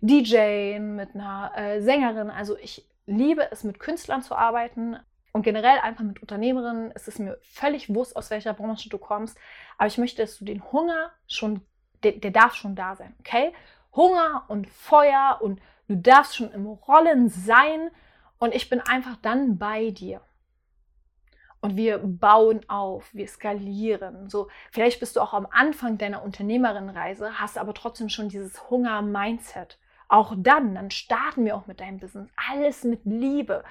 DJ, 0.00 0.78
mit 0.80 1.14
einer 1.14 1.52
äh, 1.56 1.80
Sängerin. 1.80 2.30
Also 2.30 2.58
ich 2.58 2.84
liebe 3.06 3.50
es, 3.50 3.64
mit 3.64 3.78
Künstlern 3.78 4.22
zu 4.22 4.34
arbeiten 4.34 4.96
und 5.32 5.42
generell 5.42 5.78
einfach 5.80 6.04
mit 6.04 6.22
Unternehmerinnen. 6.22 6.92
Es 6.94 7.08
ist 7.08 7.18
mir 7.18 7.38
völlig 7.42 7.92
wurscht, 7.92 8.16
aus 8.16 8.30
welcher 8.30 8.54
Branche 8.54 8.88
du 8.88 8.98
kommst, 8.98 9.36
aber 9.78 9.88
ich 9.88 9.98
möchte, 9.98 10.22
dass 10.22 10.38
du 10.38 10.44
den 10.44 10.62
Hunger 10.72 11.10
schon, 11.26 11.60
der, 12.02 12.12
der 12.12 12.30
darf 12.30 12.54
schon 12.54 12.76
da 12.76 12.96
sein, 12.96 13.14
okay? 13.20 13.52
Hunger 13.94 14.44
und 14.48 14.68
Feuer 14.68 15.38
und 15.40 15.60
du 15.88 15.96
darfst 15.96 16.36
schon 16.36 16.52
im 16.52 16.66
Rollen 16.66 17.28
sein 17.28 17.90
und 18.38 18.54
ich 18.54 18.68
bin 18.68 18.80
einfach 18.80 19.16
dann 19.16 19.58
bei 19.58 19.90
dir. 19.90 20.20
Und 21.60 21.76
wir 21.76 21.98
bauen 21.98 22.60
auf, 22.68 23.14
wir 23.14 23.26
skalieren. 23.26 24.28
So, 24.28 24.48
vielleicht 24.70 25.00
bist 25.00 25.16
du 25.16 25.22
auch 25.22 25.32
am 25.32 25.46
Anfang 25.50 25.96
deiner 25.96 26.22
Unternehmerinnenreise, 26.22 27.40
hast 27.40 27.56
aber 27.56 27.72
trotzdem 27.72 28.10
schon 28.10 28.28
dieses 28.28 28.68
Hunger-Mindset 28.68 29.78
auch 30.08 30.34
dann, 30.36 30.74
dann 30.74 30.90
starten 30.90 31.44
wir 31.44 31.56
auch 31.56 31.66
mit 31.66 31.80
deinem 31.80 31.98
Business. 31.98 32.28
Alles 32.50 32.84
mit 32.84 33.00
Liebe. 33.04 33.64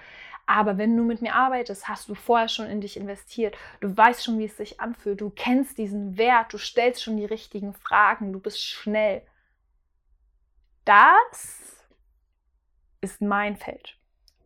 Aber 0.45 0.77
wenn 0.77 0.97
du 0.97 1.03
mit 1.03 1.21
mir 1.21 1.35
arbeitest, 1.35 1.87
hast 1.87 2.09
du 2.09 2.15
vorher 2.15 2.49
schon 2.49 2.67
in 2.67 2.81
dich 2.81 2.97
investiert. 2.97 3.55
Du 3.79 3.95
weißt 3.95 4.25
schon, 4.25 4.39
wie 4.39 4.45
es 4.45 4.57
sich 4.57 4.81
anfühlt. 4.81 5.21
Du 5.21 5.29
kennst 5.29 5.77
diesen 5.77 6.17
Wert. 6.17 6.51
Du 6.51 6.57
stellst 6.57 7.01
schon 7.01 7.17
die 7.17 7.25
richtigen 7.25 7.73
Fragen. 7.73 8.33
Du 8.33 8.39
bist 8.39 8.61
schnell. 8.61 9.21
Das 10.83 11.85
ist 12.99 13.21
mein 13.21 13.55
Feld. 13.55 13.97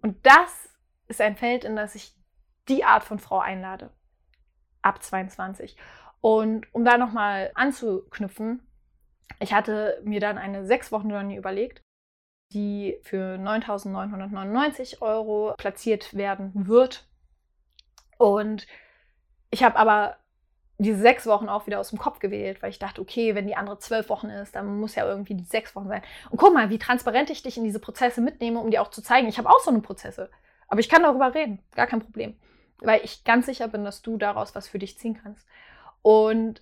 Und 0.01 0.23
das 0.25 0.69
ist 1.07 1.21
ein 1.21 1.35
Feld, 1.35 1.63
in 1.63 1.75
das 1.75 1.95
ich 1.95 2.13
die 2.67 2.83
Art 2.83 3.03
von 3.03 3.17
Frau 3.17 3.39
einlade. 3.39 3.89
Ab 4.83 5.01
22. 5.01 5.75
Und 6.21 6.67
um 6.73 6.85
da 6.85 6.97
nochmal 6.97 7.51
anzuknüpfen, 7.55 8.66
ich 9.39 9.53
hatte 9.53 10.01
mir 10.03 10.19
dann 10.19 10.37
eine 10.37 10.65
sechs 10.65 10.91
Wochen 10.91 11.09
Journey 11.09 11.35
überlegt, 11.35 11.81
die 12.53 12.97
für 13.03 13.35
9.999 13.35 15.01
Euro 15.01 15.53
platziert 15.57 16.15
werden 16.15 16.67
wird. 16.67 17.07
Und 18.17 18.67
ich 19.51 19.63
habe 19.63 19.77
aber 19.77 20.17
diese 20.79 20.99
sechs 20.99 21.25
Wochen 21.25 21.49
auch 21.49 21.65
wieder 21.65 21.79
aus 21.79 21.89
dem 21.89 21.97
Kopf 21.97 22.19
gewählt, 22.19 22.61
weil 22.61 22.69
ich 22.69 22.79
dachte, 22.79 23.01
okay, 23.01 23.33
wenn 23.33 23.47
die 23.47 23.55
andere 23.55 23.79
zwölf 23.79 24.09
Wochen 24.09 24.27
ist, 24.27 24.55
dann 24.55 24.79
muss 24.79 24.95
ja 24.95 25.07
irgendwie 25.07 25.33
die 25.33 25.43
sechs 25.43 25.75
Wochen 25.75 25.87
sein. 25.87 26.03
Und 26.29 26.37
guck 26.37 26.53
mal, 26.53 26.69
wie 26.69 26.77
transparent 26.77 27.29
ich 27.29 27.41
dich 27.41 27.57
in 27.57 27.63
diese 27.63 27.79
Prozesse 27.79 28.21
mitnehme, 28.21 28.59
um 28.59 28.69
dir 28.69 28.81
auch 28.81 28.91
zu 28.91 29.01
zeigen, 29.01 29.27
ich 29.27 29.37
habe 29.37 29.49
auch 29.49 29.59
so 29.59 29.71
eine 29.71 29.81
Prozesse. 29.81 30.29
Aber 30.67 30.79
ich 30.79 30.89
kann 30.89 31.03
darüber 31.03 31.33
reden, 31.33 31.59
gar 31.75 31.87
kein 31.87 32.01
Problem. 32.01 32.37
Weil 32.79 33.01
ich 33.03 33.23
ganz 33.23 33.47
sicher 33.47 33.67
bin, 33.67 33.83
dass 33.83 34.03
du 34.03 34.17
daraus 34.17 34.53
was 34.53 34.67
für 34.67 34.77
dich 34.77 34.99
ziehen 34.99 35.19
kannst. 35.21 35.47
Und 36.03 36.61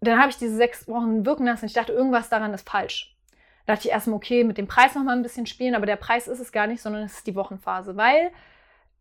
dann 0.00 0.18
habe 0.18 0.30
ich 0.30 0.38
diese 0.38 0.56
sechs 0.56 0.88
Wochen 0.88 1.24
wirken 1.26 1.46
lassen. 1.46 1.66
Ich 1.66 1.72
dachte, 1.72 1.92
irgendwas 1.92 2.28
daran 2.28 2.54
ist 2.54 2.68
falsch. 2.68 3.16
Da 3.66 3.74
dachte 3.74 3.88
ich 3.88 3.92
erstmal, 3.92 4.16
okay, 4.16 4.44
mit 4.44 4.58
dem 4.58 4.66
Preis 4.66 4.94
noch 4.94 5.04
mal 5.04 5.16
ein 5.16 5.22
bisschen 5.22 5.46
spielen, 5.46 5.74
aber 5.74 5.86
der 5.86 5.96
Preis 5.96 6.26
ist 6.26 6.40
es 6.40 6.52
gar 6.52 6.66
nicht, 6.66 6.82
sondern 6.82 7.02
es 7.02 7.18
ist 7.18 7.26
die 7.26 7.34
Wochenphase, 7.34 7.96
weil 7.96 8.32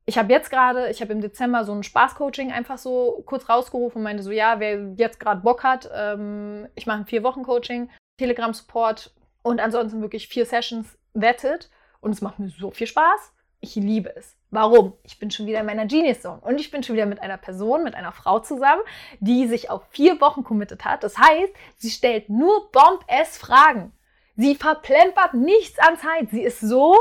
ich 0.06 0.18
habe 0.18 0.34
jetzt 0.34 0.50
gerade, 0.50 0.90
ich 0.90 1.02
habe 1.02 1.14
im 1.14 1.22
Dezember 1.22 1.64
so 1.64 1.72
ein 1.72 1.84
Spaßcoaching 1.84 2.52
einfach 2.52 2.78
so 2.78 3.24
kurz 3.26 3.48
rausgerufen 3.48 4.00
und 4.00 4.04
meinte 4.04 4.24
so, 4.24 4.32
ja, 4.32 4.60
wer 4.60 4.94
jetzt 4.96 5.20
gerade 5.20 5.42
Bock 5.42 5.64
hat, 5.64 5.90
ähm, 5.94 6.68
ich 6.76 6.88
mache 6.88 7.00
ein 7.00 7.06
Vier-Wochen-Coaching, 7.06 7.90
Telegram-Support 8.18 9.14
und 9.44 9.60
ansonsten 9.60 10.02
wirklich 10.02 10.28
vier 10.28 10.46
Sessions 10.46 10.98
wettet 11.14 11.70
und 12.02 12.12
es 12.12 12.22
macht 12.22 12.40
mir 12.40 12.50
so 12.50 12.72
viel 12.72 12.88
Spaß. 12.88 13.34
Ich 13.62 13.76
liebe 13.76 14.16
es. 14.16 14.39
Warum? 14.52 14.94
Ich 15.04 15.20
bin 15.20 15.30
schon 15.30 15.46
wieder 15.46 15.60
in 15.60 15.68
meiner 15.68 15.86
Genius 15.86 16.22
Zone 16.22 16.42
und 16.42 16.60
ich 16.60 16.72
bin 16.72 16.82
schon 16.82 16.96
wieder 16.96 17.06
mit 17.06 17.22
einer 17.22 17.38
Person, 17.38 17.84
mit 17.84 17.94
einer 17.94 18.12
Frau 18.12 18.40
zusammen, 18.40 18.82
die 19.20 19.48
sich 19.48 19.70
auf 19.70 19.84
vier 19.92 20.20
Wochen 20.22 20.44
committed 20.44 20.86
hat. 20.86 21.04
Das 21.04 21.18
heißt, 21.18 21.54
sie 21.78 21.92
stellt 21.92 22.30
nur 22.30 22.72
Bomb-S 22.72 23.38
Fragen. 23.38 23.94
Sie 24.36 24.56
verplempert 24.56 25.36
nichts 25.36 25.78
an 25.78 25.98
Zeit. 25.98 26.30
Sie 26.32 26.42
ist 26.42 26.62
so 26.62 26.96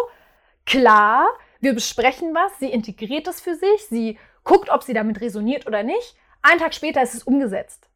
klar, 0.67 1.27
wir 1.61 1.73
besprechen 1.73 2.35
was, 2.35 2.59
sie 2.59 2.71
integriert 2.71 3.27
es 3.27 3.41
für 3.41 3.55
sich, 3.55 3.87
sie 3.89 4.19
guckt, 4.45 4.71
ob 4.71 4.83
sie 4.83 4.93
damit 4.93 5.21
resoniert 5.21 5.67
oder 5.67 5.83
nicht. 5.83 6.17
Einen 6.43 6.61
Tag 6.61 6.75
später 6.75 7.03
ist 7.03 7.15
es 7.15 7.23
umgesetzt. 7.23 7.89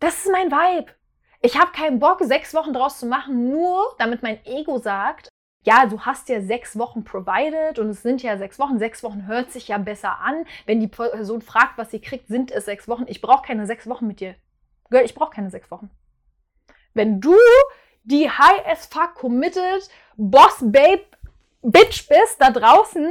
Das 0.00 0.24
ist 0.24 0.32
mein 0.32 0.50
Vibe. 0.50 0.92
Ich 1.40 1.58
habe 1.58 1.72
keinen 1.72 2.00
Bock, 2.00 2.18
sechs 2.22 2.54
Wochen 2.54 2.72
draus 2.72 2.98
zu 2.98 3.06
machen, 3.06 3.50
nur 3.50 3.94
damit 3.98 4.22
mein 4.22 4.44
Ego 4.44 4.78
sagt, 4.78 5.28
ja, 5.64 5.86
du 5.86 6.00
hast 6.00 6.28
ja 6.28 6.40
sechs 6.40 6.76
Wochen 6.76 7.04
provided 7.04 7.78
und 7.78 7.90
es 7.90 8.02
sind 8.02 8.22
ja 8.22 8.36
sechs 8.36 8.58
Wochen. 8.58 8.78
Sechs 8.78 9.02
Wochen 9.02 9.26
hört 9.26 9.52
sich 9.52 9.68
ja 9.68 9.78
besser 9.78 10.18
an. 10.18 10.44
Wenn 10.66 10.80
die 10.80 10.88
Person 10.88 11.40
fragt, 11.40 11.78
was 11.78 11.90
sie 11.90 12.00
kriegt, 12.00 12.26
sind 12.26 12.50
es 12.50 12.64
sechs 12.64 12.88
Wochen. 12.88 13.04
Ich 13.06 13.20
brauche 13.20 13.46
keine 13.46 13.66
sechs 13.66 13.88
Wochen 13.88 14.06
mit 14.06 14.20
dir. 14.20 14.34
Girl, 14.90 15.04
ich 15.04 15.14
brauche 15.14 15.34
keine 15.34 15.50
sechs 15.50 15.70
Wochen. 15.70 15.90
Wenn 16.94 17.20
du 17.20 17.36
die 18.02 18.28
high 18.28 18.66
as 18.66 18.86
fuck 18.86 19.14
committed 19.14 19.88
Boss 20.16 20.58
Babe 20.60 21.04
Bitch 21.62 22.08
bist 22.08 22.40
da 22.40 22.50
draußen, 22.50 23.08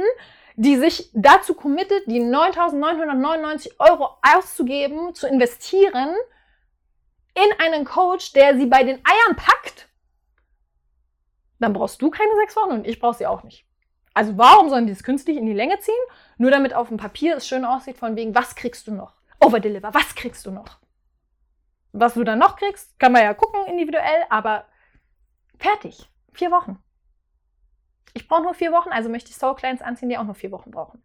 die 0.56 0.76
sich 0.76 1.10
dazu 1.14 1.54
committet, 1.54 2.02
die 2.06 2.20
9.999 2.20 3.72
Euro 3.78 4.10
auszugeben, 4.22 5.14
zu 5.14 5.26
investieren 5.26 6.14
in 7.34 7.60
einen 7.60 7.86
Coach, 7.86 8.34
der 8.34 8.58
sie 8.58 8.66
bei 8.66 8.84
den 8.84 8.96
Eiern 8.96 9.36
packt, 9.36 9.88
dann 11.62 11.72
brauchst 11.72 12.02
du 12.02 12.10
keine 12.10 12.34
sechs 12.36 12.56
Wochen 12.56 12.72
und 12.72 12.86
ich 12.86 13.00
brauche 13.00 13.16
sie 13.16 13.26
auch 13.26 13.42
nicht. 13.42 13.66
Also 14.14 14.36
warum 14.36 14.68
sollen 14.68 14.86
die 14.86 14.92
es 14.92 15.02
künstlich 15.02 15.36
in 15.36 15.46
die 15.46 15.54
Länge 15.54 15.78
ziehen? 15.78 15.94
Nur 16.36 16.50
damit 16.50 16.74
auf 16.74 16.88
dem 16.88 16.98
Papier 16.98 17.36
es 17.36 17.46
schön 17.46 17.64
aussieht, 17.64 17.96
von 17.96 18.16
wegen, 18.16 18.34
was 18.34 18.54
kriegst 18.54 18.86
du 18.86 18.92
noch? 18.92 19.14
Overdeliver, 19.40 19.94
was 19.94 20.14
kriegst 20.14 20.44
du 20.46 20.50
noch? 20.50 20.78
Was 21.92 22.14
du 22.14 22.24
dann 22.24 22.38
noch 22.38 22.56
kriegst, 22.56 22.98
kann 22.98 23.12
man 23.12 23.22
ja 23.22 23.34
gucken 23.34 23.66
individuell, 23.66 24.24
aber 24.28 24.66
fertig. 25.58 26.08
Vier 26.32 26.50
Wochen. 26.50 26.78
Ich 28.14 28.28
brauche 28.28 28.42
nur 28.42 28.54
vier 28.54 28.72
Wochen, 28.72 28.90
also 28.90 29.08
möchte 29.08 29.30
ich 29.30 29.36
Soul 29.36 29.54
Clients 29.54 29.82
anziehen, 29.82 30.08
die 30.08 30.18
auch 30.18 30.24
nur 30.24 30.34
vier 30.34 30.50
Wochen 30.50 30.70
brauchen. 30.70 31.02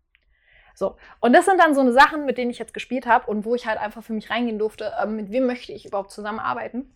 So, 0.76 0.96
und 1.22 1.34
das 1.34 1.46
sind 1.46 1.60
dann 1.60 1.74
so 1.74 1.82
eine 1.82 1.92
Sachen, 1.92 2.26
mit 2.26 2.38
denen 2.38 2.52
ich 2.52 2.60
jetzt 2.60 2.74
gespielt 2.74 3.08
habe 3.08 3.30
und 3.32 3.46
wo 3.46 3.56
ich 3.56 3.66
halt 3.66 3.80
einfach 3.80 4.04
für 4.04 4.14
mich 4.14 4.30
reingehen 4.30 4.60
durfte, 4.60 4.94
ähm, 5.02 5.16
mit 5.16 5.32
wem 5.32 5.48
möchte 5.48 5.72
ich 5.72 5.86
überhaupt 5.86 6.12
zusammenarbeiten. 6.12 6.96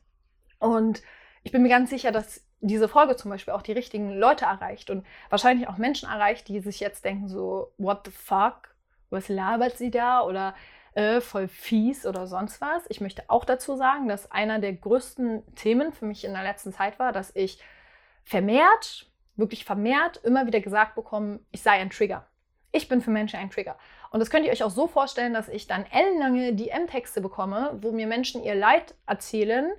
Und 0.60 1.02
ich 1.44 1.52
bin 1.52 1.64
mir 1.64 1.70
ganz 1.70 1.90
sicher, 1.90 2.12
dass 2.12 2.46
diese 2.62 2.88
Folge 2.88 3.16
zum 3.16 3.32
Beispiel 3.32 3.54
auch 3.54 3.62
die 3.62 3.72
richtigen 3.72 4.12
Leute 4.12 4.46
erreicht 4.46 4.90
und 4.90 5.06
wahrscheinlich 5.30 5.68
auch 5.68 5.78
Menschen 5.78 6.10
erreicht, 6.10 6.48
die 6.48 6.60
sich 6.60 6.80
jetzt 6.80 7.04
denken 7.04 7.28
so, 7.28 7.74
what 7.78 8.02
the 8.06 8.12
fuck, 8.12 8.76
was 9.10 9.28
labert 9.28 9.78
sie 9.78 9.92
da 9.92 10.22
oder 10.22 10.54
äh, 10.94 11.22
voll 11.22 11.48
fies 11.48 12.06
oder 12.06 12.28
sonst 12.28 12.62
was. 12.62 12.84
Ich 12.90 13.02
möchte 13.02 13.24
auch 13.28 13.46
dazu 13.46 13.76
sagen, 13.76 14.08
dass 14.08 14.32
einer 14.32 14.60
der 14.60 14.74
größten 14.74 15.44
Themen 15.56 15.92
für 15.92 16.06
mich 16.06 16.24
in 16.24 16.34
der 16.34 16.44
letzten 16.44 16.72
Zeit 16.72 17.00
war, 17.00 17.12
dass 17.12 17.36
ich 17.36 17.60
vermehrt 18.24 19.12
wirklich 19.36 19.66
vermehrt 19.66 20.18
immer 20.24 20.46
wieder 20.46 20.62
gesagt 20.62 20.96
bekommen, 20.96 21.46
ich 21.52 21.62
sei 21.62 21.72
ein 21.72 21.90
Trigger. 21.90 22.26
Ich 22.72 22.88
bin 22.88 23.02
für 23.02 23.12
Menschen 23.12 23.38
ein 23.40 23.50
Trigger. 23.50 23.78
Und 24.12 24.22
das 24.22 24.30
könnt 24.30 24.46
ihr 24.46 24.52
euch 24.52 24.64
auch 24.64 24.72
so 24.72 24.88
vorstellen, 24.88 25.34
dass 25.34 25.50
ich 25.50 25.68
dann 25.68 25.86
ellenlange 25.86 26.54
DM-Texte 26.54 27.20
bekomme, 27.20 27.78
wo 27.82 27.92
mir 27.92 28.08
Menschen 28.08 28.44
ihr 28.44 28.56
Leid 28.56 28.96
erzählen, 29.06 29.72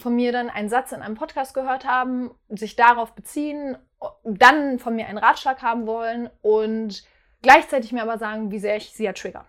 von 0.00 0.14
mir 0.14 0.32
dann 0.32 0.50
einen 0.50 0.68
Satz 0.68 0.92
in 0.92 1.02
einem 1.02 1.14
Podcast 1.14 1.54
gehört 1.54 1.84
haben, 1.84 2.30
sich 2.48 2.76
darauf 2.76 3.14
beziehen, 3.14 3.78
dann 4.24 4.78
von 4.78 4.96
mir 4.96 5.06
einen 5.06 5.18
Ratschlag 5.18 5.62
haben 5.62 5.86
wollen 5.86 6.30
und 6.42 7.04
gleichzeitig 7.42 7.92
mir 7.92 8.02
aber 8.02 8.18
sagen, 8.18 8.50
wie 8.50 8.58
sehr 8.58 8.76
ich 8.76 8.92
sie 8.92 9.04
ja 9.04 9.12
trigger. 9.12 9.46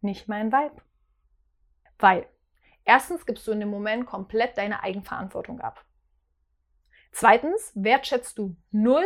Nicht 0.00 0.28
mein 0.28 0.52
Vibe. 0.52 0.82
Weil 1.98 2.26
erstens 2.84 3.26
gibst 3.26 3.46
du 3.46 3.52
in 3.52 3.60
dem 3.60 3.70
Moment 3.70 4.06
komplett 4.06 4.58
deine 4.58 4.82
Eigenverantwortung 4.82 5.60
ab. 5.60 5.84
Zweitens, 7.12 7.72
wertschätzt 7.74 8.38
du 8.38 8.56
null 8.70 9.04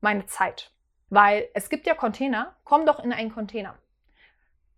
meine 0.00 0.26
Zeit. 0.26 0.72
Weil 1.10 1.48
es 1.54 1.68
gibt 1.68 1.86
ja 1.86 1.94
Container, 1.94 2.56
komm 2.64 2.86
doch 2.86 3.00
in 3.00 3.12
einen 3.12 3.32
Container. 3.32 3.78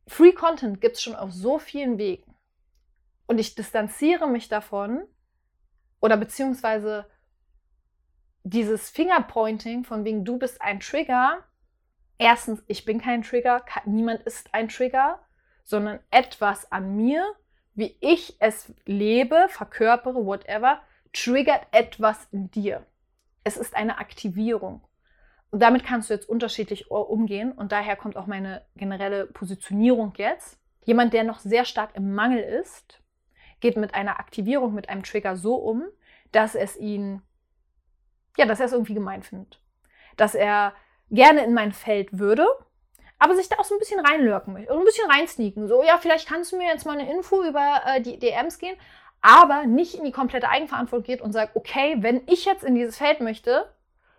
Free 0.07 0.33
Content 0.33 0.81
gibt 0.81 0.97
es 0.97 1.03
schon 1.03 1.15
auf 1.15 1.33
so 1.33 1.59
vielen 1.59 1.99
Wegen. 1.99 2.30
Und 3.31 3.39
ich 3.39 3.55
distanziere 3.55 4.27
mich 4.27 4.49
davon 4.49 5.05
oder 6.01 6.17
beziehungsweise 6.17 7.07
dieses 8.43 8.91
Fingerpointing 8.91 9.85
von 9.85 10.05
wegen 10.05 10.25
du 10.25 10.37
bist 10.37 10.61
ein 10.61 10.81
Trigger. 10.81 11.45
Erstens, 12.19 12.61
ich 12.67 12.85
bin 12.85 13.01
kein 13.01 13.23
Trigger, 13.23 13.65
niemand 13.85 14.23
ist 14.23 14.53
ein 14.53 14.69
Trigger, 14.69 15.21
sondern 15.63 16.01
etwas 16.11 16.73
an 16.73 16.97
mir, 16.97 17.25
wie 17.75 17.97
ich 18.01 18.35
es 18.41 18.75
lebe, 18.85 19.47
verkörpere, 19.49 20.27
whatever, 20.27 20.83
triggert 21.13 21.69
etwas 21.71 22.27
in 22.33 22.51
dir. 22.51 22.85
Es 23.45 23.57
ist 23.57 23.77
eine 23.77 23.99
Aktivierung. 23.99 24.85
Und 25.53 25.63
damit 25.63 25.85
kannst 25.85 26.11
du 26.11 26.15
jetzt 26.15 26.29
unterschiedlich 26.29 26.91
umgehen 26.91 27.53
und 27.53 27.71
daher 27.71 27.95
kommt 27.95 28.17
auch 28.17 28.27
meine 28.27 28.67
generelle 28.75 29.27
Positionierung 29.27 30.15
jetzt. 30.17 30.59
Jemand, 30.85 31.13
der 31.13 31.23
noch 31.23 31.39
sehr 31.39 31.65
stark 31.65 31.95
im 31.95 32.13
Mangel 32.13 32.41
ist, 32.41 33.01
geht 33.61 33.77
mit 33.77 33.95
einer 33.95 34.19
Aktivierung, 34.19 34.75
mit 34.75 34.89
einem 34.89 35.03
Trigger 35.03 35.37
so 35.37 35.55
um, 35.55 35.85
dass 36.33 36.55
es 36.55 36.77
ihn, 36.77 37.23
ja, 38.37 38.47
dass 38.47 38.61
er 38.61 38.67
es 38.67 38.73
irgendwie 38.73 38.95
gemein 38.95 39.23
findet. 39.23 39.61
Dass 40.17 40.35
er 40.35 40.75
gerne 41.11 41.45
in 41.45 41.55
mein 41.55 41.73
Feld 41.73 42.19
würde, 42.19 42.47
aber 43.19 43.37
sich 43.37 43.49
da 43.49 43.57
auch 43.59 43.65
so 43.65 43.75
ein 43.75 43.79
bisschen 43.79 44.05
reinlurken 44.05 44.53
möchte, 44.53 44.73
ein 44.73 44.85
bisschen 44.85 45.11
reinsneaken. 45.11 45.69
So, 45.69 45.83
ja, 45.83 45.99
vielleicht 45.99 46.29
kannst 46.29 46.53
du 46.53 46.57
mir 46.57 46.69
jetzt 46.69 46.87
mal 46.87 46.99
eine 46.99 47.11
Info 47.13 47.43
über 47.45 47.83
äh, 47.87 48.01
die 48.01 48.19
DMs 48.19 48.59
gehen, 48.59 48.77
aber 49.21 49.67
nicht 49.67 49.95
in 49.95 50.05
die 50.05 50.13
komplette 50.13 50.49
Eigenverantwortung 50.49 51.05
geht 51.05 51.21
und 51.21 51.33
sagt, 51.33 51.55
okay, 51.55 51.97
wenn 52.01 52.23
ich 52.27 52.47
jetzt 52.47 52.65
in 52.65 52.75
dieses 52.75 52.97
Feld 52.97 53.21
möchte, 53.21 53.71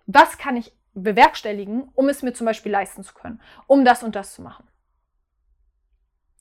was 0.05 0.37
kann 0.37 0.55
ich 0.55 0.71
bewerkstelligen, 0.93 1.89
um 1.95 2.09
es 2.09 2.21
mir 2.21 2.33
zum 2.33 2.45
Beispiel 2.45 2.71
leisten 2.71 3.03
zu 3.03 3.13
können, 3.13 3.41
um 3.65 3.85
das 3.85 4.03
und 4.03 4.15
das 4.15 4.35
zu 4.35 4.41
machen. 4.41 4.67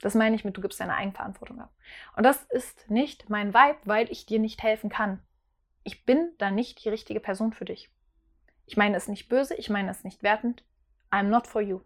Das 0.00 0.14
meine 0.14 0.34
ich 0.34 0.44
mit, 0.44 0.56
du 0.56 0.60
gibst 0.60 0.80
deine 0.80 0.94
Eigenverantwortung 0.94 1.60
ab. 1.60 1.72
Und 2.16 2.24
das 2.24 2.44
ist 2.44 2.90
nicht 2.90 3.28
mein 3.28 3.52
Vibe, 3.52 3.78
weil 3.84 4.10
ich 4.10 4.26
dir 4.26 4.38
nicht 4.38 4.62
helfen 4.62 4.88
kann. 4.90 5.22
Ich 5.82 6.04
bin 6.04 6.32
da 6.38 6.50
nicht 6.50 6.84
die 6.84 6.88
richtige 6.88 7.20
Person 7.20 7.52
für 7.52 7.64
dich. 7.64 7.90
Ich 8.66 8.76
meine 8.76 8.96
es 8.96 9.08
nicht 9.08 9.28
böse, 9.28 9.54
ich 9.54 9.68
meine 9.68 9.90
es 9.90 10.04
nicht 10.04 10.22
wertend. 10.22 10.64
I'm 11.10 11.24
not 11.24 11.46
for 11.46 11.60
you. 11.60 11.80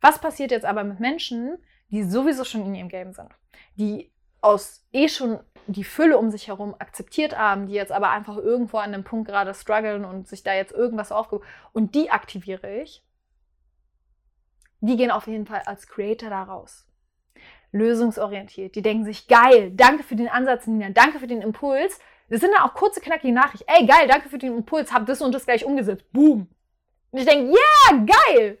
Was 0.00 0.20
passiert 0.20 0.50
jetzt 0.50 0.64
aber 0.64 0.84
mit 0.84 1.00
Menschen, 1.00 1.58
die 1.90 2.04
sowieso 2.04 2.44
schon 2.44 2.64
in 2.64 2.74
ihrem 2.74 2.88
Game 2.88 3.12
sind, 3.12 3.30
die 3.76 4.12
aus 4.40 4.86
eh 4.92 5.08
schon 5.08 5.40
die 5.66 5.84
Fülle 5.84 6.16
um 6.16 6.30
sich 6.30 6.48
herum 6.48 6.74
akzeptiert 6.78 7.36
haben, 7.36 7.66
die 7.66 7.74
jetzt 7.74 7.92
aber 7.92 8.10
einfach 8.10 8.36
irgendwo 8.36 8.78
an 8.78 8.92
dem 8.92 9.04
Punkt 9.04 9.28
gerade 9.28 9.52
strugglen 9.52 10.04
und 10.04 10.26
sich 10.26 10.42
da 10.42 10.54
jetzt 10.54 10.72
irgendwas 10.72 11.12
aufgebaut 11.12 11.46
und 11.72 11.94
die 11.94 12.10
aktiviere 12.10 12.80
ich, 12.80 13.04
die 14.80 14.96
gehen 14.96 15.10
auf 15.10 15.26
jeden 15.26 15.46
Fall 15.46 15.62
als 15.66 15.86
Creator 15.86 16.30
da 16.30 16.42
raus. 16.42 16.86
Lösungsorientiert. 17.72 18.74
Die 18.74 18.82
denken 18.82 19.04
sich, 19.04 19.28
geil, 19.28 19.70
danke 19.74 20.02
für 20.02 20.16
den 20.16 20.28
Ansatz, 20.28 20.66
Nina, 20.66 20.90
danke 20.90 21.18
für 21.18 21.26
den 21.26 21.42
Impuls. 21.42 21.98
Das 22.28 22.40
sind 22.40 22.52
dann 22.52 22.62
auch 22.62 22.74
kurze, 22.74 23.00
knackige 23.00 23.32
Nachrichten. 23.32 23.68
Ey, 23.68 23.86
geil, 23.86 24.06
danke 24.08 24.28
für 24.28 24.38
den 24.38 24.56
Impuls, 24.56 24.92
hab 24.92 25.06
das 25.06 25.20
und 25.20 25.34
das 25.34 25.46
gleich 25.46 25.64
umgesetzt. 25.64 26.04
Boom. 26.12 26.48
Und 27.10 27.18
ich 27.18 27.26
denke, 27.26 27.52
ja, 27.52 27.96
yeah, 27.96 28.06
geil. 28.06 28.58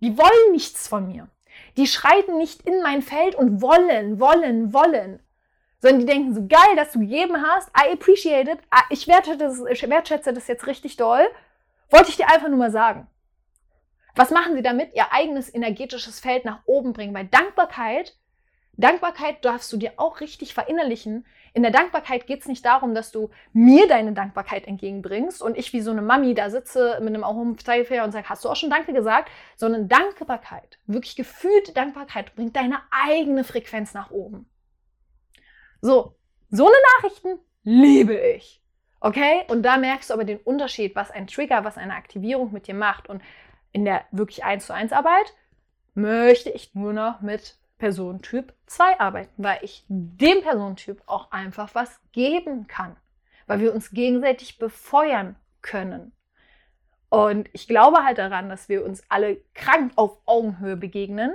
Die 0.00 0.16
wollen 0.16 0.52
nichts 0.52 0.88
von 0.88 1.06
mir. 1.08 1.28
Die 1.76 1.86
schreiten 1.86 2.38
nicht 2.38 2.62
in 2.62 2.82
mein 2.82 3.02
Feld 3.02 3.34
und 3.34 3.60
wollen, 3.60 4.20
wollen, 4.20 4.72
wollen. 4.72 5.20
Sondern 5.80 6.00
die 6.00 6.06
denken 6.06 6.34
so, 6.34 6.46
geil, 6.46 6.76
dass 6.76 6.92
du 6.92 7.00
gegeben 7.00 7.42
hast. 7.42 7.68
I 7.70 7.92
appreciate 7.92 8.50
it. 8.50 8.58
Ah, 8.70 8.84
ich 8.90 9.08
wertschätze 9.08 9.38
das, 9.38 9.62
ich 9.70 9.88
wertschätze 9.88 10.32
das 10.32 10.46
jetzt 10.46 10.66
richtig 10.66 10.96
doll. 10.96 11.26
Wollte 11.90 12.10
ich 12.10 12.16
dir 12.16 12.28
einfach 12.28 12.48
nur 12.48 12.58
mal 12.58 12.70
sagen. 12.70 13.08
Was 14.14 14.30
machen 14.30 14.54
sie 14.54 14.62
damit? 14.62 14.94
Ihr 14.94 15.12
eigenes 15.12 15.52
energetisches 15.52 16.20
Feld 16.20 16.44
nach 16.44 16.60
oben 16.66 16.92
bringen. 16.92 17.14
Weil 17.14 17.26
Dankbarkeit, 17.26 18.16
Dankbarkeit 18.76 19.44
darfst 19.44 19.72
du 19.72 19.76
dir 19.76 19.92
auch 19.96 20.20
richtig 20.20 20.54
verinnerlichen. 20.54 21.26
In 21.52 21.62
der 21.62 21.72
Dankbarkeit 21.72 22.26
geht 22.26 22.40
es 22.40 22.48
nicht 22.48 22.64
darum, 22.64 22.94
dass 22.94 23.10
du 23.12 23.30
mir 23.52 23.88
deine 23.88 24.12
Dankbarkeit 24.12 24.66
entgegenbringst 24.66 25.42
und 25.42 25.58
ich 25.58 25.72
wie 25.72 25.80
so 25.80 25.90
eine 25.90 26.02
Mami 26.02 26.34
da 26.34 26.48
sitze 26.48 26.98
mit 27.02 27.14
einem 27.14 27.58
Zeigefinger 27.58 28.04
und 28.04 28.12
sage, 28.12 28.28
hast 28.28 28.44
du 28.44 28.48
auch 28.48 28.56
schon 28.56 28.70
Danke 28.70 28.92
gesagt? 28.92 29.30
Sondern 29.56 29.88
Dankbarkeit, 29.88 30.78
wirklich 30.86 31.16
gefühlte 31.16 31.72
Dankbarkeit, 31.72 32.34
bringt 32.36 32.56
deine 32.56 32.78
eigene 32.90 33.44
Frequenz 33.44 33.92
nach 33.92 34.10
oben. 34.10 34.48
So, 35.80 36.16
so 36.50 36.66
eine 36.66 36.76
Nachrichten 36.96 37.38
liebe 37.64 38.14
ich. 38.14 38.62
Okay? 39.00 39.44
Und 39.48 39.62
da 39.62 39.76
merkst 39.76 40.10
du 40.10 40.14
aber 40.14 40.24
den 40.24 40.38
Unterschied, 40.38 40.94
was 40.94 41.10
ein 41.10 41.26
Trigger, 41.26 41.64
was 41.64 41.76
eine 41.76 41.94
Aktivierung 41.94 42.52
mit 42.52 42.66
dir 42.66 42.74
macht. 42.74 43.08
Und 43.08 43.22
in 43.72 43.84
der 43.84 44.04
wirklich 44.10 44.44
1 44.44 44.66
zu 44.66 44.74
1 44.74 44.92
Arbeit 44.92 45.34
möchte 45.94 46.50
ich 46.50 46.74
nur 46.74 46.92
noch 46.92 47.20
mit 47.20 47.56
Personentyp 47.80 48.54
2 48.66 49.00
arbeiten, 49.00 49.42
weil 49.42 49.58
ich 49.62 49.84
dem 49.88 50.42
Personentyp 50.42 51.02
auch 51.06 51.32
einfach 51.32 51.74
was 51.74 52.00
geben 52.12 52.68
kann, 52.68 52.96
weil 53.48 53.58
wir 53.58 53.74
uns 53.74 53.90
gegenseitig 53.90 54.58
befeuern 54.58 55.34
können. 55.62 56.12
Und 57.08 57.48
ich 57.52 57.66
glaube 57.66 58.04
halt 58.04 58.18
daran, 58.18 58.48
dass 58.48 58.68
wir 58.68 58.84
uns 58.84 59.02
alle 59.08 59.38
krank 59.54 59.92
auf 59.96 60.18
Augenhöhe 60.26 60.76
begegnen. 60.76 61.34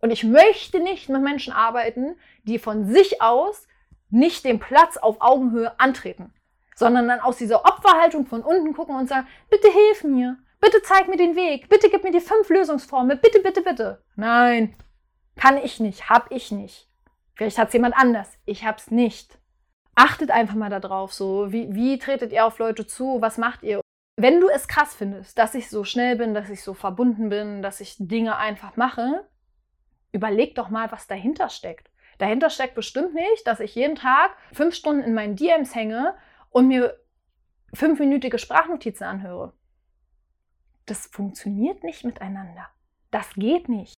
Und 0.00 0.10
ich 0.10 0.24
möchte 0.24 0.80
nicht 0.80 1.10
mit 1.10 1.20
Menschen 1.20 1.52
arbeiten, 1.52 2.16
die 2.44 2.58
von 2.58 2.86
sich 2.86 3.20
aus 3.20 3.68
nicht 4.08 4.46
den 4.46 4.58
Platz 4.58 4.96
auf 4.96 5.16
Augenhöhe 5.20 5.78
antreten, 5.78 6.32
sondern 6.74 7.08
dann 7.08 7.20
aus 7.20 7.36
dieser 7.36 7.66
Opferhaltung 7.66 8.24
von 8.24 8.40
unten 8.40 8.72
gucken 8.72 8.96
und 8.96 9.08
sagen, 9.08 9.26
bitte 9.50 9.68
hilf 9.68 10.04
mir, 10.04 10.38
Bitte 10.60 10.82
zeig 10.82 11.08
mir 11.08 11.16
den 11.16 11.36
Weg. 11.36 11.68
Bitte 11.68 11.90
gib 11.90 12.02
mir 12.02 12.12
die 12.12 12.20
fünf 12.20 12.48
Lösungsformeln. 12.48 13.20
Bitte, 13.20 13.40
bitte, 13.40 13.62
bitte. 13.62 14.02
Nein, 14.16 14.74
kann 15.36 15.56
ich 15.58 15.80
nicht, 15.80 16.08
hab 16.08 16.30
ich 16.32 16.50
nicht. 16.50 16.88
Vielleicht 17.34 17.58
hat 17.58 17.68
es 17.68 17.74
jemand 17.74 17.94
anders. 17.96 18.38
Ich 18.46 18.64
hab's 18.64 18.90
nicht. 18.90 19.38
Achtet 19.94 20.30
einfach 20.30 20.54
mal 20.54 20.70
darauf, 20.70 21.12
so 21.12 21.52
wie, 21.52 21.74
wie 21.74 21.98
tretet 21.98 22.32
ihr 22.32 22.44
auf 22.46 22.58
Leute 22.58 22.86
zu? 22.86 23.20
Was 23.20 23.38
macht 23.38 23.62
ihr? 23.62 23.80
Wenn 24.18 24.40
du 24.40 24.48
es 24.48 24.68
krass 24.68 24.94
findest, 24.94 25.38
dass 25.38 25.54
ich 25.54 25.68
so 25.68 25.84
schnell 25.84 26.16
bin, 26.16 26.34
dass 26.34 26.48
ich 26.48 26.62
so 26.62 26.74
verbunden 26.74 27.28
bin, 27.28 27.62
dass 27.62 27.80
ich 27.80 27.96
Dinge 27.98 28.36
einfach 28.36 28.76
mache, 28.76 29.28
überleg 30.12 30.54
doch 30.54 30.70
mal, 30.70 30.90
was 30.90 31.06
dahinter 31.06 31.50
steckt. 31.50 31.90
Dahinter 32.18 32.48
steckt 32.48 32.74
bestimmt 32.74 33.14
nicht, 33.14 33.46
dass 33.46 33.60
ich 33.60 33.74
jeden 33.74 33.96
Tag 33.96 34.34
fünf 34.52 34.74
Stunden 34.74 35.02
in 35.02 35.12
meinen 35.12 35.36
DMs 35.36 35.74
hänge 35.74 36.14
und 36.48 36.68
mir 36.68 36.98
fünfminütige 37.74 38.38
Sprachnotizen 38.38 39.06
anhöre 39.06 39.52
das 40.86 41.06
funktioniert 41.06 41.82
nicht 41.82 42.04
miteinander. 42.04 42.68
Das 43.10 43.34
geht 43.34 43.68
nicht. 43.68 43.94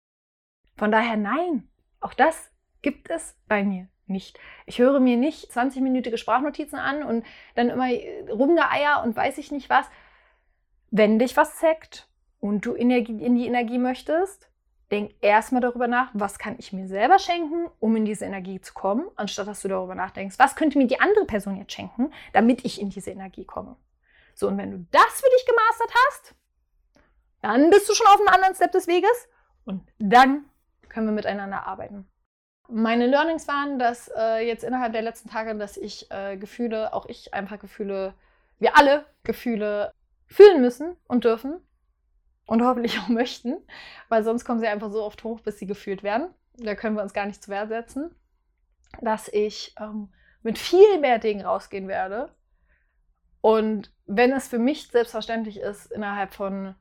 Von 0.77 0.91
daher 0.91 1.17
nein, 1.17 1.67
auch 1.99 2.13
das 2.13 2.51
gibt 2.81 3.09
es 3.09 3.35
bei 3.47 3.63
mir 3.63 3.87
nicht. 4.05 4.39
Ich 4.65 4.79
höre 4.79 4.99
mir 4.99 5.17
nicht 5.17 5.51
20-minütige 5.51 6.17
Sprachnotizen 6.17 6.79
an 6.79 7.03
und 7.03 7.25
dann 7.55 7.69
immer 7.69 7.89
rumgeeier 8.31 9.03
und 9.03 9.15
weiß 9.15 9.37
ich 9.39 9.51
nicht 9.51 9.69
was. 9.69 9.85
Wenn 10.91 11.19
dich 11.19 11.35
was 11.35 11.57
zeckt 11.57 12.07
und 12.39 12.65
du 12.65 12.73
in 12.73 12.89
die 12.89 13.45
Energie 13.45 13.77
möchtest, 13.77 14.49
denk 14.89 15.11
erstmal 15.19 15.59
darüber 15.59 15.87
nach, 15.87 16.11
was 16.13 16.39
kann 16.39 16.55
ich 16.59 16.71
mir 16.71 16.87
selber 16.87 17.19
schenken, 17.19 17.67
um 17.79 17.97
in 17.97 18.05
diese 18.05 18.23
Energie 18.23 18.61
zu 18.61 18.73
kommen, 18.73 19.05
anstatt 19.17 19.47
dass 19.47 19.61
du 19.61 19.67
darüber 19.67 19.95
nachdenkst, 19.95 20.39
was 20.39 20.55
könnte 20.55 20.77
mir 20.77 20.87
die 20.87 21.01
andere 21.01 21.25
Person 21.25 21.57
jetzt 21.57 21.73
schenken, 21.73 22.13
damit 22.31 22.63
ich 22.63 22.79
in 22.79 22.89
diese 22.89 23.11
Energie 23.11 23.43
komme. 23.43 23.75
So, 24.33 24.47
und 24.47 24.57
wenn 24.57 24.71
du 24.71 24.85
das 24.91 25.19
für 25.19 25.29
dich 25.35 25.45
gemastert 25.45 25.93
hast, 26.07 26.35
dann 27.41 27.69
bist 27.69 27.89
du 27.89 27.93
schon 27.93 28.07
auf 28.07 28.19
einem 28.19 28.29
anderen 28.29 28.55
Step 28.55 28.71
des 28.71 28.87
Weges 28.87 29.27
und 29.65 29.81
dann 29.99 30.45
können 30.89 31.07
wir 31.07 31.13
miteinander 31.13 31.65
arbeiten. 31.65 32.07
Meine 32.69 33.07
Learnings 33.07 33.47
waren, 33.47 33.79
dass 33.79 34.11
äh, 34.17 34.45
jetzt 34.45 34.63
innerhalb 34.63 34.91
der 34.91 35.01
letzten 35.01 35.29
Tage, 35.29 35.55
dass 35.55 35.77
ich 35.77 36.11
äh, 36.11 36.37
Gefühle, 36.37 36.93
auch 36.93 37.05
ich 37.05 37.33
einfach 37.33 37.59
Gefühle, 37.59 38.13
wir 38.59 38.77
alle 38.77 39.05
Gefühle 39.23 39.93
fühlen 40.27 40.61
müssen 40.61 40.97
und 41.07 41.23
dürfen 41.23 41.61
und 42.45 42.63
hoffentlich 42.63 42.99
auch 42.99 43.07
möchten, 43.09 43.57
weil 44.09 44.23
sonst 44.23 44.43
kommen 44.43 44.59
sie 44.59 44.67
einfach 44.67 44.91
so 44.91 45.03
oft 45.03 45.23
hoch, 45.23 45.39
bis 45.39 45.59
sie 45.59 45.67
gefühlt 45.67 46.03
werden. 46.03 46.33
Da 46.57 46.75
können 46.75 46.95
wir 46.95 47.03
uns 47.03 47.13
gar 47.13 47.25
nicht 47.25 47.41
zu 47.41 47.51
Wehr 47.51 47.67
setzen. 47.67 48.13
Dass 49.01 49.27
ich 49.27 49.75
ähm, 49.79 50.09
mit 50.41 50.57
viel 50.57 50.99
mehr 50.99 51.19
Dingen 51.19 51.45
rausgehen 51.45 51.87
werde. 51.87 52.33
Und 53.41 53.93
wenn 54.05 54.31
es 54.31 54.47
für 54.47 54.59
mich 54.59 54.87
selbstverständlich 54.87 55.59
ist, 55.59 55.91
innerhalb 55.91 56.33
von 56.33 56.75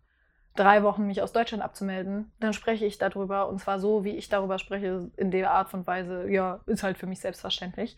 drei 0.56 0.82
Wochen 0.82 1.06
mich 1.06 1.22
aus 1.22 1.32
Deutschland 1.32 1.62
abzumelden, 1.62 2.32
dann 2.40 2.52
spreche 2.52 2.84
ich 2.84 2.98
darüber 2.98 3.48
und 3.48 3.60
zwar 3.60 3.78
so, 3.78 4.04
wie 4.04 4.16
ich 4.16 4.28
darüber 4.28 4.58
spreche, 4.58 5.10
in 5.16 5.30
der 5.30 5.50
Art 5.50 5.72
und 5.74 5.86
Weise, 5.86 6.28
ja, 6.28 6.60
ist 6.66 6.82
halt 6.82 6.98
für 6.98 7.06
mich 7.06 7.20
selbstverständlich. 7.20 7.96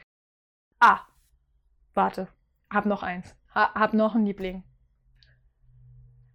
Ah, 0.81 1.01
warte, 1.95 2.29
hab 2.71 2.87
noch 2.87 3.03
eins, 3.03 3.35
ha, 3.55 3.73
hab 3.75 3.95
noch 3.95 4.15
einen 4.15 4.27
Liebling. 4.27 4.65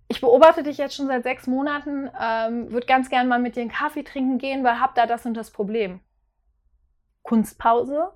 Ich 0.07 0.21
beobachte 0.21 0.63
dich 0.63 0.77
jetzt 0.77 0.95
schon 0.95 1.07
seit 1.07 1.23
sechs 1.23 1.47
Monaten, 1.47 2.09
ähm, 2.19 2.71
würde 2.71 2.85
ganz 2.85 3.09
gern 3.09 3.27
mal 3.27 3.39
mit 3.39 3.55
dir 3.55 3.61
einen 3.61 3.71
Kaffee 3.71 4.03
trinken 4.03 4.37
gehen, 4.37 4.63
weil 4.63 4.79
hab 4.79 4.95
da 4.95 5.07
das 5.07 5.25
und 5.25 5.33
das 5.33 5.49
Problem. 5.51 6.01
Kunstpause? 7.23 8.11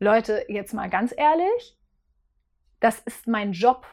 Leute, 0.00 0.44
jetzt 0.48 0.74
mal 0.74 0.90
ganz 0.90 1.14
ehrlich, 1.16 1.78
das 2.80 2.98
ist 3.00 3.26
mein 3.26 3.52
Job. 3.52 3.86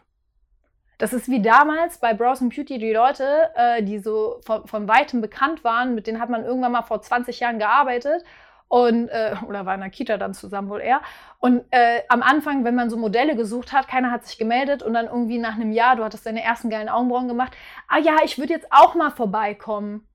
Das 1.01 1.13
ist 1.13 1.29
wie 1.29 1.41
damals 1.41 1.97
bei 1.97 2.13
Browse 2.13 2.47
Beauty, 2.47 2.77
die 2.77 2.93
Leute, 2.93 3.49
äh, 3.55 3.81
die 3.81 3.97
so 3.97 4.39
von, 4.45 4.67
von 4.67 4.87
weitem 4.87 5.19
bekannt 5.19 5.63
waren, 5.63 5.95
mit 5.95 6.05
denen 6.05 6.21
hat 6.21 6.29
man 6.29 6.45
irgendwann 6.45 6.73
mal 6.73 6.83
vor 6.83 7.01
20 7.01 7.39
Jahren 7.39 7.57
gearbeitet 7.57 8.23
und 8.67 9.09
äh, 9.09 9.35
oder 9.47 9.65
war 9.65 9.73
in 9.73 9.81
der 9.81 9.89
Kita 9.89 10.17
dann 10.17 10.35
zusammen 10.35 10.69
wohl 10.69 10.79
eher. 10.79 11.01
Und 11.39 11.63
äh, 11.71 12.03
am 12.07 12.21
Anfang, 12.21 12.65
wenn 12.65 12.75
man 12.75 12.91
so 12.91 12.97
Modelle 12.97 13.35
gesucht 13.35 13.73
hat, 13.73 13.87
keiner 13.87 14.11
hat 14.11 14.27
sich 14.27 14.37
gemeldet 14.37 14.83
und 14.83 14.93
dann 14.93 15.07
irgendwie 15.07 15.39
nach 15.39 15.55
einem 15.55 15.71
Jahr, 15.71 15.95
du 15.95 16.03
hattest 16.03 16.27
deine 16.27 16.43
ersten 16.43 16.69
geilen 16.69 16.87
Augenbrauen 16.87 17.27
gemacht, 17.27 17.57
ah 17.87 17.97
ja, 17.97 18.17
ich 18.23 18.37
würde 18.37 18.53
jetzt 18.53 18.67
auch 18.69 18.93
mal 18.93 19.09
vorbeikommen. 19.09 20.07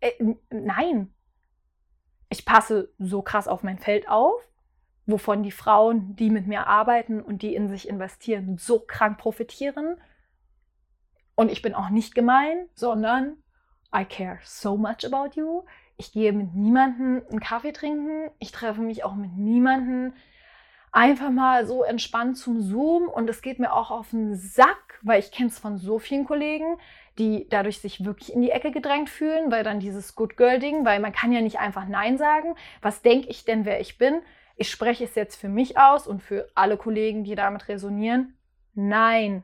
Äh, 0.00 0.34
nein. 0.50 1.14
Ich 2.28 2.44
passe 2.44 2.92
so 2.98 3.22
krass 3.22 3.48
auf 3.48 3.62
mein 3.62 3.78
Feld 3.78 4.06
auf 4.06 4.34
wovon 5.06 5.42
die 5.42 5.50
Frauen, 5.50 6.16
die 6.16 6.30
mit 6.30 6.46
mir 6.46 6.66
arbeiten 6.66 7.20
und 7.20 7.42
die 7.42 7.54
in 7.54 7.68
sich 7.68 7.88
investieren, 7.88 8.56
so 8.58 8.80
krank 8.80 9.18
profitieren. 9.18 9.96
Und 11.34 11.50
ich 11.50 11.62
bin 11.62 11.74
auch 11.74 11.90
nicht 11.90 12.14
gemein, 12.14 12.68
sondern 12.74 13.36
I 13.94 14.04
care 14.04 14.38
so 14.42 14.76
much 14.76 15.04
about 15.04 15.38
you. 15.38 15.62
Ich 15.96 16.12
gehe 16.12 16.32
mit 16.32 16.54
niemandem 16.54 17.22
einen 17.30 17.40
Kaffee 17.40 17.72
trinken. 17.72 18.30
Ich 18.38 18.50
treffe 18.50 18.80
mich 18.80 19.04
auch 19.04 19.14
mit 19.14 19.36
niemandem 19.36 20.14
einfach 20.90 21.30
mal 21.30 21.66
so 21.66 21.84
entspannt 21.84 22.36
zum 22.36 22.62
Zoom. 22.62 23.08
Und 23.08 23.28
es 23.28 23.42
geht 23.42 23.58
mir 23.58 23.72
auch 23.72 23.90
auf 23.90 24.10
den 24.10 24.34
Sack, 24.34 24.98
weil 25.02 25.20
ich 25.20 25.30
kenne 25.30 25.48
es 25.48 25.58
von 25.58 25.76
so 25.76 25.98
vielen 25.98 26.24
Kollegen, 26.24 26.78
die 27.18 27.46
dadurch 27.48 27.80
sich 27.80 28.04
wirklich 28.04 28.32
in 28.32 28.42
die 28.42 28.50
Ecke 28.50 28.72
gedrängt 28.72 29.10
fühlen, 29.10 29.52
weil 29.52 29.62
dann 29.62 29.78
dieses 29.78 30.16
Good 30.16 30.36
Girl-Ding, 30.36 30.84
weil 30.84 30.98
man 30.98 31.12
kann 31.12 31.32
ja 31.32 31.40
nicht 31.40 31.60
einfach 31.60 31.86
Nein 31.86 32.18
sagen. 32.18 32.56
Was 32.82 33.02
denke 33.02 33.28
ich 33.28 33.44
denn, 33.44 33.64
wer 33.64 33.80
ich 33.80 33.98
bin? 33.98 34.22
Ich 34.56 34.70
spreche 34.70 35.04
es 35.04 35.14
jetzt 35.14 35.36
für 35.36 35.48
mich 35.48 35.78
aus 35.78 36.06
und 36.06 36.22
für 36.22 36.48
alle 36.54 36.76
Kollegen, 36.76 37.24
die 37.24 37.34
damit 37.34 37.68
resonieren. 37.68 38.36
Nein. 38.74 39.42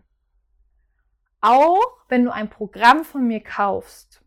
Auch 1.40 1.80
wenn 2.08 2.24
du 2.24 2.32
ein 2.32 2.50
Programm 2.50 3.04
von 3.04 3.26
mir 3.26 3.42
kaufst, 3.42 4.22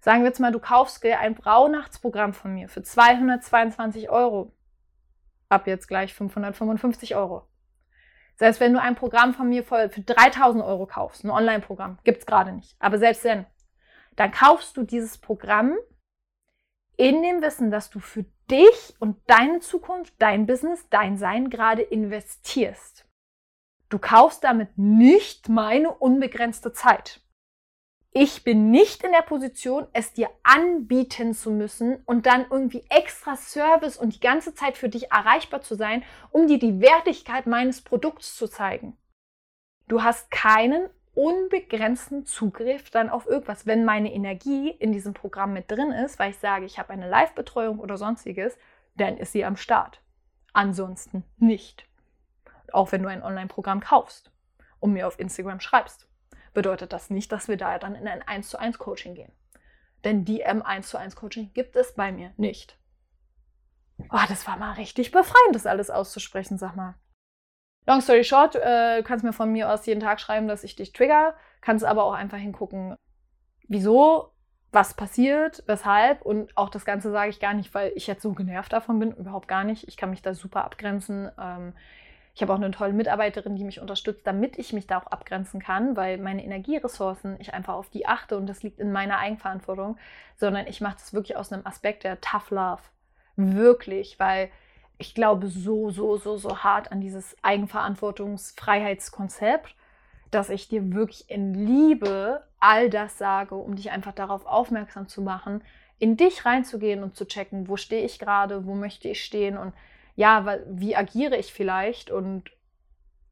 sagen 0.00 0.20
wir 0.20 0.28
jetzt 0.28 0.40
mal, 0.40 0.52
du 0.52 0.60
kaufst 0.60 1.04
ein 1.04 1.34
Braunachtsprogramm 1.34 2.32
von 2.32 2.54
mir 2.54 2.68
für 2.68 2.82
222 2.82 4.10
Euro, 4.10 4.52
ab 5.48 5.66
jetzt 5.66 5.88
gleich 5.88 6.14
555 6.14 7.16
Euro. 7.16 7.48
Heißt, 8.40 8.60
wenn 8.60 8.72
du 8.72 8.80
ein 8.80 8.96
Programm 8.96 9.32
von 9.32 9.48
mir 9.48 9.62
für 9.64 9.88
3000 9.88 10.64
Euro 10.64 10.86
kaufst, 10.86 11.24
ein 11.24 11.30
Online-Programm, 11.30 11.98
gibt 12.02 12.18
es 12.18 12.26
gerade 12.26 12.52
nicht, 12.52 12.76
aber 12.80 12.98
selbst 12.98 13.24
wenn, 13.24 13.46
dann 14.16 14.32
kaufst 14.32 14.76
du 14.76 14.82
dieses 14.82 15.18
Programm 15.18 15.76
in 16.96 17.22
dem 17.22 17.42
Wissen, 17.42 17.70
dass 17.70 17.90
du 17.90 18.00
für 18.00 18.24
dich 18.50 18.94
und 18.98 19.16
deine 19.26 19.60
Zukunft, 19.60 20.14
dein 20.18 20.46
Business, 20.46 20.86
dein 20.90 21.16
Sein 21.16 21.50
gerade 21.50 21.82
investierst. 21.82 23.06
Du 23.88 23.98
kaufst 23.98 24.44
damit 24.44 24.76
nicht 24.76 25.48
meine 25.48 25.90
unbegrenzte 25.92 26.72
Zeit. 26.72 27.20
Ich 28.16 28.44
bin 28.44 28.70
nicht 28.70 29.02
in 29.02 29.10
der 29.10 29.22
Position, 29.22 29.88
es 29.92 30.12
dir 30.12 30.30
anbieten 30.44 31.34
zu 31.34 31.50
müssen 31.50 31.96
und 32.06 32.26
dann 32.26 32.46
irgendwie 32.48 32.84
extra 32.88 33.36
Service 33.36 33.96
und 33.96 34.14
die 34.14 34.20
ganze 34.20 34.54
Zeit 34.54 34.76
für 34.76 34.88
dich 34.88 35.10
erreichbar 35.10 35.62
zu 35.62 35.74
sein, 35.74 36.04
um 36.30 36.46
dir 36.46 36.60
die 36.60 36.80
Wertigkeit 36.80 37.46
meines 37.46 37.82
Produkts 37.82 38.36
zu 38.36 38.46
zeigen. 38.46 38.96
Du 39.88 40.04
hast 40.04 40.30
keinen 40.30 40.88
unbegrenzten 41.14 42.26
Zugriff 42.26 42.90
dann 42.90 43.08
auf 43.08 43.26
irgendwas. 43.26 43.66
Wenn 43.66 43.84
meine 43.84 44.12
Energie 44.12 44.70
in 44.70 44.92
diesem 44.92 45.14
Programm 45.14 45.52
mit 45.52 45.70
drin 45.70 45.92
ist, 45.92 46.18
weil 46.18 46.30
ich 46.30 46.38
sage, 46.38 46.64
ich 46.64 46.78
habe 46.78 46.92
eine 46.92 47.08
Live-Betreuung 47.08 47.78
oder 47.78 47.96
sonstiges, 47.96 48.56
dann 48.96 49.16
ist 49.16 49.32
sie 49.32 49.44
am 49.44 49.56
Start. 49.56 50.00
Ansonsten 50.52 51.24
nicht. 51.38 51.86
Auch 52.72 52.92
wenn 52.92 53.02
du 53.02 53.08
ein 53.08 53.22
Online-Programm 53.22 53.80
kaufst 53.80 54.30
und 54.80 54.92
mir 54.92 55.06
auf 55.06 55.18
Instagram 55.18 55.60
schreibst, 55.60 56.06
bedeutet 56.52 56.92
das 56.92 57.10
nicht, 57.10 57.30
dass 57.32 57.48
wir 57.48 57.56
da 57.56 57.78
dann 57.78 57.94
in 57.94 58.08
ein 58.08 58.22
1 58.22 58.48
zu 58.48 58.58
1 58.58 58.78
Coaching 58.78 59.14
gehen. 59.14 59.32
Denn 60.04 60.24
die 60.24 60.46
M1 60.46 60.82
zu 60.82 60.98
1 60.98 61.16
Coaching 61.16 61.52
gibt 61.54 61.76
es 61.76 61.94
bei 61.94 62.12
mir 62.12 62.32
nicht. 62.36 62.78
Oh, 64.10 64.20
das 64.28 64.46
war 64.46 64.56
mal 64.56 64.72
richtig 64.72 65.10
befreiend, 65.10 65.54
das 65.54 65.66
alles 65.66 65.90
auszusprechen, 65.90 66.58
sag 66.58 66.76
mal. 66.76 66.94
Long 67.86 68.00
story 68.00 68.24
short, 68.24 68.56
äh, 68.56 69.02
kannst 69.02 69.24
mir 69.24 69.32
von 69.32 69.52
mir 69.52 69.70
aus 69.70 69.86
jeden 69.86 70.00
Tag 70.00 70.20
schreiben, 70.20 70.48
dass 70.48 70.64
ich 70.64 70.76
dich 70.76 70.92
trigger, 70.92 71.34
kannst 71.60 71.84
aber 71.84 72.04
auch 72.04 72.14
einfach 72.14 72.38
hingucken, 72.38 72.96
wieso, 73.68 74.30
was 74.72 74.94
passiert, 74.94 75.62
weshalb 75.66 76.22
und 76.22 76.56
auch 76.56 76.68
das 76.68 76.84
Ganze 76.84 77.10
sage 77.12 77.30
ich 77.30 77.40
gar 77.40 77.54
nicht, 77.54 77.72
weil 77.74 77.92
ich 77.94 78.06
jetzt 78.06 78.22
so 78.22 78.32
genervt 78.32 78.72
davon 78.72 78.98
bin, 78.98 79.12
überhaupt 79.12 79.48
gar 79.48 79.64
nicht. 79.64 79.86
Ich 79.86 79.96
kann 79.96 80.10
mich 80.10 80.22
da 80.22 80.34
super 80.34 80.64
abgrenzen. 80.64 81.30
Ähm, 81.40 81.74
ich 82.34 82.42
habe 82.42 82.52
auch 82.52 82.56
eine 82.56 82.72
tolle 82.72 82.92
Mitarbeiterin, 82.92 83.54
die 83.54 83.62
mich 83.62 83.80
unterstützt, 83.80 84.26
damit 84.26 84.58
ich 84.58 84.72
mich 84.72 84.88
da 84.88 84.98
auch 84.98 85.06
abgrenzen 85.06 85.60
kann, 85.60 85.96
weil 85.96 86.18
meine 86.18 86.44
Energieressourcen, 86.44 87.36
ich 87.38 87.54
einfach 87.54 87.74
auf 87.74 87.90
die 87.90 88.06
achte 88.06 88.36
und 88.36 88.48
das 88.48 88.64
liegt 88.64 88.80
in 88.80 88.90
meiner 88.90 89.18
Eigenverantwortung, 89.18 89.96
sondern 90.36 90.66
ich 90.66 90.80
mache 90.80 90.96
das 90.96 91.14
wirklich 91.14 91.36
aus 91.36 91.52
einem 91.52 91.64
Aspekt 91.64 92.02
der 92.02 92.20
Tough 92.20 92.50
Love. 92.50 92.82
Wirklich, 93.36 94.18
weil 94.18 94.50
ich 94.98 95.14
glaube 95.14 95.48
so, 95.48 95.90
so, 95.90 96.16
so, 96.16 96.36
so 96.36 96.58
hart 96.58 96.92
an 96.92 97.00
dieses 97.00 97.36
Eigenverantwortungsfreiheitskonzept, 97.42 99.74
dass 100.30 100.50
ich 100.50 100.68
dir 100.68 100.92
wirklich 100.92 101.30
in 101.30 101.54
Liebe 101.54 102.44
all 102.60 102.90
das 102.90 103.18
sage, 103.18 103.54
um 103.54 103.76
dich 103.76 103.90
einfach 103.90 104.12
darauf 104.12 104.46
aufmerksam 104.46 105.08
zu 105.08 105.22
machen, 105.22 105.62
in 105.98 106.16
dich 106.16 106.44
reinzugehen 106.44 107.02
und 107.02 107.16
zu 107.16 107.26
checken, 107.26 107.68
wo 107.68 107.76
stehe 107.76 108.04
ich 108.04 108.18
gerade, 108.18 108.66
wo 108.66 108.74
möchte 108.74 109.08
ich 109.08 109.24
stehen 109.24 109.56
und 109.56 109.72
ja, 110.16 110.58
wie 110.66 110.96
agiere 110.96 111.36
ich 111.36 111.52
vielleicht 111.52 112.10
und 112.10 112.50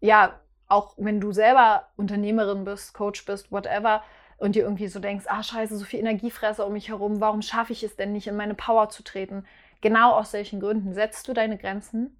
ja, 0.00 0.38
auch 0.68 0.94
wenn 0.96 1.20
du 1.20 1.32
selber 1.32 1.88
Unternehmerin 1.96 2.64
bist, 2.64 2.94
Coach 2.94 3.24
bist, 3.24 3.52
whatever, 3.52 4.02
und 4.38 4.56
dir 4.56 4.64
irgendwie 4.64 4.88
so 4.88 4.98
denkst, 4.98 5.26
ah 5.28 5.42
scheiße, 5.42 5.76
so 5.76 5.84
viel 5.84 6.00
Energiefresser 6.00 6.66
um 6.66 6.72
mich 6.72 6.88
herum, 6.88 7.20
warum 7.20 7.42
schaffe 7.42 7.72
ich 7.72 7.84
es 7.84 7.94
denn 7.94 8.12
nicht, 8.12 8.26
in 8.26 8.36
meine 8.36 8.54
Power 8.54 8.88
zu 8.88 9.04
treten? 9.04 9.44
Genau 9.82 10.12
aus 10.12 10.30
solchen 10.30 10.60
Gründen 10.60 10.94
setzt 10.94 11.28
du 11.28 11.34
deine 11.34 11.58
Grenzen. 11.58 12.16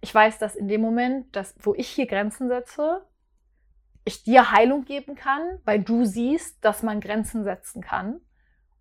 Ich 0.00 0.14
weiß, 0.14 0.38
dass 0.38 0.54
in 0.54 0.68
dem 0.68 0.80
Moment, 0.80 1.34
dass, 1.36 1.54
wo 1.58 1.74
ich 1.74 1.88
hier 1.88 2.06
Grenzen 2.06 2.48
setze, 2.48 3.04
ich 4.04 4.22
dir 4.22 4.52
Heilung 4.52 4.84
geben 4.84 5.16
kann, 5.16 5.58
weil 5.64 5.82
du 5.82 6.06
siehst, 6.06 6.64
dass 6.64 6.82
man 6.82 7.00
Grenzen 7.00 7.44
setzen 7.44 7.82
kann. 7.82 8.20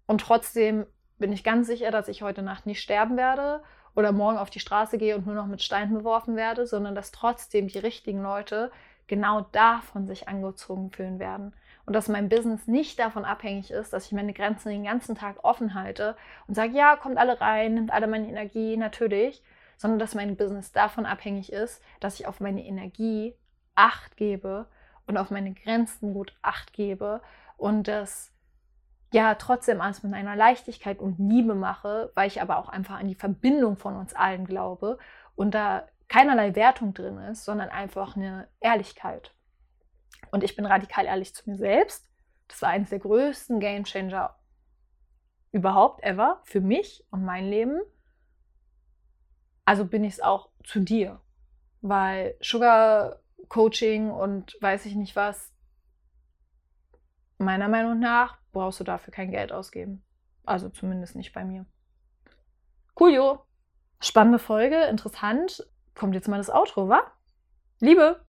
Und 0.05 0.21
trotzdem 0.21 0.85
bin 1.17 1.33
ich 1.33 1.43
ganz 1.43 1.67
sicher, 1.67 1.91
dass 1.91 2.07
ich 2.07 2.21
heute 2.21 2.41
Nacht 2.41 2.65
nicht 2.65 2.81
sterben 2.81 3.17
werde 3.17 3.63
oder 3.95 4.11
morgen 4.11 4.37
auf 4.37 4.49
die 4.49 4.61
Straße 4.61 4.97
gehe 4.97 5.15
und 5.15 5.25
nur 5.25 5.35
noch 5.35 5.47
mit 5.47 5.61
Steinen 5.61 5.93
beworfen 5.95 6.35
werde, 6.35 6.67
sondern 6.67 6.95
dass 6.95 7.11
trotzdem 7.11 7.67
die 7.67 7.79
richtigen 7.79 8.21
Leute 8.21 8.71
genau 9.07 9.41
davon 9.51 10.07
sich 10.07 10.27
angezogen 10.27 10.91
fühlen 10.91 11.19
werden 11.19 11.53
und 11.89 11.93
dass 11.93 12.07
mein 12.07 12.29
Business 12.29 12.67
nicht 12.67 12.99
davon 12.99 13.25
abhängig 13.25 13.71
ist, 13.71 13.93
dass 13.93 14.05
ich 14.05 14.11
meine 14.11 14.31
Grenzen 14.31 14.69
den 14.69 14.83
ganzen 14.83 15.15
Tag 15.15 15.43
offen 15.43 15.73
halte 15.73 16.15
und 16.45 16.53
sage, 16.53 16.77
ja, 16.77 16.95
kommt 16.95 17.17
alle 17.17 17.41
rein, 17.41 17.73
nimmt 17.73 17.91
alle 17.91 18.05
meine 18.05 18.27
Energie, 18.27 18.77
natürlich, 18.77 19.41
sondern 19.75 19.97
dass 19.97 20.13
mein 20.13 20.35
Business 20.35 20.71
davon 20.71 21.07
abhängig 21.07 21.51
ist, 21.51 21.81
dass 21.99 22.19
ich 22.19 22.27
auf 22.27 22.41
meine 22.41 22.63
Energie 22.63 23.33
Acht 23.73 24.17
gebe 24.17 24.67
und 25.07 25.17
auf 25.17 25.31
meine 25.31 25.51
Grenzen 25.51 26.13
gut 26.13 26.37
Acht 26.43 26.73
gebe 26.73 27.21
und 27.57 27.87
das 27.87 28.31
ja 29.11 29.33
trotzdem 29.33 29.81
alles 29.81 30.03
mit 30.03 30.13
einer 30.13 30.35
Leichtigkeit 30.35 30.99
und 30.99 31.17
Liebe 31.17 31.55
mache, 31.55 32.11
weil 32.13 32.27
ich 32.27 32.39
aber 32.39 32.59
auch 32.59 32.69
einfach 32.69 32.99
an 32.99 33.07
die 33.07 33.15
Verbindung 33.15 33.77
von 33.77 33.95
uns 33.95 34.13
allen 34.13 34.45
glaube 34.45 34.99
und 35.35 35.55
da 35.55 35.87
keinerlei 36.07 36.53
Wertung 36.53 36.93
drin 36.93 37.17
ist, 37.17 37.45
sondern 37.45 37.69
einfach 37.69 38.15
eine 38.15 38.47
Ehrlichkeit. 38.59 39.33
Und 40.31 40.43
ich 40.43 40.55
bin 40.55 40.65
radikal 40.65 41.05
ehrlich 41.05 41.33
zu 41.33 41.49
mir 41.49 41.57
selbst. 41.57 42.09
Das 42.47 42.61
war 42.61 42.69
eines 42.69 42.89
der 42.89 42.99
größten 42.99 43.59
Game 43.59 43.83
Changer 43.83 44.35
überhaupt 45.51 46.03
ever 46.03 46.41
für 46.43 46.61
mich 46.61 47.05
und 47.11 47.23
mein 47.23 47.47
Leben. 47.47 47.79
Also 49.65 49.85
bin 49.85 50.03
ich 50.03 50.13
es 50.13 50.19
auch 50.21 50.49
zu 50.63 50.79
dir. 50.79 51.21
Weil 51.81 52.35
Sugar 52.41 53.19
Coaching 53.47 54.11
und 54.11 54.57
weiß 54.61 54.85
ich 54.85 54.95
nicht 54.95 55.15
was, 55.15 55.51
meiner 57.37 57.67
Meinung 57.67 57.99
nach 57.99 58.37
brauchst 58.51 58.79
du 58.79 58.83
dafür 58.83 59.13
kein 59.13 59.31
Geld 59.31 59.51
ausgeben. 59.51 60.03
Also 60.45 60.69
zumindest 60.69 61.15
nicht 61.15 61.33
bei 61.33 61.43
mir. 61.43 61.65
Cool, 62.99 63.13
jo. 63.13 63.39
Spannende 64.01 64.39
Folge, 64.39 64.83
interessant. 64.85 65.67
Kommt 65.95 66.15
jetzt 66.15 66.27
mal 66.27 66.37
das 66.37 66.49
Outro, 66.49 66.89
wa? 66.89 67.01
Liebe! 67.79 68.25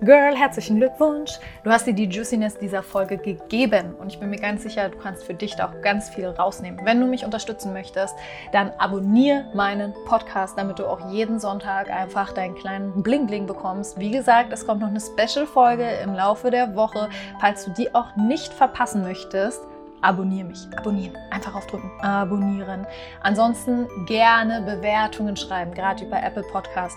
Girl, 0.00 0.36
herzlichen 0.36 0.76
Glückwunsch. 0.76 1.40
Du 1.64 1.72
hast 1.72 1.88
dir 1.88 1.92
die 1.92 2.04
Juiciness 2.04 2.56
dieser 2.56 2.84
Folge 2.84 3.18
gegeben 3.18 3.96
und 3.98 4.12
ich 4.12 4.20
bin 4.20 4.30
mir 4.30 4.38
ganz 4.38 4.62
sicher, 4.62 4.88
du 4.90 4.96
kannst 4.96 5.24
für 5.24 5.34
dich 5.34 5.56
da 5.56 5.66
auch 5.66 5.82
ganz 5.82 6.08
viel 6.08 6.28
rausnehmen. 6.28 6.78
Wenn 6.84 7.00
du 7.00 7.06
mich 7.08 7.24
unterstützen 7.24 7.72
möchtest, 7.72 8.14
dann 8.52 8.70
abonniere 8.78 9.46
meinen 9.54 9.92
Podcast, 10.04 10.56
damit 10.56 10.78
du 10.78 10.86
auch 10.86 11.10
jeden 11.10 11.40
Sonntag 11.40 11.90
einfach 11.90 12.32
deinen 12.32 12.54
kleinen 12.54 13.02
Bling 13.02 13.26
Bling 13.26 13.46
bekommst. 13.46 13.98
Wie 13.98 14.12
gesagt, 14.12 14.52
es 14.52 14.64
kommt 14.64 14.82
noch 14.82 14.88
eine 14.88 15.00
Special-Folge 15.00 15.88
im 16.04 16.14
Laufe 16.14 16.52
der 16.52 16.76
Woche. 16.76 17.08
Falls 17.40 17.64
du 17.64 17.72
die 17.72 17.92
auch 17.92 18.14
nicht 18.14 18.52
verpassen 18.52 19.02
möchtest, 19.02 19.67
abonniere 20.02 20.48
mich. 20.48 20.66
Abonnieren. 20.76 21.16
Einfach 21.30 21.54
aufdrücken. 21.54 21.90
Abonnieren. 22.00 22.86
Ansonsten 23.22 23.86
gerne 24.06 24.62
Bewertungen 24.62 25.36
schreiben, 25.36 25.74
gerade 25.74 26.04
über 26.04 26.22
Apple 26.22 26.44
Podcast. 26.52 26.96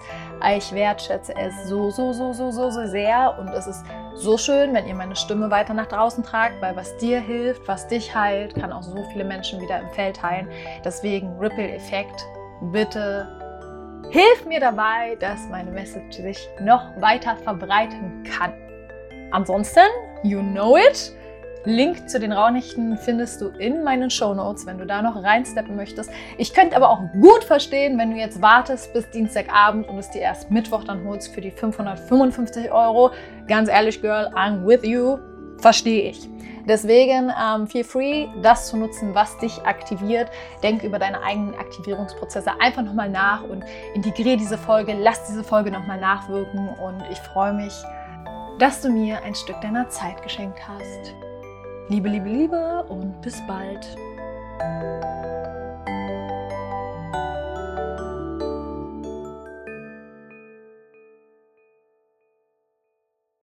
Ich 0.55 0.71
wertschätze 0.71 1.35
es 1.35 1.67
so, 1.67 1.89
so, 1.89 2.13
so, 2.13 2.33
so, 2.33 2.51
so, 2.51 2.69
so 2.69 2.85
sehr. 2.87 3.37
Und 3.39 3.49
es 3.49 3.67
ist 3.67 3.83
so 4.15 4.37
schön, 4.37 4.73
wenn 4.73 4.87
ihr 4.87 4.95
meine 4.95 5.15
Stimme 5.15 5.49
weiter 5.49 5.73
nach 5.73 5.87
draußen 5.87 6.23
tragt, 6.23 6.61
weil 6.61 6.75
was 6.75 6.97
dir 6.97 7.19
hilft, 7.19 7.67
was 7.67 7.87
dich 7.87 8.13
heilt, 8.13 8.55
kann 8.55 8.71
auch 8.71 8.83
so 8.83 9.03
viele 9.11 9.23
Menschen 9.23 9.61
wieder 9.61 9.79
im 9.79 9.89
Feld 9.89 10.21
heilen. 10.21 10.47
Deswegen 10.83 11.37
Ripple-Effekt. 11.39 12.25
Bitte 12.71 13.27
hilf 14.11 14.45
mir 14.45 14.59
dabei, 14.59 15.15
dass 15.19 15.47
meine 15.49 15.71
Message 15.71 16.17
sich 16.17 16.49
noch 16.59 16.83
weiter 16.99 17.37
verbreiten 17.37 18.23
kann. 18.23 18.53
Ansonsten, 19.31 19.79
you 20.23 20.41
know 20.41 20.77
it. 20.77 21.15
Link 21.63 22.09
zu 22.09 22.19
den 22.19 22.31
Raunichten 22.31 22.97
findest 22.97 23.41
du 23.41 23.49
in 23.49 23.83
meinen 23.83 24.09
Show 24.09 24.33
Notes, 24.33 24.65
wenn 24.65 24.79
du 24.79 24.85
da 24.85 25.01
noch 25.01 25.21
reinsteppen 25.21 25.75
möchtest. 25.75 26.09
Ich 26.37 26.53
könnte 26.53 26.75
aber 26.75 26.89
auch 26.89 27.01
gut 27.13 27.43
verstehen, 27.43 27.99
wenn 27.99 28.11
du 28.11 28.17
jetzt 28.17 28.41
wartest 28.41 28.93
bis 28.93 29.09
Dienstagabend 29.11 29.87
und 29.87 29.99
es 29.99 30.09
dir 30.09 30.21
erst 30.21 30.49
Mittwoch 30.49 30.83
dann 30.83 31.05
holst 31.05 31.33
für 31.33 31.41
die 31.41 31.51
555 31.51 32.71
Euro. 32.71 33.11
Ganz 33.47 33.69
ehrlich, 33.69 34.01
Girl, 34.01 34.27
I'm 34.33 34.65
with 34.65 34.83
you. 34.83 35.17
Verstehe 35.57 36.09
ich. 36.09 36.27
Deswegen 36.67 37.31
ähm, 37.39 37.67
feel 37.67 37.83
free, 37.83 38.27
das 38.41 38.67
zu 38.67 38.77
nutzen, 38.77 39.13
was 39.13 39.37
dich 39.37 39.61
aktiviert. 39.63 40.29
Denk 40.63 40.83
über 40.83 40.97
deine 40.97 41.21
eigenen 41.21 41.53
Aktivierungsprozesse 41.55 42.59
einfach 42.59 42.81
nochmal 42.81 43.09
nach 43.09 43.43
und 43.43 43.63
integriere 43.93 44.37
diese 44.37 44.57
Folge, 44.57 44.95
lass 44.99 45.27
diese 45.27 45.43
Folge 45.43 45.71
nochmal 45.71 45.99
nachwirken 45.99 46.69
und 46.69 47.03
ich 47.11 47.19
freue 47.19 47.53
mich, 47.53 47.73
dass 48.57 48.81
du 48.81 48.89
mir 48.89 49.23
ein 49.23 49.35
Stück 49.35 49.59
deiner 49.61 49.89
Zeit 49.89 50.21
geschenkt 50.23 50.59
hast. 50.67 51.30
Liebe, 51.91 52.07
liebe, 52.07 52.29
liebe 52.29 52.85
und 52.87 53.19
bis 53.19 53.45
bald. 53.47 53.97